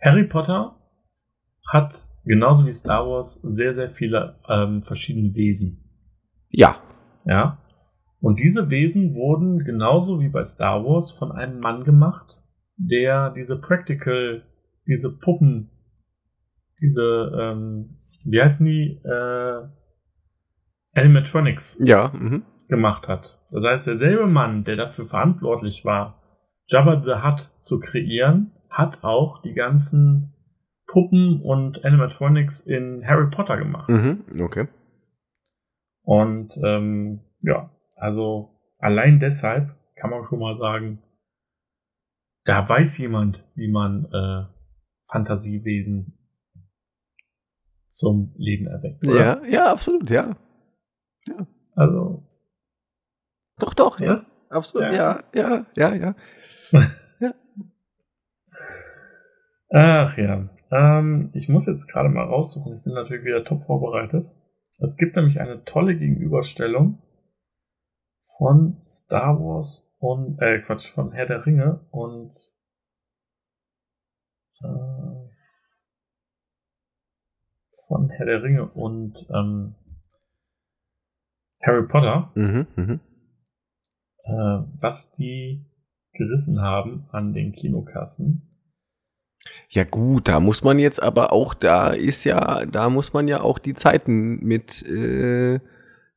Harry 0.00 0.24
Potter 0.24 0.76
hat 1.72 2.06
genauso 2.24 2.66
wie 2.66 2.72
Star 2.72 3.06
Wars 3.06 3.40
sehr, 3.42 3.74
sehr 3.74 3.88
viele 3.88 4.40
ähm, 4.48 4.82
verschiedene 4.82 5.34
Wesen. 5.34 5.84
Ja. 6.48 6.80
Ja. 7.24 7.58
Und 8.20 8.40
diese 8.40 8.70
Wesen 8.70 9.14
wurden 9.14 9.64
genauso 9.64 10.20
wie 10.20 10.28
bei 10.28 10.42
Star 10.42 10.84
Wars 10.84 11.12
von 11.12 11.32
einem 11.32 11.60
Mann 11.60 11.84
gemacht, 11.84 12.42
der 12.76 13.30
diese 13.30 13.58
Practical, 13.58 14.44
diese 14.86 15.16
Puppen, 15.16 15.70
diese, 16.80 17.32
ähm, 17.38 17.98
wie 18.24 18.40
heißen 18.40 18.66
die, 18.66 19.00
äh, 19.04 19.68
Animatronics 20.92 21.80
ja, 21.84 22.12
mhm. 22.12 22.42
gemacht 22.68 23.08
hat. 23.08 23.38
Das 23.50 23.64
heißt, 23.64 23.86
derselbe 23.86 24.26
Mann, 24.26 24.64
der 24.64 24.76
dafür 24.76 25.04
verantwortlich 25.04 25.84
war, 25.84 26.20
Jabba 26.66 27.02
the 27.04 27.22
Hutt 27.24 27.50
zu 27.60 27.80
kreieren, 27.80 28.52
hat 28.68 29.02
auch 29.02 29.42
die 29.42 29.54
ganzen 29.54 30.34
Puppen 30.86 31.40
und 31.42 31.84
Animatronics 31.84 32.60
in 32.60 33.06
Harry 33.06 33.30
Potter 33.30 33.56
gemacht. 33.56 33.88
Mhm, 33.88 34.24
okay. 34.40 34.68
Und 36.02 36.58
ähm, 36.64 37.20
ja, 37.42 37.70
also 38.00 38.58
allein 38.78 39.18
deshalb 39.18 39.76
kann 39.94 40.10
man 40.10 40.24
schon 40.24 40.38
mal 40.38 40.56
sagen, 40.56 41.02
da 42.44 42.66
weiß 42.66 42.96
jemand, 42.98 43.46
wie 43.54 43.68
man 43.68 44.06
äh, 44.06 44.46
Fantasiewesen 45.10 46.18
zum 47.90 48.32
Leben 48.36 48.66
erweckt. 48.66 49.06
Oder? 49.06 49.42
Ja, 49.42 49.46
ja, 49.46 49.70
absolut, 49.70 50.08
ja. 50.08 50.34
ja. 51.26 51.46
Also. 51.74 52.26
Doch, 53.58 53.74
doch, 53.74 54.00
ja. 54.00 54.18
Absolut, 54.48 54.92
ja, 54.92 55.22
ja, 55.34 55.66
ja, 55.76 55.94
ja. 55.94 56.14
ja. 57.20 57.34
Ach 59.72 60.16
ja. 60.16 60.48
Ähm, 60.70 61.30
ich 61.34 61.50
muss 61.50 61.66
jetzt 61.66 61.86
gerade 61.88 62.08
mal 62.08 62.24
raussuchen. 62.24 62.76
Ich 62.76 62.82
bin 62.82 62.94
natürlich 62.94 63.24
wieder 63.24 63.44
top 63.44 63.60
vorbereitet. 63.62 64.24
Es 64.80 64.96
gibt 64.96 65.16
nämlich 65.16 65.38
eine 65.38 65.64
tolle 65.64 65.94
Gegenüberstellung 65.96 67.02
von 68.38 68.80
Star 68.86 69.38
Wars 69.38 69.90
und, 69.98 70.40
äh, 70.40 70.60
Quatsch, 70.60 70.88
von 70.88 71.12
Herr 71.12 71.26
der 71.26 71.44
Ringe 71.46 71.86
und, 71.90 72.32
äh, 74.62 75.26
von 77.86 78.10
Herr 78.10 78.26
der 78.26 78.42
Ringe 78.42 78.68
und, 78.70 79.26
ähm, 79.30 79.74
Harry 81.62 81.86
Potter. 81.86 82.32
Mhm, 82.34 82.66
mh. 82.76 83.00
äh, 84.24 84.64
was 84.80 85.12
die 85.12 85.66
gerissen 86.12 86.60
haben 86.60 87.08
an 87.12 87.32
den 87.32 87.52
Kinokassen 87.52 88.50
ja 89.68 89.84
gut, 89.84 90.28
da 90.28 90.40
muss 90.40 90.62
man 90.62 90.78
jetzt 90.78 91.02
aber 91.02 91.32
auch, 91.32 91.54
da 91.54 91.90
ist 91.90 92.24
ja, 92.24 92.66
da 92.66 92.90
muss 92.90 93.12
man 93.12 93.28
ja 93.28 93.40
auch 93.40 93.58
die 93.58 93.74
Zeiten 93.74 94.44
mit 94.44 94.82
äh, 94.82 95.60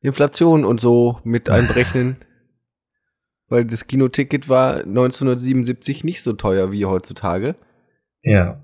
Inflation 0.04 0.64
und 0.64 0.80
so 0.80 1.18
mit 1.24 1.48
einberechnen. 1.48 2.16
Weil 3.48 3.64
das 3.64 3.86
Kinoticket 3.86 4.48
war 4.48 4.78
1977 4.78 6.04
nicht 6.04 6.22
so 6.22 6.32
teuer 6.32 6.72
wie 6.72 6.86
heutzutage. 6.86 7.56
Ja. 8.22 8.62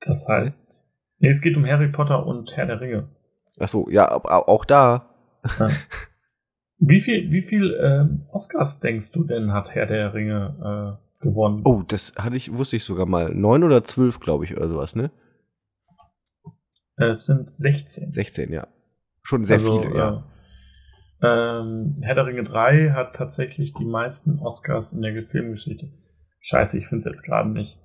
Das 0.00 0.28
heißt, 0.28 0.84
nee, 1.18 1.28
es 1.28 1.40
geht 1.40 1.56
um 1.56 1.66
Harry 1.66 1.88
Potter 1.88 2.26
und 2.26 2.56
Herr 2.56 2.66
der 2.66 2.80
Ringe. 2.80 3.08
Ach 3.58 3.68
so, 3.68 3.88
ja, 3.88 4.12
auch 4.12 4.64
da. 4.64 5.14
Ja. 5.58 5.68
Wie 6.78 7.00
viel, 7.00 7.30
wie 7.30 7.40
viel 7.40 7.74
ähm, 7.82 8.26
Oscars 8.32 8.80
denkst 8.80 9.10
du 9.12 9.24
denn 9.24 9.50
hat 9.50 9.74
Herr 9.74 9.86
der 9.86 10.12
Ringe 10.12 11.00
äh, 11.00 11.24
gewonnen. 11.24 11.62
Oh, 11.64 11.82
das 11.88 12.12
hatte 12.18 12.36
ich, 12.36 12.52
wusste 12.52 12.76
ich 12.76 12.84
sogar 12.84 13.06
mal. 13.06 13.34
Neun 13.34 13.64
oder 13.64 13.82
zwölf, 13.82 14.20
glaube 14.20 14.44
ich, 14.44 14.54
oder 14.54 14.68
sowas, 14.68 14.94
ne? 14.94 15.10
Es 16.96 17.24
sind 17.24 17.48
16. 17.48 18.12
16, 18.12 18.52
ja. 18.52 18.68
Schon 19.26 19.44
sehr 19.44 19.56
also, 19.56 19.80
viele, 19.80 19.96
ja. 19.96 20.22
Äh, 21.20 21.60
ähm, 21.60 21.96
Herr 22.02 22.14
der 22.14 22.26
Ringe 22.26 22.44
3 22.44 22.90
hat 22.90 23.16
tatsächlich 23.16 23.74
die 23.74 23.84
meisten 23.84 24.38
Oscars 24.38 24.92
in 24.92 25.02
der 25.02 25.26
Filmgeschichte. 25.26 25.88
Scheiße, 26.38 26.78
ich 26.78 26.86
finde 26.86 27.00
es 27.00 27.06
jetzt 27.06 27.24
gerade 27.24 27.50
nicht. 27.50 27.76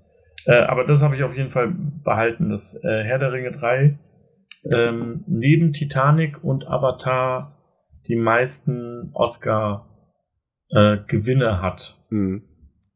Äh, 0.46 0.62
aber 0.62 0.86
das 0.86 1.02
habe 1.02 1.16
ich 1.16 1.24
auf 1.24 1.36
jeden 1.36 1.50
Fall 1.50 1.74
behalten, 2.04 2.52
dass 2.52 2.80
äh, 2.84 3.04
Herr 3.04 3.18
der 3.18 3.34
Ringe 3.34 3.50
3 3.50 3.98
ähm, 4.72 5.24
neben 5.26 5.72
Titanic 5.72 6.44
und 6.44 6.68
Avatar 6.68 7.58
die 8.08 8.18
meisten 8.18 9.10
Oscar-Gewinne 9.16 11.46
äh, 11.46 11.58
hat. 11.58 11.98
Mhm. 12.12 12.44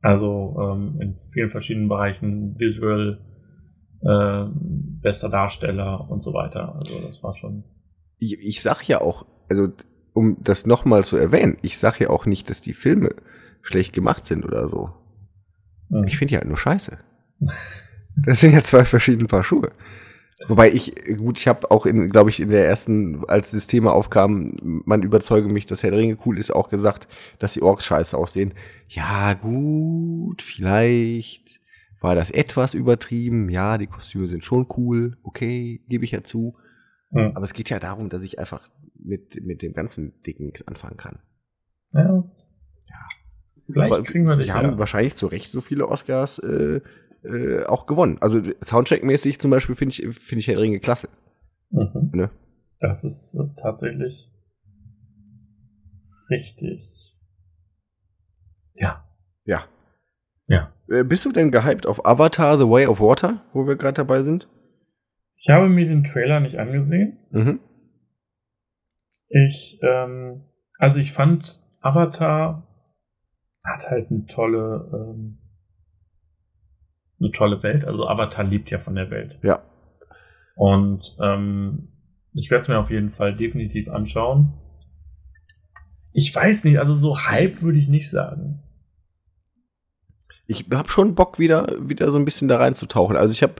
Also 0.01 0.55
ähm, 0.61 0.99
in 1.01 1.17
vielen 1.33 1.49
verschiedenen 1.49 1.89
Bereichen, 1.89 2.53
Visual, 2.59 3.25
äh, 4.01 4.45
bester 5.01 5.29
Darsteller 5.29 6.07
und 6.11 6.21
so 6.21 6.31
weiter. 6.31 6.75
Also 6.75 7.01
das 7.01 7.23
war 7.23 7.33
schon. 7.33 7.63
Ich, 8.19 8.39
ich 8.39 8.61
sag 8.61 8.83
ja 8.87 9.01
auch, 9.01 9.25
also 9.49 9.69
um 10.13 10.37
das 10.41 10.65
nochmal 10.65 11.03
zu 11.03 11.17
erwähnen, 11.17 11.57
ich 11.61 11.77
sag 11.77 11.99
ja 11.99 12.09
auch 12.09 12.25
nicht, 12.25 12.49
dass 12.49 12.61
die 12.61 12.73
Filme 12.73 13.15
schlecht 13.61 13.93
gemacht 13.93 14.25
sind 14.25 14.45
oder 14.45 14.69
so. 14.69 14.91
Mhm. 15.89 16.05
Ich 16.05 16.17
finde 16.17 16.33
ja 16.33 16.39
halt 16.39 16.47
nur 16.47 16.57
scheiße. 16.57 16.97
Das 18.23 18.39
sind 18.39 18.53
ja 18.53 18.63
zwei 18.63 18.85
verschiedene 18.85 19.27
Paar 19.27 19.43
Schuhe. 19.43 19.73
Wobei 20.47 20.71
ich, 20.71 20.95
gut, 21.17 21.39
ich 21.39 21.47
habe 21.47 21.69
auch 21.71 21.85
in, 21.85 22.09
glaube 22.09 22.29
ich, 22.29 22.39
in 22.39 22.49
der 22.49 22.65
ersten, 22.65 23.23
als 23.27 23.51
das 23.51 23.67
Thema 23.67 23.93
aufkam, 23.93 24.81
man 24.85 25.01
überzeuge 25.01 25.49
mich, 25.49 25.65
dass 25.65 25.83
Herr 25.83 25.91
der 25.91 25.99
Ringe 25.99 26.17
cool 26.25 26.37
ist, 26.37 26.51
auch 26.51 26.69
gesagt, 26.69 27.07
dass 27.39 27.53
die 27.53 27.61
Orks 27.61 27.85
scheiße 27.85 28.17
aussehen. 28.17 28.53
Ja, 28.89 29.33
gut, 29.33 30.41
vielleicht 30.41 31.61
war 32.01 32.15
das 32.15 32.31
etwas 32.31 32.73
übertrieben. 32.73 33.49
Ja, 33.49 33.77
die 33.77 33.87
Kostüme 33.87 34.27
sind 34.27 34.43
schon 34.43 34.67
cool. 34.77 35.17
Okay, 35.23 35.81
gebe 35.87 36.05
ich 36.05 36.11
ja 36.11 36.23
zu. 36.23 36.55
Mhm. 37.15 37.31
Aber 37.33 37.45
es 37.45 37.53
geht 37.53 37.69
ja 37.69 37.79
darum, 37.79 38.09
dass 38.09 38.23
ich 38.23 38.39
einfach 38.39 38.69
mit, 38.93 39.41
mit 39.43 39.61
dem 39.61 39.73
ganzen 39.73 40.21
Dicken 40.23 40.45
nichts 40.45 40.67
anfangen 40.67 40.97
kann. 40.97 41.19
Ja. 41.93 42.01
Ja. 42.03 43.07
Vielleicht 43.71 43.93
Aber 43.93 44.03
kriegen 44.03 44.25
wir 44.27 44.35
dich. 44.35 44.47
Die 44.47 44.51
haben 44.51 44.77
wahrscheinlich 44.77 45.15
zu 45.15 45.27
Recht 45.27 45.49
so 45.49 45.61
viele 45.61 45.87
Oscars 45.87 46.39
äh, 46.39 46.81
äh, 47.23 47.65
auch 47.65 47.85
gewonnen. 47.85 48.17
Also 48.19 48.39
Soundtrack-mäßig 48.39 49.39
zum 49.39 49.49
Beispiel 49.49 49.75
finde 49.75 49.93
ich, 49.93 50.19
finde 50.19 50.39
ich 50.39 50.47
Herr 50.47 50.59
Ringe 50.59 50.79
klasse. 50.79 51.07
Mhm. 51.69 52.11
Ne? 52.13 52.29
Das 52.79 53.05
ist 53.05 53.35
äh, 53.35 53.47
tatsächlich 53.55 54.29
richtig. 56.29 57.17
Ja. 58.73 59.07
Ja. 59.45 59.63
Ja. 60.47 60.73
Äh, 60.89 61.05
bist 61.05 61.23
du 61.23 61.31
denn 61.31 61.49
gehypt 61.49 61.85
auf 61.85 62.05
Avatar 62.05 62.57
The 62.57 62.69
Way 62.69 62.87
of 62.87 62.99
Water, 62.99 63.41
wo 63.53 63.65
wir 63.65 63.77
gerade 63.77 63.95
dabei 63.95 64.21
sind? 64.21 64.49
Ich 65.37 65.49
habe 65.49 65.69
mir 65.69 65.85
den 65.85 66.03
Trailer 66.03 66.39
nicht 66.39 66.59
angesehen. 66.59 67.17
Mhm. 67.31 67.59
Ich, 69.29 69.79
ähm, 69.81 70.45
also 70.79 70.99
ich 70.99 71.11
fand 71.11 71.61
Avatar 71.81 72.67
hat 73.63 73.89
halt 73.89 74.09
eine 74.11 74.25
tolle, 74.25 74.89
ähm, 74.93 75.39
eine 77.19 77.31
tolle 77.31 77.63
Welt. 77.63 77.85
Also 77.85 78.07
Avatar 78.07 78.45
lebt 78.45 78.71
ja 78.71 78.77
von 78.77 78.95
der 78.95 79.09
Welt. 79.09 79.39
Ja. 79.43 79.63
Und 80.55 81.17
ähm, 81.21 81.89
ich 82.33 82.51
werde 82.51 82.61
es 82.61 82.67
mir 82.67 82.79
auf 82.79 82.91
jeden 82.91 83.09
Fall 83.09 83.33
definitiv 83.33 83.89
anschauen. 83.89 84.53
Ich 86.13 86.33
weiß 86.33 86.63
nicht, 86.63 86.79
also 86.79 86.93
so 86.93 87.17
Hype 87.17 87.61
würde 87.61 87.77
ich 87.77 87.89
nicht 87.89 88.09
sagen. 88.09 88.61
Ich 90.47 90.65
habe 90.71 90.89
schon 90.89 91.15
Bock, 91.15 91.39
wieder, 91.39 91.75
wieder 91.79 92.11
so 92.11 92.19
ein 92.19 92.25
bisschen 92.25 92.47
da 92.47 92.57
reinzutauchen. 92.57 93.17
Also 93.17 93.33
ich 93.33 93.43
habe 93.43 93.55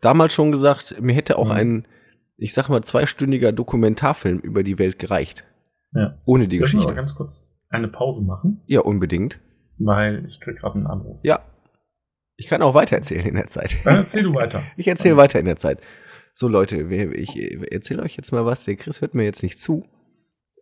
damals 0.00 0.32
schon 0.32 0.52
gesagt, 0.52 1.00
mir 1.00 1.14
hätte 1.14 1.38
auch 1.38 1.46
mhm. 1.46 1.52
ein, 1.52 1.88
ich 2.36 2.54
sag 2.54 2.68
mal, 2.68 2.82
zweistündiger 2.82 3.52
Dokumentarfilm 3.52 4.38
über 4.38 4.62
die 4.62 4.78
Welt 4.78 4.98
gereicht. 4.98 5.44
Ja. 5.92 6.18
Ohne 6.24 6.48
die 6.48 6.58
Geschichte. 6.58 6.88
Wir 6.88 6.94
ganz 6.94 7.14
kurz 7.14 7.52
eine 7.70 7.88
Pause 7.88 8.24
machen? 8.24 8.62
Ja, 8.66 8.80
unbedingt. 8.80 9.40
Weil 9.78 10.24
ich 10.26 10.40
krieg 10.40 10.56
gerade 10.56 10.76
einen 10.76 10.86
Anruf. 10.86 11.20
Ja. 11.22 11.40
Ich 12.36 12.46
kann 12.46 12.62
auch 12.62 12.74
weiter 12.74 12.96
erzählen 12.96 13.26
in 13.26 13.34
der 13.34 13.48
Zeit. 13.48 13.74
Dann 13.84 13.96
erzähl 13.96 14.22
du 14.22 14.34
weiter. 14.34 14.62
ich 14.76 14.86
erzähle 14.86 15.16
weiter 15.16 15.40
in 15.40 15.46
der 15.46 15.56
Zeit. 15.56 15.80
So, 16.34 16.46
Leute, 16.46 16.76
ich 17.16 17.36
erzähle 17.72 18.02
euch 18.02 18.16
jetzt 18.16 18.32
mal 18.32 18.46
was. 18.46 18.64
Der 18.64 18.76
Chris 18.76 19.00
hört 19.00 19.14
mir 19.14 19.24
jetzt 19.24 19.42
nicht 19.42 19.58
zu. 19.58 19.84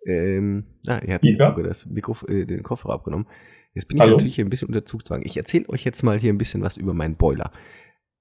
Ähm, 0.07 0.64
ah, 0.87 0.99
er 1.05 1.14
hat 1.14 1.22
mir 1.22 1.37
sogar 1.37 1.64
das 1.64 1.84
Mikro, 1.87 2.16
äh, 2.28 2.47
den 2.47 2.62
Koffer 2.62 2.91
abgenommen. 2.91 3.26
Jetzt 3.74 3.89
bin 3.89 3.99
ich 3.99 4.01
Hallo? 4.01 4.12
natürlich 4.12 4.37
hier 4.37 4.45
ein 4.47 4.51
bisschen 4.51 4.68
unter 4.68 4.87
Zugzwang. 4.87 5.22
Ich 5.24 5.37
erzähle 5.37 5.68
euch 5.68 5.84
jetzt 5.84 6.03
mal 6.03 6.18
hier 6.18 6.32
ein 6.32 6.39
bisschen 6.39 6.62
was 6.62 6.78
über 6.78 6.95
meinen 6.95 7.16
Boiler, 7.16 7.51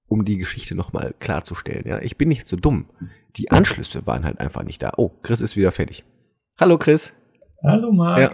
um 0.08 0.26
die 0.26 0.38
Geschichte 0.38 0.76
nochmal 0.76 1.14
klarzustellen. 1.20 1.88
Ja, 1.88 1.99
ich 1.99 2.18
bin 2.18 2.30
nicht 2.30 2.47
so 2.47 2.56
dumm. 2.56 2.89
Die 3.36 3.51
Anschlüsse 3.51 4.06
waren 4.06 4.24
halt 4.24 4.39
einfach 4.39 4.64
nicht 4.64 4.82
da. 4.82 4.93
Oh, 4.97 5.10
Chris 5.24 5.41
ist 5.41 5.58
wieder 5.58 5.72
fertig. 5.72 6.03
Hallo, 6.60 6.78
Chris. 6.78 7.14
Hallo, 7.64 7.91
Marc. 7.91 8.20
Ja. 8.20 8.32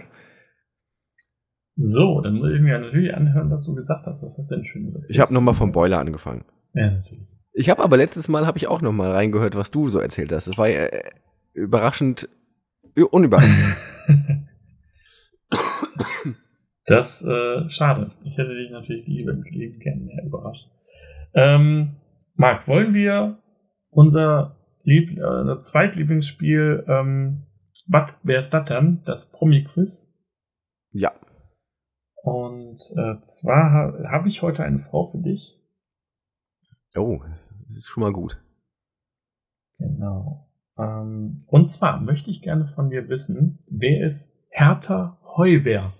So, 1.74 2.20
dann 2.20 2.34
muss 2.34 2.52
ich 2.52 2.60
mir 2.60 2.78
natürlich 2.78 3.14
anhören, 3.14 3.50
was 3.50 3.64
du 3.64 3.74
gesagt 3.74 4.06
hast. 4.06 4.22
Was 4.22 4.36
hast 4.36 4.50
du 4.50 4.56
denn 4.56 4.64
schön 4.64 4.86
gesagt? 4.86 5.10
Ich 5.10 5.18
habe 5.18 5.32
nochmal 5.32 5.54
vom 5.54 5.72
Boiler 5.72 5.98
angefangen. 5.98 6.44
Ja, 6.74 6.90
natürlich. 6.90 7.26
Ich 7.54 7.70
habe 7.70 7.82
aber 7.82 7.96
letztes 7.96 8.28
Mal 8.28 8.46
habe 8.46 8.58
ich 8.58 8.68
auch 8.68 8.80
noch 8.82 8.92
mal 8.92 9.10
reingehört, 9.10 9.56
was 9.56 9.70
du 9.70 9.88
so 9.88 9.98
erzählt 9.98 10.32
hast. 10.32 10.48
Das 10.48 10.58
war 10.58 10.68
ja 10.68 10.86
äh, 10.86 11.10
überraschend 11.54 12.28
unüberraschend. 13.10 13.76
das 16.86 17.24
äh, 17.24 17.68
schade. 17.68 18.10
Ich 18.24 18.38
hätte 18.38 18.54
dich 18.54 18.70
natürlich 18.70 19.06
lieber 19.06 19.32
lieben 19.32 19.78
gerne 19.80 20.00
mehr 20.02 20.24
überrascht. 20.24 20.68
Ähm, 21.34 21.96
Marc, 22.34 22.68
wollen 22.68 22.94
wir 22.94 23.38
unser 23.90 24.56
Lieb 24.82 25.16
äh, 25.18 25.60
Zweitlieblingsspiel, 25.60 26.84
ähm, 26.88 27.46
was 27.88 28.16
wer 28.22 28.38
ist 28.38 28.50
das 28.50 28.68
dann? 28.68 29.02
Das 29.04 29.32
Promi-Quiz? 29.32 30.12
Ja. 30.92 31.12
Und 32.22 32.78
äh, 32.96 33.22
zwar 33.24 33.72
ha 33.72 34.10
habe 34.10 34.28
ich 34.28 34.42
heute 34.42 34.64
eine 34.64 34.78
Frau 34.78 35.04
für 35.04 35.18
dich. 35.18 35.58
Oh, 36.96 37.20
das 37.68 37.78
ist 37.78 37.88
schon 37.88 38.02
mal 38.02 38.12
gut. 38.12 38.40
Genau. 39.78 40.48
Ähm, 40.78 41.38
und 41.48 41.66
zwar 41.66 42.00
möchte 42.00 42.30
ich 42.30 42.42
gerne 42.42 42.66
von 42.66 42.90
dir 42.90 43.08
wissen, 43.08 43.58
wer 43.68 44.04
ist 44.04 44.32
Hertha 44.50 45.18
Heuwer? 45.36 45.92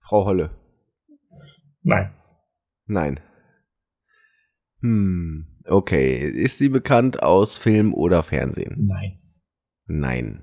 Frau 0.00 0.26
Holle. 0.26 0.50
Nein. 1.82 2.12
Nein. 2.86 3.20
Hm, 4.82 5.46
okay. 5.64 6.28
Ist 6.28 6.58
sie 6.58 6.68
bekannt 6.68 7.22
aus 7.22 7.56
Film 7.56 7.94
oder 7.94 8.22
Fernsehen? 8.22 8.86
Nein. 8.86 9.18
Nein. 9.86 10.42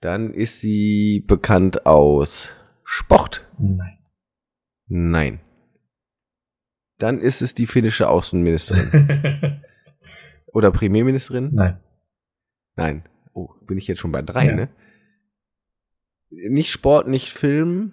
Dann 0.00 0.32
ist 0.32 0.60
sie 0.60 1.24
bekannt 1.26 1.86
aus 1.86 2.54
Sport? 2.84 3.46
Nein. 3.58 3.98
Nein. 4.86 5.40
Dann 6.98 7.20
ist 7.20 7.42
es 7.42 7.54
die 7.54 7.66
finnische 7.66 8.08
Außenministerin. 8.08 9.62
Oder 10.52 10.70
Premierministerin? 10.70 11.50
Nein. 11.54 11.80
Nein. 12.76 13.08
Oh, 13.32 13.48
bin 13.66 13.78
ich 13.78 13.86
jetzt 13.86 14.00
schon 14.00 14.12
bei 14.12 14.22
drei, 14.22 14.46
ja. 14.46 14.56
ne? 14.56 14.68
Nicht 16.30 16.70
Sport, 16.70 17.08
nicht 17.08 17.30
Film. 17.30 17.92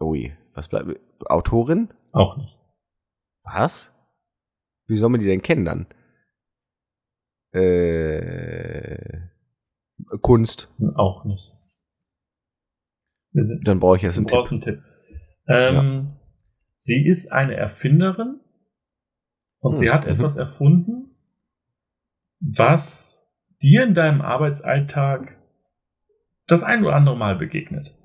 Ui, 0.00 0.36
was 0.52 0.68
bleibt? 0.68 1.00
Autorin? 1.26 1.92
Auch 2.12 2.36
nicht. 2.36 2.58
Was? 3.44 3.92
Wie 4.86 4.96
soll 4.96 5.10
man 5.10 5.20
die 5.20 5.26
denn 5.26 5.42
kennen 5.42 5.64
dann? 5.64 5.86
Äh, 7.52 9.20
Kunst? 10.20 10.72
Auch 10.96 11.24
nicht. 11.24 11.52
dann 13.64 13.78
brauche 13.78 13.96
ich 13.96 14.02
jetzt 14.02 14.16
einen 14.16 14.26
Tipp. 14.26 14.50
einen 14.50 14.60
Tipp. 14.60 14.82
Ähm, 15.46 15.74
ja. 15.74 16.20
Sie 16.78 17.06
ist 17.06 17.30
eine 17.32 17.54
Erfinderin 17.54 18.40
und 19.60 19.72
hm. 19.72 19.76
sie 19.76 19.90
hat 19.90 20.04
mhm. 20.04 20.12
etwas 20.12 20.36
erfunden, 20.36 21.16
was 22.40 23.30
dir 23.62 23.84
in 23.84 23.94
deinem 23.94 24.20
Arbeitsalltag 24.20 25.38
das 26.46 26.62
ein 26.62 26.84
oder 26.84 26.96
andere 26.96 27.16
Mal 27.16 27.36
begegnet. 27.36 27.96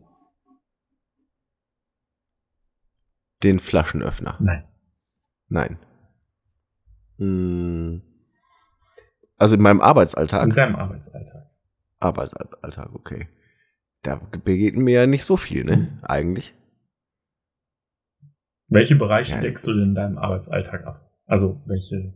Den 3.44 3.60
Flaschenöffner. 3.60 4.38
Nein. 4.40 4.70
Nein. 5.50 5.80
Hm. 7.18 8.02
Also 9.38 9.56
in 9.56 9.62
meinem 9.62 9.82
Arbeitsalltag. 9.82 10.44
In 10.44 10.56
deinem 10.56 10.76
Arbeitsalltag. 10.76 11.50
Arbeitsalltag, 12.00 12.94
okay. 12.94 13.28
Da 14.04 14.16
begegnet 14.16 14.84
mir 14.84 15.02
ja 15.02 15.08
nicht 15.08 15.26
so 15.26 15.36
viel, 15.36 15.66
ne? 15.66 15.76
Hm. 15.76 16.00
Eigentlich. 16.04 16.56
Welche 18.68 18.96
Bereiche 18.96 19.36
ja. 19.36 19.42
deckst 19.42 19.66
du 19.66 19.74
denn 19.74 19.90
in 19.90 19.96
deinem 19.96 20.18
Arbeitsalltag 20.18 20.86
ab? 20.86 21.12
Also 21.26 21.62
welche? 21.66 22.14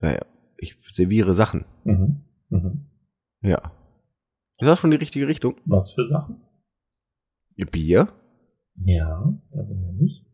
Naja, 0.00 0.24
ich 0.56 0.76
serviere 0.88 1.34
Sachen. 1.34 1.66
Mhm. 1.84 2.24
Mhm. 2.48 2.86
Ja. 3.42 3.72
Ist 4.58 4.66
das 4.66 4.78
schon 4.78 4.90
die 4.90 4.96
richtige 4.96 5.28
Richtung? 5.28 5.56
Was 5.66 5.92
für 5.92 6.04
Sachen? 6.04 6.40
Bier? 7.56 8.08
Ja, 8.84 9.38
da 9.50 9.64
sind 9.64 9.82
wir 9.82 9.92
nicht. 9.92 10.26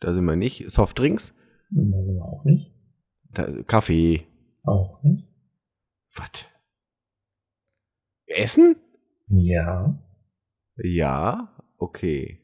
Da 0.00 0.12
sind 0.12 0.24
wir 0.24 0.36
nicht. 0.36 0.70
Softdrinks? 0.70 1.34
Da 1.70 1.82
sind 1.82 2.14
wir 2.14 2.24
auch 2.24 2.44
nicht. 2.44 2.72
Da, 3.30 3.62
Kaffee? 3.62 4.26
Auch 4.64 5.02
nicht. 5.02 5.28
Was? 6.14 6.46
Essen? 8.26 8.76
Ja. 9.28 9.98
Ja. 10.76 11.48
Okay. 11.78 12.40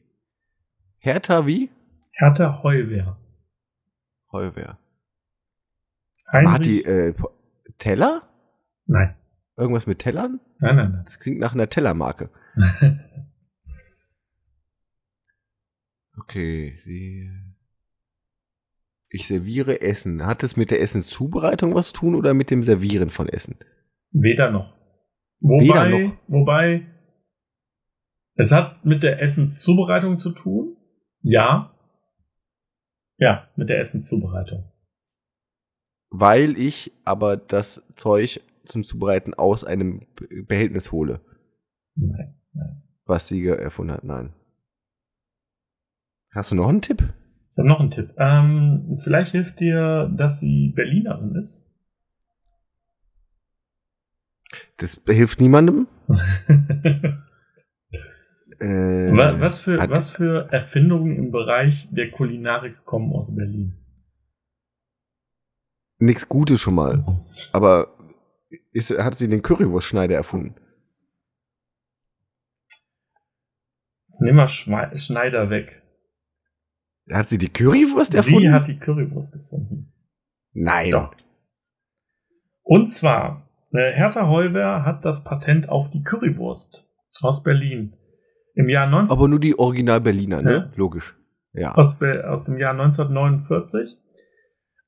Hertha 0.97 1.45
wie? 1.45 1.69
Hertha 2.11 2.61
Heuwehr. 2.63 3.17
Heuwehr. 4.31 4.77
Hat 6.27 6.65
die 6.65 6.83
äh, 6.83 7.13
Teller? 7.77 8.23
Nein. 8.85 9.15
Irgendwas 9.55 9.85
mit 9.85 9.99
Tellern? 9.99 10.39
Nein, 10.59 10.75
nein, 10.75 10.91
nein. 10.93 11.01
Das 11.05 11.19
klingt 11.19 11.39
nach 11.39 11.53
einer 11.53 11.69
Tellermarke. 11.69 12.29
okay, 16.17 16.77
sie. 16.83 17.29
Ich 19.09 19.27
serviere 19.27 19.81
Essen. 19.81 20.25
Hat 20.25 20.43
es 20.43 20.57
mit 20.57 20.71
der 20.71 20.81
Essenszubereitung 20.81 21.75
was 21.75 21.87
zu 21.87 21.99
tun 21.99 22.15
oder 22.15 22.33
mit 22.33 22.49
dem 22.49 22.63
Servieren 22.63 23.09
von 23.11 23.29
Essen? 23.29 23.57
Weder 24.11 24.49
noch. 24.49 24.75
Wobei, 25.41 25.63
Weder 25.63 25.89
noch. 25.89 26.17
Wobei, 26.27 26.87
es 28.35 28.51
hat 28.51 28.83
mit 28.83 29.03
der 29.03 29.21
Essenszubereitung 29.21 30.17
zu 30.17 30.31
tun. 30.31 30.77
Ja. 31.21 31.75
Ja, 33.17 33.47
mit 33.55 33.69
der 33.69 33.79
Essenszubereitung. 33.79 34.71
Weil 36.09 36.57
ich 36.57 36.91
aber 37.05 37.37
das 37.37 37.87
Zeug 37.95 38.41
zum 38.65 38.83
Zubereiten 38.83 39.33
aus 39.33 39.63
einem 39.63 40.01
Behältnis 40.47 40.91
hole. 40.91 41.21
Nein, 41.95 42.35
nein. 42.53 42.83
Was 43.05 43.27
sie 43.27 43.45
erfunden 43.45 43.93
hat, 43.93 44.03
nein. 44.03 44.33
Hast 46.33 46.51
du 46.51 46.55
noch 46.55 46.67
einen 46.67 46.81
Tipp? 46.81 47.01
Ich 47.51 47.57
habe 47.59 47.67
noch 47.67 47.79
einen 47.79 47.91
Tipp. 47.91 48.13
Ähm, 48.17 48.97
vielleicht 49.03 49.31
hilft 49.31 49.59
dir, 49.59 50.11
dass 50.17 50.39
sie 50.39 50.69
Berlinerin 50.75 51.35
ist. 51.35 51.69
Das 54.77 54.99
hilft 55.07 55.39
niemandem. 55.39 55.87
Äh, 58.59 59.11
was, 59.41 59.61
für, 59.61 59.77
was 59.89 60.11
für 60.11 60.47
Erfindungen 60.53 61.17
im 61.17 61.31
Bereich 61.31 61.89
der 61.91 62.11
Kulinarik 62.11 62.85
kommen 62.85 63.11
aus 63.11 63.35
Berlin? 63.35 63.73
Nichts 65.97 66.29
Gutes 66.29 66.61
schon 66.61 66.75
mal. 66.75 67.03
Aber 67.51 67.97
ist, 68.71 68.97
hat 68.97 69.15
sie 69.15 69.27
den 69.27 69.41
Currywurstschneider 69.41 70.15
erfunden? 70.15 70.55
Nimm 74.19 74.35
mal 74.35 74.47
Schneider 74.47 75.49
weg. 75.49 75.82
Hat 77.11 77.29
sie 77.29 77.37
die 77.37 77.49
Currywurst 77.49 78.15
erfunden? 78.15 78.41
Sie 78.41 78.51
hat 78.51 78.67
die 78.67 78.77
Currywurst 78.77 79.33
gefunden. 79.33 79.93
Nein. 80.53 80.91
Doch. 80.91 81.13
Und 82.61 82.87
zwar, 82.87 83.49
äh, 83.71 83.91
Hertha 83.91 84.27
Heuwer 84.27 84.85
hat 84.85 85.03
das 85.03 85.23
Patent 85.23 85.69
auf 85.69 85.89
die 85.91 86.03
Currywurst 86.03 86.89
aus 87.21 87.43
Berlin. 87.43 87.95
Im 88.55 88.69
Jahr 88.69 88.87
19 88.87 89.17
Aber 89.17 89.27
nur 89.27 89.39
die 89.39 89.57
Original 89.57 89.99
Berliner, 89.99 90.41
ne? 90.41 90.53
Ja. 90.53 90.71
Logisch. 90.75 91.15
Ja. 91.53 91.73
Aus, 91.73 91.97
aus 92.01 92.45
dem 92.45 92.57
Jahr 92.57 92.71
1949. 92.71 93.97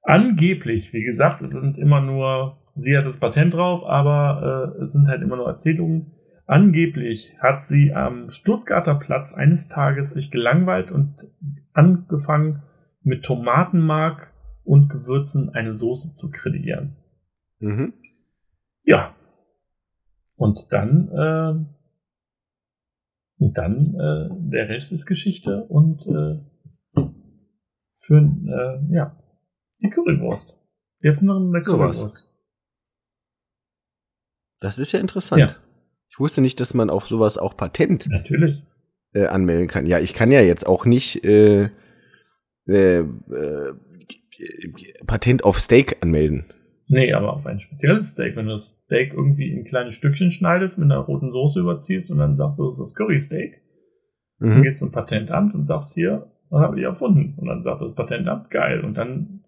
Angeblich, 0.03 0.93
wie 0.93 1.03
gesagt, 1.03 1.41
es 1.41 1.51
sind 1.51 1.78
immer 1.78 1.99
nur, 1.99 2.61
sie 2.76 2.95
hat 2.95 3.05
das 3.05 3.18
Patent 3.18 3.55
drauf, 3.55 3.84
aber 3.84 4.76
äh, 4.78 4.84
es 4.84 4.91
sind 4.91 5.07
halt 5.07 5.22
immer 5.24 5.36
nur 5.36 5.47
Erzählungen. 5.47 6.11
Angeblich 6.47 7.35
hat 7.39 7.63
sie 7.63 7.93
am 7.93 8.29
Stuttgarter 8.29 8.95
Platz 8.95 9.33
eines 9.33 9.67
Tages 9.67 10.13
sich 10.13 10.29
gelangweilt 10.29 10.91
und 10.91 11.27
angefangen, 11.73 12.63
mit 13.01 13.23
Tomatenmark 13.23 14.33
und 14.63 14.89
Gewürzen 14.89 15.49
eine 15.49 15.75
Soße 15.75 16.13
zu 16.13 16.31
kreieren. 16.31 16.97
Mhm. 17.59 17.93
Ja. 18.83 19.15
Und 20.35 20.71
dann, 20.71 21.09
äh, 21.09 21.65
und 23.37 23.57
dann 23.57 23.95
äh, 23.95 24.29
der 24.51 24.69
Rest 24.69 24.91
ist 24.91 25.05
Geschichte 25.05 25.65
und 25.65 26.05
äh, 26.07 26.43
für 27.95 28.17
äh, 28.17 28.93
ja 28.93 29.17
die 29.81 29.89
Currywurst. 29.89 30.59
Die 31.01 31.07
Erfinderin 31.07 31.51
der 31.51 31.61
Currywurst. 31.61 32.31
Das 34.59 34.79
ist 34.79 34.91
ja 34.91 34.99
interessant. 34.99 35.39
Ja. 35.39 35.64
Ich 36.16 36.20
wusste 36.22 36.39
nicht, 36.39 36.61
dass 36.61 36.74
man 36.74 36.89
auf 36.89 37.07
sowas 37.07 37.38
auch 37.38 37.57
Patent 37.57 38.07
Natürlich. 38.09 38.63
Äh, 39.11 39.26
anmelden 39.26 39.68
kann. 39.68 39.86
Ja, 39.86 39.99
ich 39.99 40.13
kann 40.13 40.32
ja 40.32 40.39
jetzt 40.39 40.66
auch 40.66 40.86
nicht 40.86 41.26
äh, 41.26 41.70
äh, 42.68 42.99
äh 42.99 43.74
Patent 45.05 45.43
auf 45.43 45.59
Steak 45.59 45.97
anmelden. 46.01 46.45
Nee, 46.88 47.11
aber 47.11 47.34
auf 47.34 47.45
ein 47.45 47.59
spezielles 47.59 48.11
Steak. 48.11 48.38
Wenn 48.38 48.45
du 48.45 48.53
das 48.53 48.82
Steak 48.86 49.13
irgendwie 49.13 49.51
in 49.51 49.66
kleine 49.66 49.91
Stückchen 49.91 50.32
schneidest, 50.32 50.78
mit 50.78 50.89
einer 50.89 51.01
roten 51.01 51.32
Soße 51.32 51.59
überziehst 51.59 52.09
und 52.09 52.20
dann 52.20 52.38
sagst 52.38 52.59
du, 52.59 52.63
das 52.63 52.76
ist 52.76 52.80
das 52.80 52.95
Curry-Steak, 52.95 53.61
mhm. 54.39 54.49
dann 54.49 54.63
gehst 54.63 54.82
du 54.82 54.86
zum 54.86 54.93
Patentamt 54.93 55.53
und 55.53 55.66
sagst 55.66 55.95
hier, 55.95 56.32
das 56.49 56.61
habe 56.61 56.80
ich 56.80 56.86
erfunden. 56.86 57.34
Und 57.36 57.49
dann 57.49 57.61
sagt 57.61 57.82
das 57.82 57.93
Patentamt, 57.93 58.51
geil. 58.51 58.86
Und 58.86 58.95
dann 58.97 59.43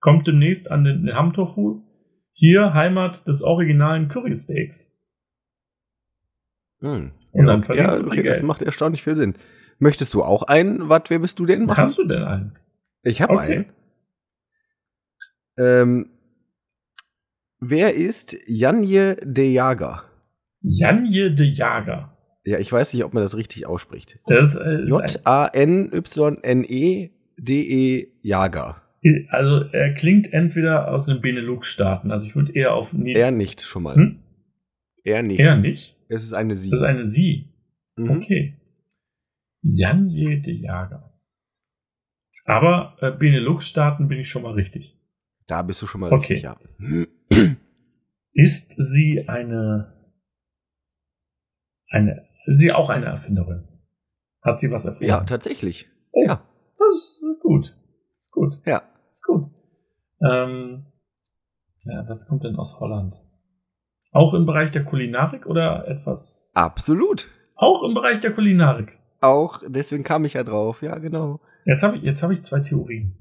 kommt 0.00 0.26
demnächst 0.26 0.70
an 0.70 0.84
den, 0.84 1.06
den 1.06 1.14
Ham-Tofu 1.14 1.84
hier 2.32 2.74
Heimat 2.74 3.26
des 3.26 3.42
originalen 3.42 4.08
Curry-Steaks. 4.08 4.92
Mhm. 6.80 7.12
Und 7.32 7.46
dann 7.46 7.62
verdienst 7.62 7.98
ja, 7.98 8.02
du 8.02 8.06
okay, 8.08 8.22
Geld. 8.22 8.36
Das 8.36 8.42
macht 8.42 8.62
erstaunlich 8.62 9.02
viel 9.02 9.16
Sinn. 9.16 9.34
Möchtest 9.78 10.14
du 10.14 10.22
auch 10.22 10.42
einen? 10.44 10.88
Was, 10.88 11.02
wer 11.08 11.18
bist 11.18 11.38
du 11.38 11.46
denn? 11.46 11.66
Machen? 11.66 11.76
Hast 11.76 11.98
du 11.98 12.06
denn 12.06 12.22
einen? 12.22 12.58
Ich 13.02 13.20
habe 13.20 13.34
okay. 13.34 13.56
einen. 13.56 13.66
Ähm, 15.58 16.10
Wer 17.60 17.94
ist 17.94 18.36
Janje 18.46 19.16
de 19.22 19.50
Jager? 19.50 20.04
Janje 20.60 21.32
de 21.32 21.46
Jager. 21.46 22.12
Ja, 22.44 22.58
ich 22.58 22.70
weiß 22.70 22.92
nicht, 22.92 23.02
ob 23.04 23.14
man 23.14 23.22
das 23.22 23.34
richtig 23.36 23.66
ausspricht. 23.66 24.18
Das 24.26 24.56
äh, 24.56 24.82
J-A-N-Y-N-E-D-E 24.82 25.96
Jager. 28.22 28.82
Also 29.30 29.64
er 29.72 29.94
klingt 29.94 30.32
entweder 30.32 30.92
aus 30.92 31.06
den 31.06 31.20
Benelux-Staaten. 31.20 32.10
Also 32.10 32.28
ich 32.28 32.36
würde 32.36 32.52
eher 32.52 32.74
auf 32.74 32.92
Nied 32.92 33.16
Er 33.16 33.30
nicht 33.30 33.62
schon 33.62 33.84
mal. 33.84 33.96
Hm? 33.96 34.18
Er 35.02 35.22
nicht. 35.22 35.40
Er 35.40 35.56
nicht. 35.56 35.95
Es 36.08 36.22
ist 36.22 36.32
eine 36.32 36.56
Sie. 36.56 36.70
Das 36.70 36.80
ist 36.80 36.86
eine 36.86 37.06
Sie. 37.06 37.52
Mhm. 37.96 38.10
Okay. 38.10 38.60
Janje 39.62 40.40
de 40.40 40.54
Jager. 40.54 41.12
Aber 42.44 42.96
äh, 43.00 43.10
Benelux-Staaten 43.10 44.06
bin 44.08 44.20
ich 44.20 44.28
schon 44.28 44.42
mal 44.42 44.52
richtig. 44.52 44.96
Da 45.48 45.62
bist 45.62 45.82
du 45.82 45.86
schon 45.86 46.00
mal 46.00 46.12
okay. 46.12 46.34
richtig, 46.34 46.42
ja. 46.42 46.56
Ist 48.32 48.74
sie 48.76 49.28
eine, 49.28 50.12
eine, 51.88 52.28
sie 52.46 52.72
auch 52.72 52.90
eine 52.90 53.06
Erfinderin? 53.06 53.66
Hat 54.42 54.58
sie 54.60 54.70
was 54.70 54.84
erfunden? 54.84 55.08
Ja, 55.08 55.24
tatsächlich. 55.24 55.88
Oh, 56.12 56.22
ja. 56.24 56.46
Das 56.78 56.96
ist 56.96 57.40
gut. 57.40 57.76
Ist 58.18 58.30
gut. 58.30 58.60
Ja. 58.64 58.82
Ist 59.10 59.24
gut. 59.24 59.50
Ähm, 60.20 60.86
ja, 61.84 62.04
was 62.08 62.28
kommt 62.28 62.44
denn 62.44 62.56
aus 62.56 62.78
Holland? 62.78 63.16
Auch 64.16 64.32
im 64.32 64.46
Bereich 64.46 64.70
der 64.70 64.82
Kulinarik 64.82 65.46
oder 65.46 65.86
etwas? 65.88 66.50
Absolut. 66.54 67.30
Auch 67.54 67.82
im 67.86 67.92
Bereich 67.92 68.18
der 68.20 68.32
Kulinarik. 68.32 68.98
Auch, 69.20 69.60
deswegen 69.66 70.04
kam 70.04 70.24
ich 70.24 70.32
ja 70.32 70.42
drauf, 70.42 70.80
ja, 70.80 70.96
genau. 70.98 71.40
Jetzt 71.66 71.82
habe 71.82 71.98
ich, 71.98 72.02
jetzt 72.02 72.22
hab 72.22 72.30
ich 72.30 72.42
zwei 72.42 72.60
Theorien. 72.60 73.14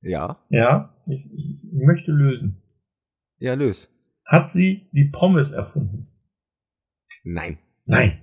Ja. 0.00 0.44
Ja, 0.48 0.92
ich, 1.06 1.24
ich 1.32 1.60
möchte 1.72 2.10
lösen. 2.10 2.62
Ja, 3.38 3.54
löse. 3.54 3.86
Hat 4.24 4.50
sie 4.50 4.88
die 4.92 5.04
Pommes 5.04 5.52
erfunden? 5.52 6.08
Nein. 7.22 7.58
Nein. 7.84 8.20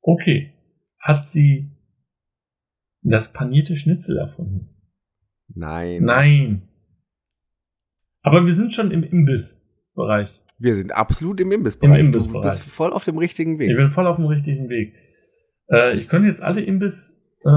Okay. 0.00 0.54
Hat 0.98 1.28
sie 1.28 1.70
das 3.02 3.34
panierte 3.34 3.76
Schnitzel 3.76 4.16
erfunden? 4.16 4.70
Nein. 5.48 6.02
Nein. 6.02 6.68
Aber 8.22 8.46
wir 8.46 8.54
sind 8.54 8.72
schon 8.72 8.90
im 8.90 9.02
Imbissbereich. 9.02 10.37
Wir 10.58 10.74
sind 10.74 10.94
absolut 10.94 11.40
im 11.40 11.52
Imbissbereich. 11.52 12.00
Im 12.00 12.06
Imbissbereich. 12.06 12.52
Du 12.52 12.58
bist 12.58 12.68
voll 12.68 12.92
auf 12.92 13.04
dem 13.04 13.18
richtigen 13.18 13.58
Weg. 13.58 13.70
Ich 13.70 13.76
bin 13.76 13.90
voll 13.90 14.06
auf 14.06 14.16
dem 14.16 14.26
richtigen 14.26 14.68
Weg. 14.68 14.94
Äh, 15.70 15.96
ich 15.96 16.08
könnte 16.08 16.28
jetzt 16.28 16.42
alle 16.42 16.60
Imbiss, 16.60 17.22
äh, 17.44 17.48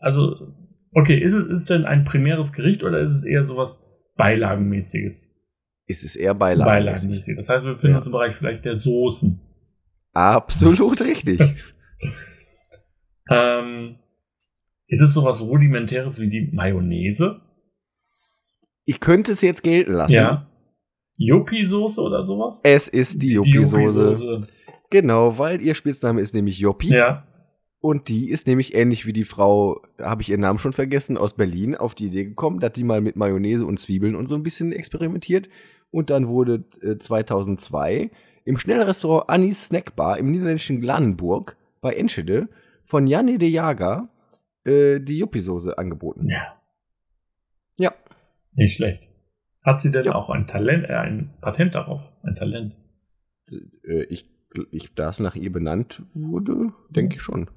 also 0.00 0.54
Okay, 0.96 1.18
ist 1.18 1.34
es, 1.34 1.44
ist 1.44 1.58
es 1.58 1.64
denn 1.66 1.84
ein 1.84 2.04
primäres 2.04 2.54
Gericht 2.54 2.82
oder 2.82 3.02
ist 3.02 3.10
es 3.10 3.22
eher 3.22 3.42
sowas 3.42 3.86
Beilagenmäßiges? 4.16 5.30
Ist 5.84 6.04
es 6.04 6.16
eher 6.16 6.34
beilagenmäßig. 6.34 6.86
beilagenmäßig. 6.86 7.36
Das 7.36 7.50
heißt, 7.50 7.64
wir 7.66 7.72
befinden 7.72 7.92
ja. 7.92 7.98
uns 7.98 8.06
im 8.06 8.12
Bereich 8.12 8.34
vielleicht 8.34 8.64
der 8.64 8.74
Soßen. 8.74 9.38
Absolut 10.14 11.02
richtig. 11.02 11.38
ähm, 13.30 13.96
ist 14.86 15.02
es 15.02 15.12
sowas 15.12 15.42
Rudimentäres 15.42 16.18
wie 16.18 16.30
die 16.30 16.50
Mayonnaise? 16.54 17.42
Ich 18.86 18.98
könnte 18.98 19.32
es 19.32 19.42
jetzt 19.42 19.62
gelten 19.62 19.92
lassen. 19.92 20.14
Ja. 20.14 20.50
Yopi-Soße 21.16 22.00
oder 22.00 22.22
sowas? 22.22 22.60
Es 22.64 22.88
ist 22.88 23.22
die 23.22 23.34
Yopi-Soße. 23.34 24.46
Genau, 24.90 25.38
weil 25.38 25.60
ihr 25.62 25.74
Spitzname 25.74 26.20
ist 26.20 26.34
nämlich 26.34 26.58
Yopi. 26.58 26.88
Ja. 26.88 27.26
Und 27.80 28.08
die 28.08 28.30
ist 28.30 28.46
nämlich 28.46 28.74
ähnlich 28.74 29.06
wie 29.06 29.12
die 29.12 29.24
Frau, 29.24 29.80
habe 30.00 30.22
ich 30.22 30.30
ihren 30.30 30.40
Namen 30.40 30.58
schon 30.58 30.72
vergessen, 30.72 31.16
aus 31.16 31.34
Berlin 31.34 31.74
auf 31.74 31.94
die 31.94 32.06
Idee 32.06 32.24
gekommen, 32.24 32.58
dass 32.58 32.72
die 32.72 32.84
mal 32.84 33.00
mit 33.00 33.16
Mayonnaise 33.16 33.64
und 33.64 33.78
Zwiebeln 33.78 34.16
und 34.16 34.26
so 34.26 34.34
ein 34.34 34.42
bisschen 34.42 34.72
experimentiert. 34.72 35.48
Und 35.90 36.10
dann 36.10 36.28
wurde 36.28 36.64
äh, 36.82 36.98
2002 36.98 38.10
im 38.44 38.58
Schnellrestaurant 38.58 39.28
Annis 39.28 39.66
Snackbar 39.66 40.18
im 40.18 40.30
niederländischen 40.30 40.80
Glanenburg 40.80 41.56
bei 41.80 41.94
Enschede 41.94 42.48
von 42.84 43.06
Janne 43.06 43.38
de 43.38 43.48
Jager 43.48 44.08
äh, 44.64 45.00
die 45.00 45.18
Yuppie-Soße 45.18 45.78
angeboten. 45.78 46.28
Ja. 46.28 46.60
Ja. 47.76 47.92
Nicht 48.54 48.76
schlecht. 48.76 49.08
Hat 49.66 49.80
sie 49.80 49.90
denn 49.90 50.04
ja. 50.04 50.14
auch 50.14 50.30
ein 50.30 50.46
Talent, 50.46 50.88
äh, 50.88 50.94
ein 50.94 51.34
Patent 51.40 51.74
darauf? 51.74 52.00
Ein 52.22 52.36
Talent? 52.36 52.76
Äh, 53.50 54.04
ich, 54.04 54.30
ich, 54.70 54.94
da 54.94 55.08
es 55.08 55.18
nach 55.18 55.34
ihr 55.34 55.50
benannt 55.50 56.04
wurde, 56.14 56.72
denke 56.88 57.16
ich 57.16 57.22
schon. 57.22 57.50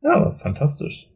Ja, 0.00 0.30
fantastisch. 0.30 1.10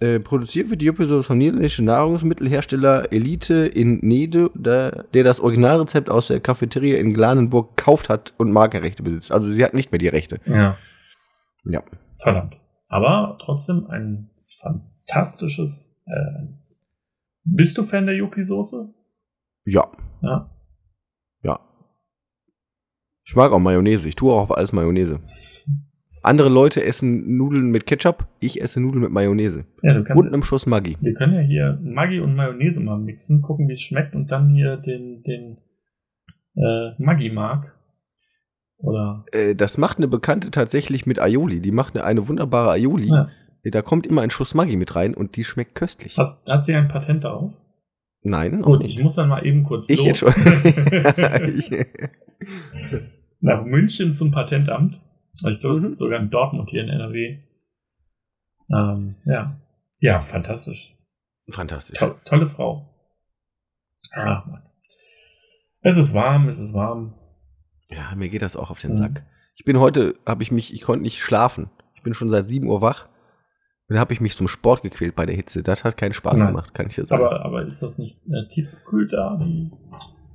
Äh, 0.00 0.20
produziert 0.20 0.70
wird 0.70 0.80
die 0.80 0.86
Juppie-Soße 0.86 1.22
vom 1.22 1.36
niederländischen 1.36 1.84
Nahrungsmittelhersteller 1.84 3.12
Elite 3.12 3.66
in 3.66 3.98
Nede, 3.98 4.50
der, 4.54 5.04
der, 5.12 5.22
das 5.22 5.40
Originalrezept 5.40 6.08
aus 6.08 6.28
der 6.28 6.40
Cafeteria 6.40 6.96
in 6.96 7.12
Glanenburg 7.12 7.76
gekauft 7.76 8.08
hat 8.08 8.32
und 8.38 8.52
Markenrechte 8.52 9.02
besitzt. 9.02 9.30
Also 9.30 9.52
sie 9.52 9.62
hat 9.62 9.74
nicht 9.74 9.92
mehr 9.92 9.98
die 9.98 10.08
Rechte. 10.08 10.40
Ja. 10.46 10.78
Ja. 11.64 11.82
Verdammt. 12.16 12.56
Aber 12.88 13.36
trotzdem 13.38 13.86
ein 13.88 14.30
fantastisches. 14.62 15.94
Äh, 16.06 16.63
bist 17.44 17.78
du 17.78 17.82
Fan 17.82 18.06
der 18.06 18.16
Yuppie-Soße? 18.16 18.92
Ja. 19.64 19.90
Ja. 20.22 20.50
Ja. 21.42 21.60
Ich 23.24 23.36
mag 23.36 23.52
auch 23.52 23.58
Mayonnaise. 23.58 24.08
Ich 24.08 24.16
tue 24.16 24.32
auch 24.32 24.42
auf 24.42 24.56
alles 24.56 24.72
Mayonnaise. 24.72 25.20
Andere 26.22 26.48
Leute 26.48 26.82
essen 26.82 27.36
Nudeln 27.36 27.70
mit 27.70 27.84
Ketchup, 27.84 28.26
ich 28.40 28.62
esse 28.62 28.80
Nudeln 28.80 29.02
mit 29.02 29.10
Mayonnaise. 29.10 29.66
Ja, 29.82 29.92
du 29.92 30.04
kannst, 30.04 30.24
und 30.24 30.32
einem 30.32 30.42
Schuss 30.42 30.64
Maggi. 30.64 30.96
Wir 31.02 31.12
können 31.12 31.34
ja 31.34 31.40
hier 31.40 31.78
Maggi 31.82 32.18
und 32.20 32.34
Mayonnaise 32.34 32.80
mal 32.80 32.98
mixen, 32.98 33.42
gucken, 33.42 33.68
wie 33.68 33.74
es 33.74 33.82
schmeckt 33.82 34.14
und 34.14 34.30
dann 34.30 34.48
hier 34.48 34.78
den, 34.78 35.22
den 35.22 35.58
äh, 36.56 36.92
Maggi-Mark. 36.96 37.78
Oder? 38.78 39.26
Äh, 39.32 39.54
das 39.54 39.76
macht 39.76 39.98
eine 39.98 40.08
Bekannte 40.08 40.50
tatsächlich 40.50 41.04
mit 41.04 41.20
Aioli. 41.20 41.60
Die 41.60 41.72
macht 41.72 41.94
eine, 41.94 42.04
eine 42.04 42.26
wunderbare 42.26 42.70
Aioli. 42.70 43.08
Ja. 43.08 43.28
Da 43.64 43.82
kommt 43.82 44.06
immer 44.06 44.22
ein 44.22 44.30
Schuss 44.30 44.54
Maggi 44.54 44.76
mit 44.76 44.94
rein 44.94 45.14
und 45.14 45.36
die 45.36 45.44
schmeckt 45.44 45.74
köstlich. 45.74 46.18
Hast, 46.18 46.46
hat 46.46 46.64
sie 46.64 46.74
ein 46.74 46.88
Patent 46.88 47.24
darauf? 47.24 47.52
Nein. 48.22 48.62
Gut, 48.62 48.84
ich 48.84 48.98
muss 48.98 49.16
dann 49.16 49.28
mal 49.28 49.44
eben 49.44 49.64
kurz 49.64 49.88
ich 49.88 49.98
los. 49.98 50.06
Jetzt 50.06 50.18
schon. 50.18 50.34
Nach 53.40 53.64
München 53.64 54.14
zum 54.14 54.30
Patentamt. 54.30 55.00
Ich 55.46 55.58
glaube, 55.58 55.80
mhm. 55.80 55.94
sogar 55.94 56.20
in 56.20 56.30
Dortmund 56.30 56.70
hier 56.70 56.82
in 56.82 56.88
NRW. 56.88 57.40
Ähm, 58.70 59.16
ja. 59.24 59.60
Ja, 59.98 60.20
fantastisch. 60.20 60.96
Fantastisch. 61.50 61.98
To 61.98 62.14
tolle 62.24 62.46
Frau. 62.46 62.88
Ach, 64.14 64.46
Mann. 64.46 64.62
Es 65.82 65.98
ist 65.98 66.14
warm, 66.14 66.48
es 66.48 66.58
ist 66.58 66.72
warm. 66.72 67.14
Ja, 67.88 68.14
mir 68.14 68.30
geht 68.30 68.42
das 68.42 68.56
auch 68.56 68.70
auf 68.70 68.80
den 68.80 68.92
mhm. 68.92 68.96
Sack. 68.96 69.26
Ich 69.56 69.64
bin 69.64 69.78
heute, 69.78 70.14
habe 70.24 70.42
ich 70.42 70.50
mich, 70.50 70.72
ich 70.72 70.80
konnte 70.80 71.02
nicht 71.02 71.22
schlafen. 71.22 71.70
Ich 71.94 72.02
bin 72.02 72.14
schon 72.14 72.30
seit 72.30 72.48
7 72.48 72.66
Uhr 72.66 72.80
wach. 72.80 73.08
Dann 73.88 73.98
habe 73.98 74.14
ich 74.14 74.20
mich 74.20 74.34
zum 74.34 74.48
Sport 74.48 74.82
gequält 74.82 75.14
bei 75.14 75.26
der 75.26 75.36
Hitze. 75.36 75.62
Das 75.62 75.84
hat 75.84 75.96
keinen 75.96 76.14
Spaß 76.14 76.40
Nein. 76.40 76.48
gemacht, 76.48 76.74
kann 76.74 76.86
ich 76.86 76.94
dir 76.94 77.04
sagen. 77.04 77.22
Aber, 77.22 77.44
aber 77.44 77.66
ist 77.66 77.82
das 77.82 77.98
nicht 77.98 78.20
äh, 78.26 78.48
tiefgekühlt 78.48 79.12
da, 79.12 79.38
wie 79.40 79.70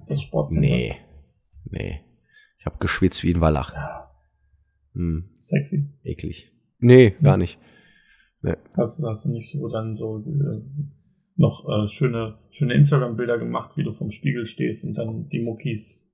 das 0.07 0.21
Sportcenter? 0.21 0.67
Nee. 0.67 0.95
Nee. 1.65 2.01
Ich 2.59 2.65
habe 2.65 2.77
geschwitzt 2.79 3.23
wie 3.23 3.33
ein 3.33 3.41
Wallach. 3.41 3.73
Hm. 4.93 5.29
Sexy. 5.41 5.89
Eklig. 6.03 6.51
Nee, 6.79 7.15
gar 7.21 7.37
nicht. 7.37 7.59
Nee. 8.41 8.55
Hast, 8.77 9.03
hast 9.03 9.25
du 9.25 9.31
nicht 9.31 9.51
so 9.51 9.67
dann 9.67 9.95
so 9.95 10.19
äh, 10.19 10.61
noch 11.35 11.67
äh, 11.67 11.87
schöne, 11.87 12.37
schöne 12.51 12.73
Instagram-Bilder 12.73 13.37
gemacht, 13.37 13.77
wie 13.77 13.83
du 13.83 13.91
vom 13.91 14.11
Spiegel 14.11 14.45
stehst 14.45 14.85
und 14.85 14.97
dann 14.97 15.27
die 15.29 15.41
Muckis 15.41 16.13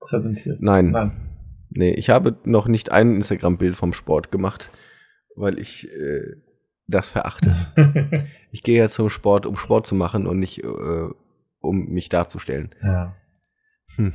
präsentierst? 0.00 0.62
Nein. 0.62 0.90
Nein. 0.90 1.12
Nee, 1.70 1.92
ich 1.92 2.10
habe 2.10 2.36
noch 2.44 2.66
nicht 2.66 2.90
ein 2.90 3.16
Instagram-Bild 3.16 3.76
vom 3.76 3.92
Sport 3.92 4.32
gemacht, 4.32 4.70
weil 5.40 5.58
ich 5.58 5.90
äh, 5.92 6.36
das 6.86 7.10
verachte. 7.10 7.50
ich 8.50 8.62
gehe 8.62 8.78
ja 8.78 8.88
zum 8.88 9.10
Sport, 9.10 9.46
um 9.46 9.56
Sport 9.56 9.86
zu 9.86 9.94
machen 9.94 10.26
und 10.26 10.38
nicht 10.38 10.62
äh, 10.64 11.08
um 11.60 11.86
mich 11.86 12.08
darzustellen. 12.08 12.70
Ja. 12.82 13.16
Hm. 13.96 14.12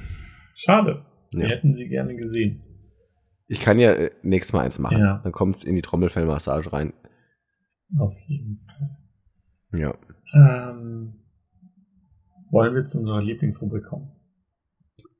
Schade. 0.55 1.05
Wir 1.31 1.43
ja. 1.43 1.55
hätten 1.55 1.75
sie 1.75 1.87
gerne 1.87 2.15
gesehen. 2.15 2.61
Ich 3.47 3.59
kann 3.59 3.77
ja 3.79 3.91
äh, 3.93 4.11
nächstes 4.23 4.53
Mal 4.53 4.61
eins 4.61 4.79
machen. 4.79 4.99
Ja. 4.99 5.21
Dann 5.23 5.31
kommt 5.31 5.55
es 5.55 5.63
in 5.63 5.75
die 5.75 5.81
Trommelfellmassage 5.81 6.71
rein. 6.73 6.93
Auf 7.99 8.15
jeden 8.27 8.57
Fall. 8.57 8.97
Ja. 9.77 9.93
Ähm, 10.33 11.21
wollen 12.51 12.73
wir 12.73 12.85
zu 12.85 12.99
unserer 12.99 13.21
Lieblingsrubrik 13.21 13.83
kommen? 13.83 14.11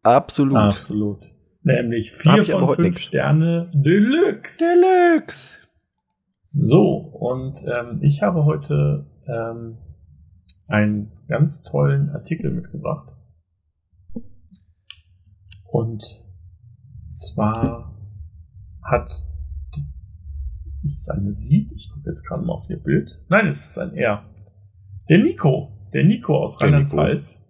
Absolut. 0.02 0.58
Absolut. 0.58 1.30
Nämlich 1.64 2.12
vier 2.12 2.46
von 2.46 2.68
fünf 2.68 2.78
nix. 2.78 3.04
Sterne 3.04 3.72
Deluxe. 3.74 4.64
Deluxe. 4.64 5.58
So, 6.58 7.00
und 7.00 7.66
ähm, 7.68 8.00
ich 8.02 8.22
habe 8.22 8.46
heute 8.46 9.06
ähm, 9.28 9.78
einen 10.68 11.12
ganz 11.28 11.64
tollen 11.64 12.10
Artikel 12.12 12.50
mitgebracht. 12.50 13.14
Und 15.66 16.02
zwar 17.10 18.00
hat. 18.82 19.10
Ist 20.82 21.02
es 21.02 21.10
eine 21.10 21.34
Sie? 21.34 21.68
Ich 21.76 21.90
gucke 21.90 22.08
jetzt 22.08 22.26
gerade 22.26 22.46
mal 22.46 22.54
auf 22.54 22.70
ihr 22.70 22.82
Bild. 22.82 23.22
Nein, 23.28 23.48
es 23.48 23.66
ist 23.66 23.78
ein 23.78 23.94
Er. 23.94 24.24
Der 25.10 25.18
Nico. 25.18 25.90
Der 25.94 26.06
Nico 26.06 26.38
aus 26.38 26.62
Rheinland-Pfalz 26.62 27.50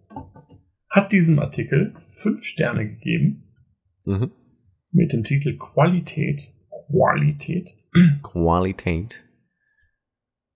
hat 0.90 1.12
diesem 1.12 1.38
Artikel 1.38 1.94
fünf 2.10 2.44
Sterne 2.44 2.88
gegeben. 2.88 3.54
Mhm. 4.06 4.32
Mit 4.90 5.14
dem 5.14 5.24
Titel 5.24 5.58
Qualität. 5.58 6.56
Qualität. 6.88 7.76
Qualität. 8.22 9.24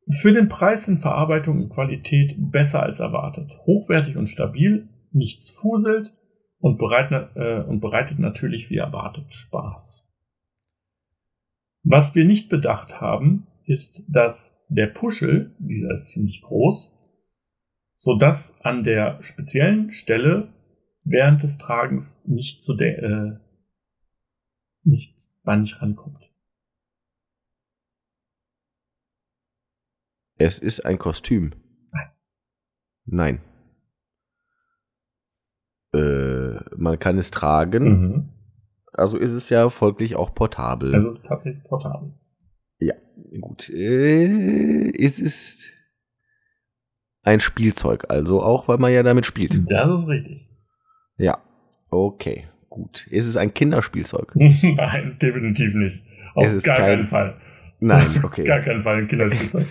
Für 0.09 0.31
den 0.31 0.49
Preis 0.49 0.85
sind 0.85 0.97
Verarbeitung 0.97 1.61
und 1.61 1.69
Qualität 1.69 2.35
besser 2.37 2.83
als 2.83 2.99
erwartet. 2.99 3.59
Hochwertig 3.65 4.17
und 4.17 4.27
stabil, 4.27 4.89
nichts 5.11 5.49
fuselt 5.51 6.15
und, 6.59 6.77
bereit, 6.77 7.11
äh, 7.35 7.61
und 7.61 7.79
bereitet 7.79 8.19
natürlich 8.19 8.69
wie 8.69 8.77
erwartet 8.77 9.31
Spaß. 9.31 10.11
Was 11.83 12.15
wir 12.15 12.25
nicht 12.25 12.49
bedacht 12.49 12.99
haben, 12.99 13.47
ist, 13.65 14.03
dass 14.09 14.59
der 14.67 14.87
Puschel, 14.87 15.55
dieser 15.59 15.91
ist 15.91 16.09
ziemlich 16.09 16.41
groß, 16.41 16.97
so 17.95 18.17
dass 18.17 18.59
an 18.61 18.83
der 18.83 19.21
speziellen 19.21 19.91
Stelle 19.91 20.53
während 21.03 21.43
des 21.43 21.57
Tragens 21.57 22.21
nicht 22.25 22.63
zu 22.63 22.75
der, 22.75 23.03
äh, 23.03 23.39
nicht, 24.83 25.15
man 25.43 25.61
nicht 25.61 25.81
rankommt. 25.81 26.28
Es 30.39 30.57
ist 30.57 30.85
ein 30.85 30.97
Kostüm. 30.97 31.51
Nein. 31.91 32.09
Nein. 33.05 33.39
Äh, 35.93 36.59
man 36.77 36.97
kann 36.97 37.17
es 37.17 37.29
tragen. 37.29 37.83
Mhm. 37.83 38.29
Also 38.93 39.17
ist 39.17 39.33
es 39.33 39.49
ja 39.49 39.69
folglich 39.69 40.15
auch 40.15 40.33
portabel. 40.33 40.95
Also 40.95 41.09
es 41.09 41.17
ist 41.17 41.25
tatsächlich 41.25 41.63
portabel. 41.65 42.13
Ja, 42.79 42.95
gut. 43.41 43.69
Äh, 43.69 44.91
es 44.97 45.19
ist 45.19 45.73
ein 47.23 47.41
Spielzeug, 47.41 48.05
also 48.09 48.41
auch, 48.41 48.69
weil 48.69 48.77
man 48.77 48.93
ja 48.93 49.03
damit 49.03 49.25
spielt. 49.25 49.59
Das 49.69 49.89
ist 49.91 50.07
richtig. 50.07 50.49
Ja, 51.17 51.43
okay, 51.89 52.47
gut. 52.69 53.05
Ist 53.07 53.27
es 53.27 53.35
ein 53.35 53.53
Kinderspielzeug? 53.53 54.33
Nein, 54.37 55.17
definitiv 55.21 55.73
nicht. 55.75 56.01
Auf 56.33 56.63
gar 56.63 56.77
kein, 56.77 56.85
keinen 56.85 57.07
Fall. 57.07 57.35
Nein, 57.81 58.07
okay. 58.23 58.43
gar 58.45 58.61
keinen 58.61 58.81
Fall 58.81 58.99
ein 58.99 59.07
Kinderspielzeug. 59.09 59.65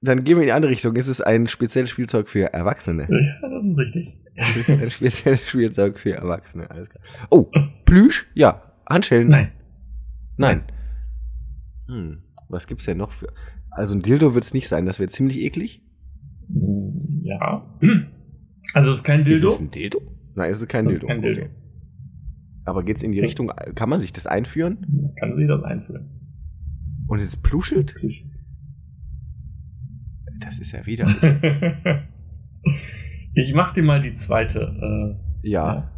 Dann 0.00 0.22
gehen 0.22 0.36
wir 0.36 0.42
in 0.42 0.48
die 0.48 0.52
andere 0.52 0.70
Richtung. 0.70 0.94
Ist 0.94 1.08
es 1.08 1.20
ein 1.20 1.48
spezielles 1.48 1.90
Spielzeug 1.90 2.28
für 2.28 2.52
Erwachsene? 2.52 3.08
Ja, 3.10 3.48
das 3.48 3.64
ist 3.64 3.78
richtig. 3.78 4.20
Es 4.34 4.56
ist 4.56 4.70
ein 4.70 4.90
spezielles 4.90 5.48
Spielzeug 5.48 5.98
für 5.98 6.12
Erwachsene, 6.12 6.70
alles 6.70 6.88
klar. 6.88 7.02
Oh, 7.30 7.50
Plüsch? 7.84 8.28
Ja. 8.34 8.62
Handschellen? 8.88 9.28
Nein. 9.28 9.52
Nein. 10.36 10.62
Hm, 11.88 12.22
was 12.48 12.66
gibt's 12.68 12.84
denn 12.84 12.98
noch 12.98 13.10
für. 13.10 13.26
Also 13.70 13.94
ein 13.94 14.02
Dildo 14.02 14.34
wird's 14.34 14.54
nicht 14.54 14.68
sein, 14.68 14.86
das 14.86 15.00
wäre 15.00 15.08
ziemlich 15.08 15.40
eklig. 15.40 15.82
Ja. 17.22 17.78
Also 18.72 18.90
es 18.90 18.98
ist 18.98 19.04
kein 19.04 19.24
Dildo. 19.24 19.48
Ist 19.48 19.54
es 19.54 19.60
ein 19.60 19.70
Dildo? 19.70 20.00
Nein, 20.34 20.50
es 20.50 20.60
ist 20.60 20.68
kein 20.68 20.84
das 20.84 21.00
Dildo. 21.00 21.06
Ist 21.06 21.08
kein 21.08 21.22
Dildo. 21.22 21.42
Okay. 21.42 21.50
Aber 22.64 22.84
geht's 22.84 23.02
in 23.02 23.12
die 23.12 23.20
Richtung, 23.20 23.50
kann 23.74 23.88
man 23.88 23.98
sich 23.98 24.12
das 24.12 24.26
einführen? 24.26 25.14
Kann 25.18 25.36
sich 25.36 25.48
das 25.48 25.62
einführen. 25.64 26.10
Und 27.08 27.20
es 27.20 27.36
pluschelt? 27.36 27.94
Es 27.96 28.22
Das 30.40 30.58
ist 30.58 30.72
ja 30.72 30.86
wieder. 30.86 31.04
ich 33.34 33.54
mach 33.54 33.74
dir 33.74 33.82
mal 33.82 34.00
die 34.00 34.14
zweite. 34.14 35.18
Äh, 35.42 35.48
ja. 35.48 35.74
ja. 35.74 35.92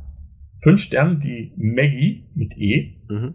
Fünf 0.62 0.80
Sterne, 0.82 1.18
die 1.18 1.52
Maggie 1.56 2.28
mit 2.34 2.56
E. 2.56 3.02
Mhm. 3.08 3.34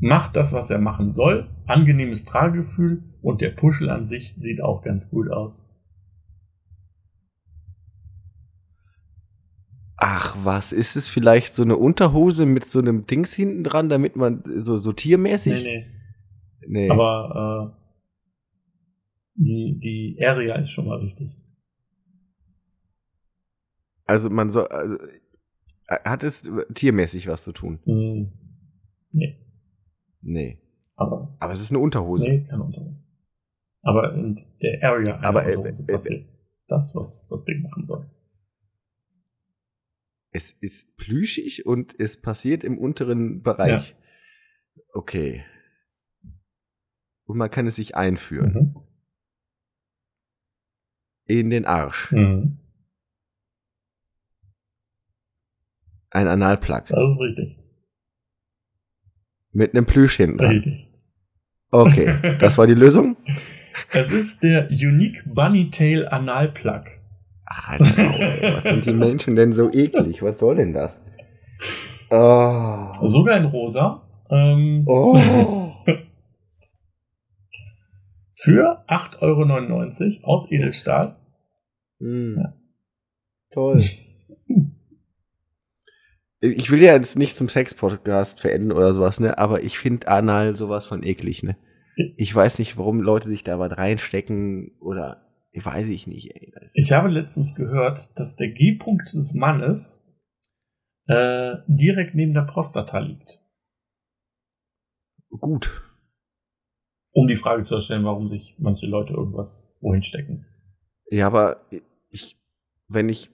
Macht 0.00 0.36
das, 0.36 0.52
was 0.52 0.70
er 0.70 0.78
machen 0.78 1.12
soll. 1.12 1.48
Angenehmes 1.66 2.24
Tragegefühl 2.24 3.02
und 3.22 3.40
der 3.40 3.50
Puschel 3.50 3.88
an 3.88 4.06
sich 4.06 4.34
sieht 4.36 4.62
auch 4.62 4.82
ganz 4.82 5.08
gut 5.08 5.30
aus. 5.30 5.64
Ach, 9.96 10.36
was? 10.44 10.72
Ist 10.72 10.96
es 10.96 11.08
vielleicht 11.08 11.54
so 11.54 11.62
eine 11.62 11.76
Unterhose 11.76 12.44
mit 12.44 12.68
so 12.68 12.78
einem 12.78 13.06
Dings 13.06 13.32
hinten 13.32 13.64
dran, 13.64 13.88
damit 13.88 14.16
man 14.16 14.42
so, 14.58 14.76
so 14.76 14.92
tiermäßig? 14.92 15.64
Nee, 15.64 15.86
nee. 16.60 16.86
nee. 16.86 16.90
Aber 16.90 17.72
äh, 17.78 17.83
die, 19.34 19.78
die 19.78 20.24
Area 20.24 20.56
ist 20.56 20.70
schon 20.70 20.86
mal 20.86 20.98
richtig. 20.98 21.36
Also 24.06 24.30
man 24.30 24.50
soll, 24.50 24.66
also 24.66 24.98
hat 25.86 26.22
es 26.22 26.42
tiermäßig 26.74 27.26
was 27.28 27.44
zu 27.44 27.52
tun? 27.52 27.80
Mm, 27.84 28.32
nee. 29.12 29.38
Nee. 30.20 30.60
Aber, 30.96 31.36
aber 31.40 31.52
es 31.52 31.60
ist 31.60 31.70
eine 31.70 31.80
Unterhose. 31.80 32.24
Nee, 32.24 32.32
es 32.32 32.42
ist 32.42 32.50
keine 32.50 32.64
Unterhose. 32.64 33.02
Aber 33.82 34.14
in 34.14 34.44
der 34.62 34.82
Area 34.82 35.16
einer 35.16 35.26
aber, 35.26 35.46
äh, 35.46 35.56
Unterhose 35.56 35.84
äh, 35.84 35.92
passiert 35.92 36.28
das, 36.68 36.94
was 36.94 37.26
das 37.28 37.44
Ding 37.44 37.62
machen 37.62 37.84
soll. 37.84 38.10
Es 40.30 40.50
ist 40.50 40.96
plüschig 40.96 41.66
und 41.66 41.98
es 41.98 42.20
passiert 42.20 42.64
im 42.64 42.78
unteren 42.78 43.42
Bereich. 43.42 43.90
Ja. 43.90 44.82
Okay. 44.92 45.44
Und 47.26 47.38
man 47.38 47.50
kann 47.50 47.66
es 47.66 47.76
sich 47.76 47.94
einführen. 47.94 48.52
Mhm. 48.52 48.83
In 51.26 51.50
den 51.50 51.64
Arsch. 51.64 52.12
Mhm. 52.12 52.58
Ein 56.10 56.28
Analplug. 56.28 56.86
Das 56.88 57.10
ist 57.10 57.20
richtig. 57.20 57.58
Mit 59.52 59.74
einem 59.74 59.86
Plüsch 59.86 60.16
hinten 60.16 60.38
dran. 60.38 60.50
Richtig. 60.50 60.88
Okay, 61.70 62.36
das 62.38 62.56
war 62.56 62.66
die 62.66 62.74
Lösung? 62.74 63.16
Es 63.90 64.12
ist 64.12 64.42
der 64.42 64.68
Unique 64.70 65.22
Bunny 65.26 65.70
Tail 65.70 66.06
Analplug. 66.06 66.84
Ach, 67.46 67.68
halt 67.68 67.80
auf, 67.80 67.98
Was 67.98 68.62
sind 68.62 68.86
die 68.86 68.92
Menschen 68.92 69.34
denn 69.34 69.52
so 69.52 69.72
eklig? 69.72 70.22
Was 70.22 70.38
soll 70.38 70.56
denn 70.56 70.72
das? 70.72 71.02
Oh. 72.10 73.06
Sogar 73.06 73.36
in 73.38 73.46
rosa. 73.46 74.02
Ähm, 74.30 74.84
oh. 74.86 75.73
Für 78.44 78.84
8,99 78.88 80.22
Euro 80.22 80.32
aus 80.32 80.50
Edelstahl. 80.50 81.16
Mm. 81.98 82.36
Ja. 82.36 82.54
Toll. 83.50 83.82
ich 86.40 86.70
will 86.70 86.82
ja 86.82 86.92
jetzt 86.92 87.16
nicht 87.16 87.36
zum 87.36 87.48
Sex-Podcast 87.48 88.40
verenden 88.40 88.72
oder 88.72 88.92
sowas, 88.92 89.18
ne? 89.20 89.38
Aber 89.38 89.62
ich 89.62 89.78
finde 89.78 90.08
anal 90.08 90.56
sowas 90.56 90.86
von 90.86 91.02
eklig, 91.02 91.42
ne? 91.42 91.56
Ich 92.16 92.34
weiß 92.34 92.58
nicht, 92.58 92.76
warum 92.76 93.00
Leute 93.00 93.28
sich 93.28 93.44
da 93.44 93.58
was 93.58 93.76
reinstecken 93.76 94.72
oder 94.80 95.22
ich 95.52 95.64
weiß 95.64 95.88
ich 95.88 96.06
nicht, 96.06 96.34
ey. 96.34 96.52
Ich 96.72 96.92
habe 96.92 97.08
letztens 97.08 97.54
gehört, 97.54 98.18
dass 98.18 98.36
der 98.36 98.48
G-Punkt 98.48 99.14
des 99.14 99.34
Mannes 99.34 100.04
äh, 101.06 101.54
direkt 101.68 102.14
neben 102.14 102.34
der 102.34 102.42
Prostata 102.42 102.98
liegt. 102.98 103.40
Gut. 105.30 105.83
Um 107.14 107.26
die 107.26 107.36
Frage 107.36 107.62
zu 107.62 107.76
erstellen, 107.76 108.04
warum 108.04 108.28
sich 108.28 108.54
manche 108.58 108.86
Leute 108.86 109.14
irgendwas 109.14 109.74
wohin 109.80 110.02
stecken. 110.02 110.44
Ja, 111.10 111.26
aber 111.28 111.64
ich, 112.10 112.36
wenn 112.88 113.08
ich 113.08 113.30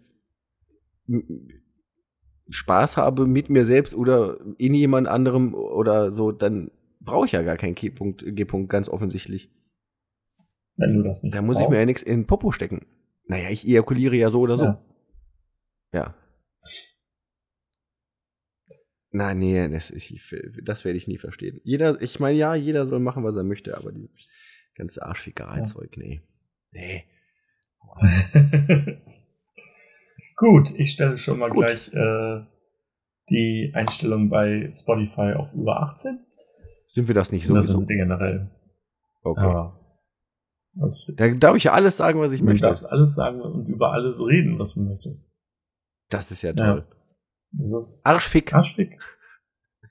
Spaß 2.51 2.99
habe 2.99 3.27
mit 3.27 3.49
mir 3.49 3.65
selbst 3.65 3.95
oder 3.95 4.39
in 4.59 4.75
jemand 4.75 5.09
anderem 5.09 5.55
oder 5.55 6.13
so, 6.13 6.31
dann 6.31 6.71
brauche 7.01 7.27
ich 7.27 7.33
ja 7.33 7.43
gar 7.43 7.57
keinen 7.57 7.75
G-Punkt, 7.75 8.25
G-Punkt, 8.27 8.71
ganz 8.71 8.89
offensichtlich. 8.89 9.51
Wenn 10.77 10.95
du 10.95 11.03
das 11.03 11.23
nicht 11.23 11.35
Da 11.35 11.43
muss 11.43 11.57
brauchst. 11.57 11.65
ich 11.65 11.71
mir 11.71 11.79
ja 11.79 11.87
nichts 11.87 12.03
in 12.03 12.27
Popo 12.27 12.53
stecken. 12.53 12.87
Naja, 13.27 13.49
ich 13.51 13.67
ejakuliere 13.67 14.17
ja 14.17 14.29
so 14.29 14.41
oder 14.41 14.57
so. 14.57 14.65
Ja. 14.65 14.83
ja. 15.93 16.15
Na, 19.13 19.35
nee, 19.35 19.69
das, 19.69 19.91
ist, 19.91 20.13
das 20.63 20.85
werde 20.85 20.97
ich 20.97 21.09
nie 21.09 21.19
verstehen. 21.19 21.61
Jeder, 21.65 22.01
ich 22.01 22.21
meine, 22.21 22.39
ja, 22.39 22.55
jeder 22.55 22.87
soll 22.87 23.01
machen, 23.01 23.25
was 23.25 23.35
er 23.35 23.43
möchte, 23.43 23.77
aber 23.77 23.91
dieses 23.91 24.29
ganze 24.77 25.05
Arschfickerei-Zeug, 25.05 25.97
ja. 25.97 26.03
nee. 26.03 26.23
Nee. 26.73 27.05
Gut, 30.37 30.71
ich 30.79 30.93
stelle 30.93 31.19
schon 31.19 31.39
mal 31.39 31.51
Gut. 31.51 31.67
gleich 31.67 31.93
äh, 31.93 32.47
die 33.29 33.73
Einstellung 33.75 34.31
bei 34.31 34.71
Spotify 34.73 35.35
auf 35.37 35.53
über 35.55 35.83
18. 35.83 36.25
Sind 36.87 37.09
wir 37.09 37.15
das 37.15 37.33
nicht 37.33 37.47
so? 37.47 37.55
Das 37.55 37.67
sind 37.67 37.89
wir 37.89 37.97
generell. 37.97 38.51
Okay. 39.23 39.41
Aber 39.41 39.81
da 41.17 41.29
darf 41.35 41.57
ich 41.57 41.65
ja 41.65 41.73
alles 41.73 41.97
sagen, 41.97 42.21
was 42.21 42.33
ich 42.33 42.41
du 42.41 42.47
möchte. 42.47 42.63
Du 42.63 42.69
darfst 42.69 42.87
alles 42.87 43.15
sagen 43.15 43.41
und 43.41 43.67
über 43.67 43.93
alles 43.93 44.25
reden, 44.25 44.59
was 44.59 44.75
du 44.75 44.81
möchtest. 44.81 45.29
Das 46.09 46.31
ist 46.31 46.43
ja 46.43 46.53
toll. 46.53 46.87
Ja. 46.89 46.97
Das 47.53 47.73
ist 47.73 48.07
Arschfick. 48.07 48.55
Arschfick. 48.55 48.99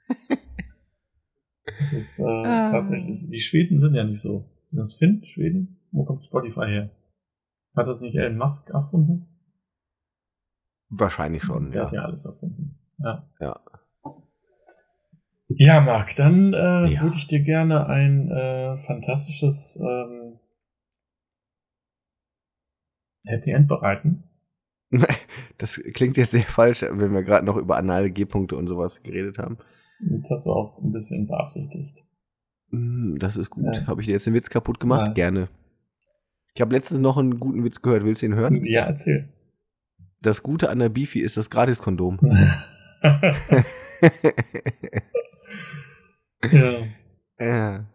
das 1.79 1.93
ist 1.93 2.19
äh, 2.19 2.23
ah. 2.23 2.71
tatsächlich. 2.71 3.29
Die 3.29 3.39
Schweden 3.39 3.79
sind 3.79 3.93
ja 3.95 4.03
nicht 4.03 4.21
so. 4.21 4.49
Das 4.71 4.93
Finn, 4.93 5.25
Schweden, 5.25 5.79
wo 5.91 6.05
kommt 6.05 6.23
Spotify 6.23 6.65
her? 6.67 6.89
Hat 7.75 7.87
das 7.87 8.01
nicht 8.01 8.15
Elon 8.15 8.37
Musk 8.37 8.69
erfunden? 8.69 9.27
Wahrscheinlich 10.89 11.43
schon, 11.43 11.71
Der 11.71 11.81
ja. 11.81 11.87
hat 11.87 11.93
ja 11.93 12.01
alles 12.03 12.25
erfunden. 12.25 12.79
Ja. 12.97 13.29
Ja. 13.39 13.59
Ja, 15.51 15.81
Marc, 15.81 16.15
dann 16.15 16.53
äh, 16.53 16.85
ja. 16.91 17.01
würde 17.01 17.15
ich 17.15 17.27
dir 17.27 17.41
gerne 17.41 17.87
ein 17.87 18.29
äh, 18.29 18.77
fantastisches 18.77 19.79
ähm, 19.81 20.39
Happy 23.25 23.51
End 23.51 23.67
bereiten. 23.67 24.28
Das 25.57 25.81
klingt 25.93 26.17
jetzt 26.17 26.31
sehr 26.31 26.43
falsch, 26.43 26.83
wenn 26.83 27.13
wir 27.13 27.23
gerade 27.23 27.45
noch 27.45 27.57
über 27.57 27.77
anale 27.77 28.09
G-Punkte 28.09 28.55
und 28.55 28.67
sowas 28.67 29.03
geredet 29.03 29.37
haben. 29.37 29.57
Jetzt 29.99 30.31
hast 30.31 30.45
du 30.45 30.51
auch 30.51 30.81
ein 30.81 30.91
bisschen 30.91 31.27
beabsichtigt. 31.27 31.97
Mm, 32.71 33.17
das 33.17 33.35
ist 33.35 33.49
gut. 33.49 33.75
Ja. 33.75 33.87
Habe 33.87 34.01
ich 34.01 34.07
dir 34.07 34.13
jetzt 34.13 34.25
den 34.25 34.33
Witz 34.33 34.49
kaputt 34.49 34.79
gemacht? 34.79 35.07
Ja. 35.07 35.13
Gerne. 35.13 35.49
Ich 36.53 36.61
habe 36.61 36.73
letztens 36.73 37.01
noch 37.01 37.17
einen 37.17 37.39
guten 37.39 37.63
Witz 37.63 37.81
gehört. 37.81 38.03
Willst 38.05 38.21
du 38.21 38.27
ihn 38.27 38.35
hören? 38.35 38.63
Ja, 38.65 38.85
erzähl. 38.85 39.29
Das 40.21 40.43
Gute 40.43 40.69
an 40.69 40.79
der 40.79 40.89
Beefy 40.89 41.19
ist 41.19 41.37
das 41.37 41.49
Gratiskondom. 41.49 42.19
ja. 46.51 46.77
ja. 47.39 47.85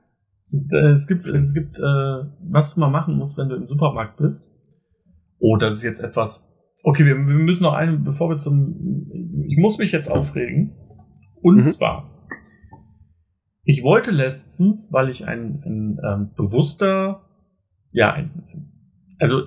Es 0.93 1.07
gibt, 1.07 1.27
es 1.27 1.53
gibt, 1.53 1.79
äh, 1.79 1.83
was 1.83 2.75
du 2.75 2.81
mal 2.81 2.91
machen 2.91 3.17
musst, 3.17 3.37
wenn 3.37 3.49
du 3.49 3.57
im 3.57 3.67
Supermarkt 3.67 4.19
bist. 4.19 4.51
Oh, 5.39 5.57
das 5.57 5.77
ist 5.77 5.83
jetzt 5.83 6.01
etwas. 6.01 6.49
Okay, 6.87 7.07
wir, 7.07 7.17
wir 7.17 7.35
müssen 7.35 7.63
noch 7.63 7.73
einen, 7.73 8.05
bevor 8.05 8.29
wir 8.29 8.37
zum. 8.37 9.05
Ich 9.49 9.57
muss 9.57 9.79
mich 9.79 9.91
jetzt 9.91 10.11
aufregen. 10.11 10.77
Und 11.41 11.57
mhm. 11.57 11.67
zwar, 11.67 12.29
ich 13.63 13.83
wollte 13.83 14.11
letztens, 14.11 14.93
weil 14.93 15.09
ich 15.09 15.27
ein, 15.27 15.63
ein 15.65 15.99
ähm, 16.05 16.31
bewusster, 16.37 17.23
ja, 17.91 18.13
ein, 18.13 18.71
also 19.19 19.45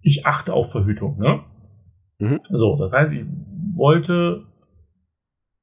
ich 0.00 0.26
achte 0.26 0.52
auf 0.52 0.72
Verhütung, 0.72 1.18
ne? 1.18 1.44
Mhm. 2.18 2.40
So, 2.50 2.76
das 2.76 2.92
heißt, 2.92 3.14
ich 3.14 3.26
wollte, 3.76 4.44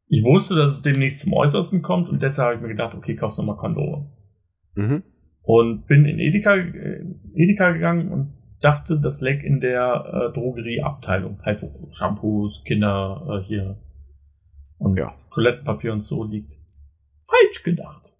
ich 0.08 0.24
wusste, 0.24 0.56
dass 0.56 0.72
es 0.72 0.82
demnächst 0.82 1.20
zum 1.20 1.34
Äußersten 1.34 1.82
kommt 1.82 2.10
und 2.10 2.22
deshalb 2.22 2.48
habe 2.48 2.56
ich 2.56 2.62
mir 2.62 2.70
gedacht, 2.70 2.96
okay, 2.96 3.16
kaufst 3.16 3.40
du 3.40 3.44
mal 3.44 3.58
Kondome. 3.58 4.10
Mhm. 4.76 5.04
Und 5.42 5.86
bin 5.86 6.06
in 6.06 6.20
Edeka, 6.20 6.56
äh, 6.56 7.04
Edeka 7.34 7.74
gegangen 7.74 8.10
und 8.10 8.39
dachte, 8.60 9.00
das 9.00 9.22
lag 9.22 9.44
in 9.44 9.60
der 9.60 10.30
äh, 10.30 10.34
Drogerieabteilung. 10.34 11.42
Halt, 11.44 11.62
wo 11.62 11.90
Shampoos, 11.92 12.64
Kinder 12.64 13.42
äh, 13.42 13.48
hier 13.48 13.80
und 14.78 14.98
ja. 14.98 15.08
Toilettenpapier 15.34 15.94
und 15.94 16.04
so 16.04 16.24
liegt. 16.24 16.58
Falsch 17.26 17.64
gedacht. 17.64 18.14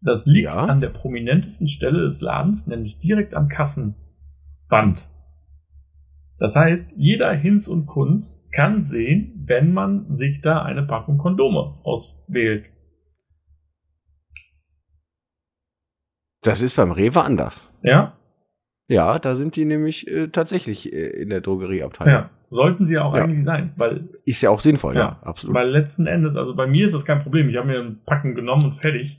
Das 0.00 0.26
liegt 0.26 0.46
ja. 0.46 0.66
an 0.66 0.80
der 0.80 0.90
prominentesten 0.90 1.68
Stelle 1.68 2.02
des 2.02 2.20
Ladens, 2.20 2.66
nämlich 2.66 2.98
direkt 2.98 3.34
am 3.34 3.48
Kassenband. 3.48 5.08
Das 6.38 6.56
heißt, 6.56 6.92
jeder 6.96 7.32
Hinz 7.32 7.68
und 7.68 7.86
Kunz 7.86 8.46
kann 8.50 8.82
sehen, 8.82 9.44
wenn 9.46 9.72
man 9.72 10.12
sich 10.12 10.40
da 10.40 10.62
eine 10.62 10.82
Packung 10.82 11.16
Kondome 11.16 11.78
auswählt. 11.84 12.66
Das 16.42 16.60
ist 16.60 16.76
beim 16.76 16.92
Rewe 16.92 17.22
anders. 17.22 17.70
Ja? 17.82 18.18
Ja, 18.86 19.18
da 19.18 19.34
sind 19.34 19.56
die 19.56 19.64
nämlich 19.64 20.06
äh, 20.08 20.28
tatsächlich 20.28 20.92
äh, 20.92 21.06
in 21.22 21.30
der 21.30 21.40
Drogerieabteilung. 21.40 22.12
Ja, 22.12 22.30
sollten 22.50 22.84
sie 22.84 22.98
auch 22.98 23.14
ja. 23.14 23.24
eigentlich 23.24 23.44
sein, 23.44 23.72
weil. 23.76 24.08
Ist 24.26 24.42
ja 24.42 24.50
auch 24.50 24.60
sinnvoll, 24.60 24.94
ja, 24.94 25.00
ja, 25.00 25.18
absolut. 25.22 25.56
Weil 25.56 25.70
letzten 25.70 26.06
Endes, 26.06 26.36
also 26.36 26.54
bei 26.54 26.66
mir 26.66 26.84
ist 26.84 26.94
das 26.94 27.06
kein 27.06 27.20
Problem. 27.20 27.48
Ich 27.48 27.56
habe 27.56 27.68
mir 27.68 27.80
ein 27.80 28.00
Packen 28.04 28.34
genommen 28.34 28.64
und 28.64 28.72
fertig. 28.74 29.18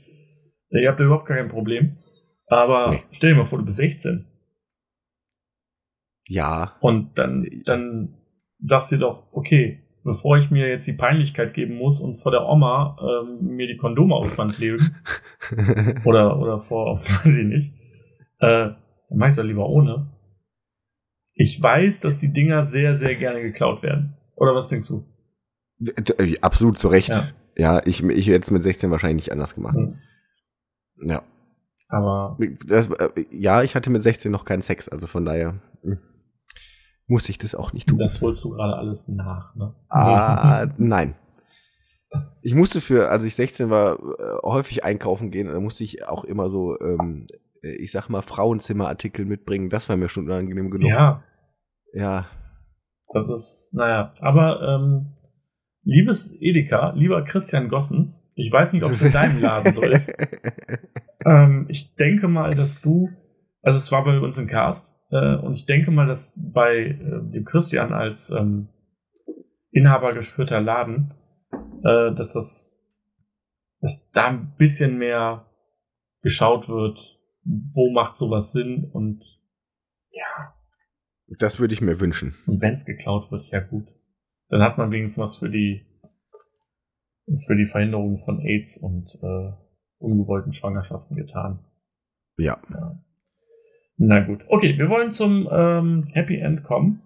Ihr 0.70 0.88
habt 0.88 1.00
da 1.00 1.04
überhaupt 1.04 1.26
kein 1.26 1.48
Problem. 1.48 1.96
Aber 2.48 2.90
nee. 2.90 3.02
stell 3.10 3.30
dir 3.30 3.36
mal 3.36 3.44
vor, 3.44 3.58
du 3.58 3.64
bist 3.64 3.78
16. 3.78 4.26
Ja. 6.28 6.76
Und 6.80 7.18
dann, 7.18 7.46
dann 7.64 8.14
sagst 8.60 8.92
du 8.92 8.98
doch, 8.98 9.32
okay, 9.32 9.82
bevor 10.04 10.38
ich 10.38 10.50
mir 10.50 10.68
jetzt 10.68 10.86
die 10.86 10.92
Peinlichkeit 10.92 11.54
geben 11.54 11.76
muss 11.76 12.00
und 12.00 12.16
vor 12.16 12.32
der 12.32 12.46
Oma 12.46 12.96
ähm, 13.00 13.54
mir 13.56 13.66
die 13.66 13.76
Kondome 13.76 14.14
aufs 14.14 14.36
Band 14.36 14.58
lege, 14.58 14.78
oder, 16.04 16.38
oder 16.38 16.58
vor, 16.58 16.98
weiß 16.98 17.36
ich 17.36 17.46
nicht, 17.46 17.72
äh, 18.38 18.70
dann 19.08 19.18
mach 19.18 19.28
ich 19.28 19.36
doch 19.36 19.44
lieber 19.44 19.68
ohne. 19.68 20.10
Ich 21.34 21.62
weiß, 21.62 22.00
dass 22.00 22.18
die 22.18 22.32
Dinger 22.32 22.64
sehr, 22.64 22.96
sehr 22.96 23.14
gerne 23.16 23.42
geklaut 23.42 23.82
werden. 23.82 24.16
Oder 24.36 24.54
was 24.54 24.68
denkst 24.68 24.88
du? 24.88 25.04
Äh, 26.18 26.38
absolut 26.40 26.78
zu 26.78 26.88
Recht. 26.88 27.10
Ja, 27.10 27.28
ja 27.56 27.82
ich, 27.84 28.02
ich 28.02 28.26
hätte 28.28 28.44
es 28.44 28.50
mit 28.50 28.62
16 28.62 28.90
wahrscheinlich 28.90 29.26
nicht 29.26 29.32
anders 29.32 29.54
gemacht. 29.54 29.76
Mhm. 29.76 29.98
Ja. 31.06 31.22
Aber. 31.88 32.38
Das, 32.66 32.88
äh, 32.88 33.10
ja, 33.30 33.62
ich 33.62 33.74
hatte 33.74 33.90
mit 33.90 34.02
16 34.02 34.32
noch 34.32 34.44
keinen 34.44 34.62
Sex, 34.62 34.88
also 34.88 35.06
von 35.06 35.24
daher 35.24 35.60
hm, 35.82 35.98
muss 37.06 37.28
ich 37.28 37.38
das 37.38 37.54
auch 37.54 37.72
nicht 37.72 37.88
tun. 37.88 37.98
Das 37.98 38.20
holst 38.20 38.42
du 38.42 38.50
gerade 38.50 38.76
alles 38.76 39.08
nach, 39.08 39.54
ne? 39.54 39.74
Ah, 39.88 40.66
nein. 40.78 41.14
Ich 42.40 42.54
musste 42.54 42.80
für, 42.80 43.10
als 43.10 43.24
ich 43.24 43.34
16 43.34 43.68
war, 43.68 43.98
äh, 43.98 44.38
häufig 44.42 44.84
einkaufen 44.84 45.30
gehen. 45.30 45.48
Da 45.48 45.60
musste 45.60 45.84
ich 45.84 46.06
auch 46.06 46.24
immer 46.24 46.48
so 46.48 46.80
ähm, 46.80 47.26
äh, 47.30 47.36
ich 47.74 47.92
sag 47.92 48.08
mal, 48.08 48.22
Frauenzimmerartikel 48.22 49.24
mitbringen. 49.24 49.70
Das 49.70 49.88
war 49.88 49.96
mir 49.96 50.08
schon 50.08 50.26
unangenehm 50.26 50.70
genug. 50.70 50.88
Ja. 50.88 51.22
Ja. 51.92 52.26
Das 53.12 53.28
ist, 53.28 53.72
naja, 53.74 54.12
aber 54.20 54.60
ähm, 54.62 55.14
liebes 55.82 56.36
Edeka, 56.40 56.92
lieber 56.96 57.22
Christian 57.24 57.68
Gossens, 57.68 58.28
ich 58.34 58.52
weiß 58.52 58.72
nicht, 58.72 58.84
ob 58.84 58.92
es 58.92 59.02
in 59.02 59.12
deinem 59.12 59.40
Laden 59.40 59.72
so 59.72 59.82
ist. 59.82 60.12
ähm, 61.24 61.66
ich 61.68 61.94
denke 61.94 62.28
mal, 62.28 62.54
dass 62.54 62.80
du, 62.80 63.08
also 63.62 63.78
es 63.78 63.90
war 63.92 64.04
bei 64.04 64.18
uns 64.18 64.36
im 64.38 64.48
Cast, 64.48 64.94
äh, 65.10 65.36
und 65.36 65.56
ich 65.56 65.66
denke 65.66 65.90
mal, 65.90 66.06
dass 66.06 66.38
bei 66.52 66.78
äh, 66.78 67.30
dem 67.32 67.44
Christian 67.44 67.92
als 67.92 68.30
ähm, 68.30 68.68
Inhaber 69.70 70.12
geführter 70.12 70.60
Laden, 70.60 71.14
äh, 71.84 72.12
dass 72.14 72.32
das, 72.32 72.80
dass 73.80 74.10
da 74.10 74.26
ein 74.26 74.54
bisschen 74.58 74.98
mehr 74.98 75.46
geschaut 76.22 76.68
wird, 76.68 77.15
wo 77.46 77.90
macht 77.90 78.16
sowas 78.16 78.52
Sinn 78.52 78.84
und 78.92 79.24
ja. 80.10 80.54
Das 81.38 81.58
würde 81.58 81.74
ich 81.74 81.80
mir 81.80 82.00
wünschen. 82.00 82.34
Und 82.46 82.60
wenn 82.60 82.74
es 82.74 82.84
geklaut 82.84 83.30
wird, 83.30 83.50
ja 83.50 83.60
gut. 83.60 83.88
Dann 84.48 84.62
hat 84.62 84.78
man 84.78 84.90
wenigstens 84.90 85.22
was 85.22 85.36
für 85.36 85.50
die 85.50 85.84
für 87.46 87.56
die 87.56 87.64
Verhinderung 87.64 88.18
von 88.18 88.40
AIDS 88.40 88.78
und 88.78 89.18
äh, 89.20 89.52
ungewollten 89.98 90.52
Schwangerschaften 90.52 91.16
getan. 91.16 91.64
Ja. 92.36 92.60
ja. 92.70 93.02
Na 93.96 94.20
gut. 94.24 94.44
Okay, 94.48 94.78
wir 94.78 94.88
wollen 94.88 95.12
zum 95.12 95.48
ähm, 95.50 96.04
Happy 96.12 96.38
End 96.38 96.62
kommen. 96.62 97.02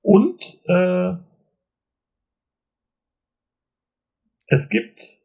Und 0.00 0.42
äh, 0.66 1.12
es 4.46 4.68
gibt 4.68 5.21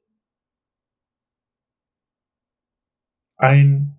ein 3.37 3.97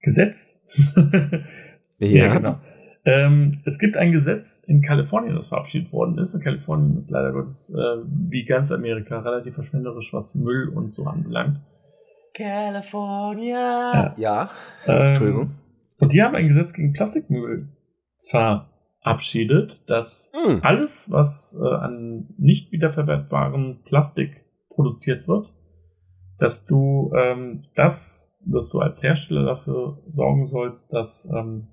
Gesetz. 0.00 0.60
ja. 1.98 2.08
ja, 2.08 2.36
genau. 2.36 2.60
Ähm, 3.04 3.60
es 3.64 3.78
gibt 3.78 3.96
ein 3.96 4.10
Gesetz 4.10 4.62
in 4.66 4.82
Kalifornien, 4.82 5.36
das 5.36 5.46
verabschiedet 5.46 5.92
worden 5.92 6.18
ist. 6.18 6.34
Und 6.34 6.42
Kalifornien 6.42 6.96
ist 6.96 7.10
leider 7.10 7.32
Gottes 7.32 7.72
äh, 7.72 8.02
wie 8.28 8.44
ganz 8.44 8.72
Amerika 8.72 9.20
relativ 9.20 9.54
verschwenderisch, 9.54 10.12
was 10.12 10.34
Müll 10.34 10.68
und 10.68 10.92
so 10.94 11.06
anbelangt. 11.06 11.60
California. 12.34 13.92
Ja. 13.92 14.14
ja. 14.16 14.50
Ähm, 14.86 15.06
Entschuldigung. 15.08 15.50
Und 15.98 16.12
die 16.12 16.22
haben 16.22 16.34
ein 16.34 16.48
Gesetz 16.48 16.74
gegen 16.74 16.92
Plastikmüll 16.92 17.68
verabschiedet, 18.18 19.88
dass 19.88 20.32
mm. 20.34 20.58
alles, 20.62 21.10
was 21.10 21.58
äh, 21.62 21.66
an 21.66 22.26
nicht 22.36 22.72
wiederverwertbarem 22.72 23.78
Plastik 23.84 24.44
produziert 24.68 25.26
wird, 25.28 25.52
dass 26.38 26.66
du 26.66 27.12
ähm, 27.16 27.64
das, 27.74 28.34
dass 28.44 28.68
du 28.68 28.80
als 28.80 29.02
Hersteller 29.02 29.44
dafür 29.44 30.02
sorgen 30.08 30.46
sollst, 30.46 30.92
dass 30.92 31.28
ähm, 31.34 31.68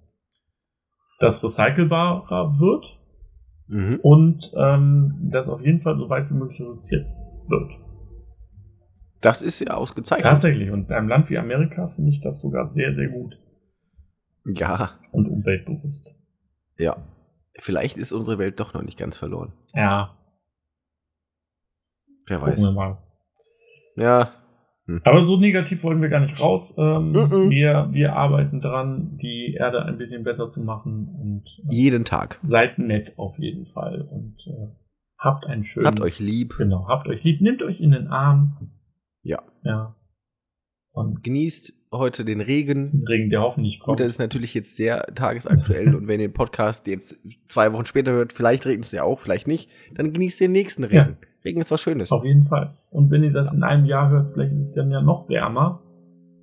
das 1.19 1.43
recycelbarer 1.43 2.59
wird 2.59 2.99
mhm. 3.67 3.99
und 4.01 4.51
ähm, 4.55 5.29
das 5.31 5.49
auf 5.49 5.63
jeden 5.63 5.79
Fall 5.79 5.95
so 5.95 6.09
weit 6.09 6.29
wie 6.29 6.35
möglich 6.35 6.59
reduziert 6.61 7.05
wird. 7.47 7.71
Das 9.21 9.41
ist 9.41 9.59
ja 9.59 9.75
ausgezeichnet. 9.75 10.25
Tatsächlich. 10.25 10.69
Und 10.69 10.89
in 10.89 10.95
einem 10.95 11.07
Land 11.07 11.29
wie 11.29 11.37
Amerika 11.37 11.87
finde 11.87 12.09
ich 12.09 12.19
das 12.19 12.41
sogar 12.41 12.65
sehr, 12.65 12.91
sehr 12.91 13.07
gut. 13.07 13.39
Ja. 14.45 14.93
Und 15.11 15.29
umweltbewusst. 15.29 16.15
Ja. 16.77 16.97
Vielleicht 17.57 17.95
ist 17.95 18.11
unsere 18.11 18.37
Welt 18.37 18.59
doch 18.59 18.73
noch 18.73 18.81
nicht 18.81 18.97
ganz 18.97 19.17
verloren. 19.17 19.53
Ja. 19.73 20.17
Wer 22.27 22.41
weiß. 22.41 22.57
Gucken 22.57 22.75
mal. 22.75 22.97
Ja, 23.95 24.33
hm. 24.85 25.01
Aber 25.05 25.23
so 25.23 25.37
negativ 25.37 25.83
wollen 25.83 26.01
wir 26.01 26.09
gar 26.09 26.19
nicht 26.19 26.41
raus. 26.41 26.75
Ähm, 26.77 27.11
mm 27.11 27.15
-mm. 27.15 27.49
Wir, 27.49 27.87
wir 27.91 28.15
arbeiten 28.15 28.59
dran, 28.59 29.17
die 29.17 29.55
Erde 29.57 29.85
ein 29.85 29.97
bisschen 29.97 30.23
besser 30.23 30.49
zu 30.49 30.61
machen 30.61 31.07
und 31.07 31.43
äh, 31.69 31.73
jeden 31.73 32.03
Tag. 32.03 32.39
Seid 32.43 32.79
nett 32.79 33.13
auf 33.17 33.39
jeden 33.39 33.65
Fall 33.65 34.01
und 34.01 34.35
äh, 34.47 34.75
habt 35.17 35.45
einen 35.45 35.63
schönen. 35.63 35.87
Habt 35.87 36.01
euch 36.01 36.19
lieb. 36.19 36.55
Genau, 36.57 36.87
habt 36.87 37.07
euch 37.07 37.23
lieb. 37.23 37.39
Nehmt 37.41 37.63
euch 37.63 37.79
in 37.79 37.91
den 37.91 38.07
Arm. 38.07 38.71
Ja. 39.21 39.41
Ja. 39.63 39.95
Und 40.91 41.23
genießt 41.23 41.73
heute 41.93 42.25
den 42.25 42.41
Regen. 42.41 42.85
Den 42.85 43.07
Regen, 43.07 43.29
der 43.29 43.41
hoffentlich 43.41 43.79
kommt. 43.79 43.97
Gut, 43.97 44.05
das 44.05 44.13
ist 44.13 44.19
natürlich 44.19 44.53
jetzt 44.53 44.75
sehr 44.75 45.03
tagesaktuell 45.15 45.95
und 45.95 46.07
wenn 46.07 46.19
ihr 46.19 46.27
den 46.27 46.33
Podcast 46.33 46.87
jetzt 46.87 47.19
zwei 47.45 47.71
Wochen 47.73 47.85
später 47.85 48.11
hört, 48.11 48.33
vielleicht 48.33 48.65
regnet 48.65 48.85
es 48.85 48.91
ja 48.91 49.03
auch, 49.03 49.19
vielleicht 49.19 49.47
nicht, 49.47 49.69
dann 49.93 50.13
genießt 50.13 50.39
den 50.39 50.51
nächsten 50.51 50.83
Regen. 50.83 51.17
Ja. 51.21 51.27
Regen 51.45 51.59
ist 51.59 51.71
was 51.71 51.81
Schönes. 51.81 52.11
Auf 52.11 52.23
jeden 52.23 52.43
Fall. 52.43 52.73
Und 52.89 53.11
wenn 53.11 53.23
ihr 53.23 53.33
das 53.33 53.53
in 53.53 53.63
einem 53.63 53.85
Jahr 53.85 54.09
hört, 54.09 54.31
vielleicht 54.31 54.53
ist 54.53 54.69
es 54.69 54.75
dann 54.75 54.91
ja 54.91 55.01
noch 55.01 55.27
wärmer. 55.29 55.81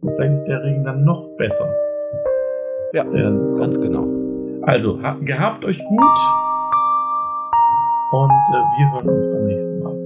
Und 0.00 0.14
vielleicht 0.14 0.32
ist 0.32 0.44
der 0.44 0.62
Regen 0.62 0.84
dann 0.84 1.04
noch 1.04 1.36
besser. 1.36 1.72
Ja, 2.92 3.04
ganz 3.04 3.80
genau. 3.80 4.06
Also, 4.62 4.98
gehabt 5.22 5.64
euch 5.64 5.78
gut. 5.78 6.18
Und 8.12 8.30
äh, 8.30 8.64
wir 8.76 8.92
hören 8.92 9.08
uns 9.08 9.26
beim 9.26 9.46
nächsten 9.46 9.82
Mal. 9.82 9.96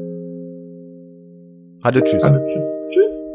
Hallo, 1.85 2.01
tschüss. 2.01 2.23
Hallo, 2.23 2.45
tschüss. 2.47 2.81
Tschüss. 2.91 3.34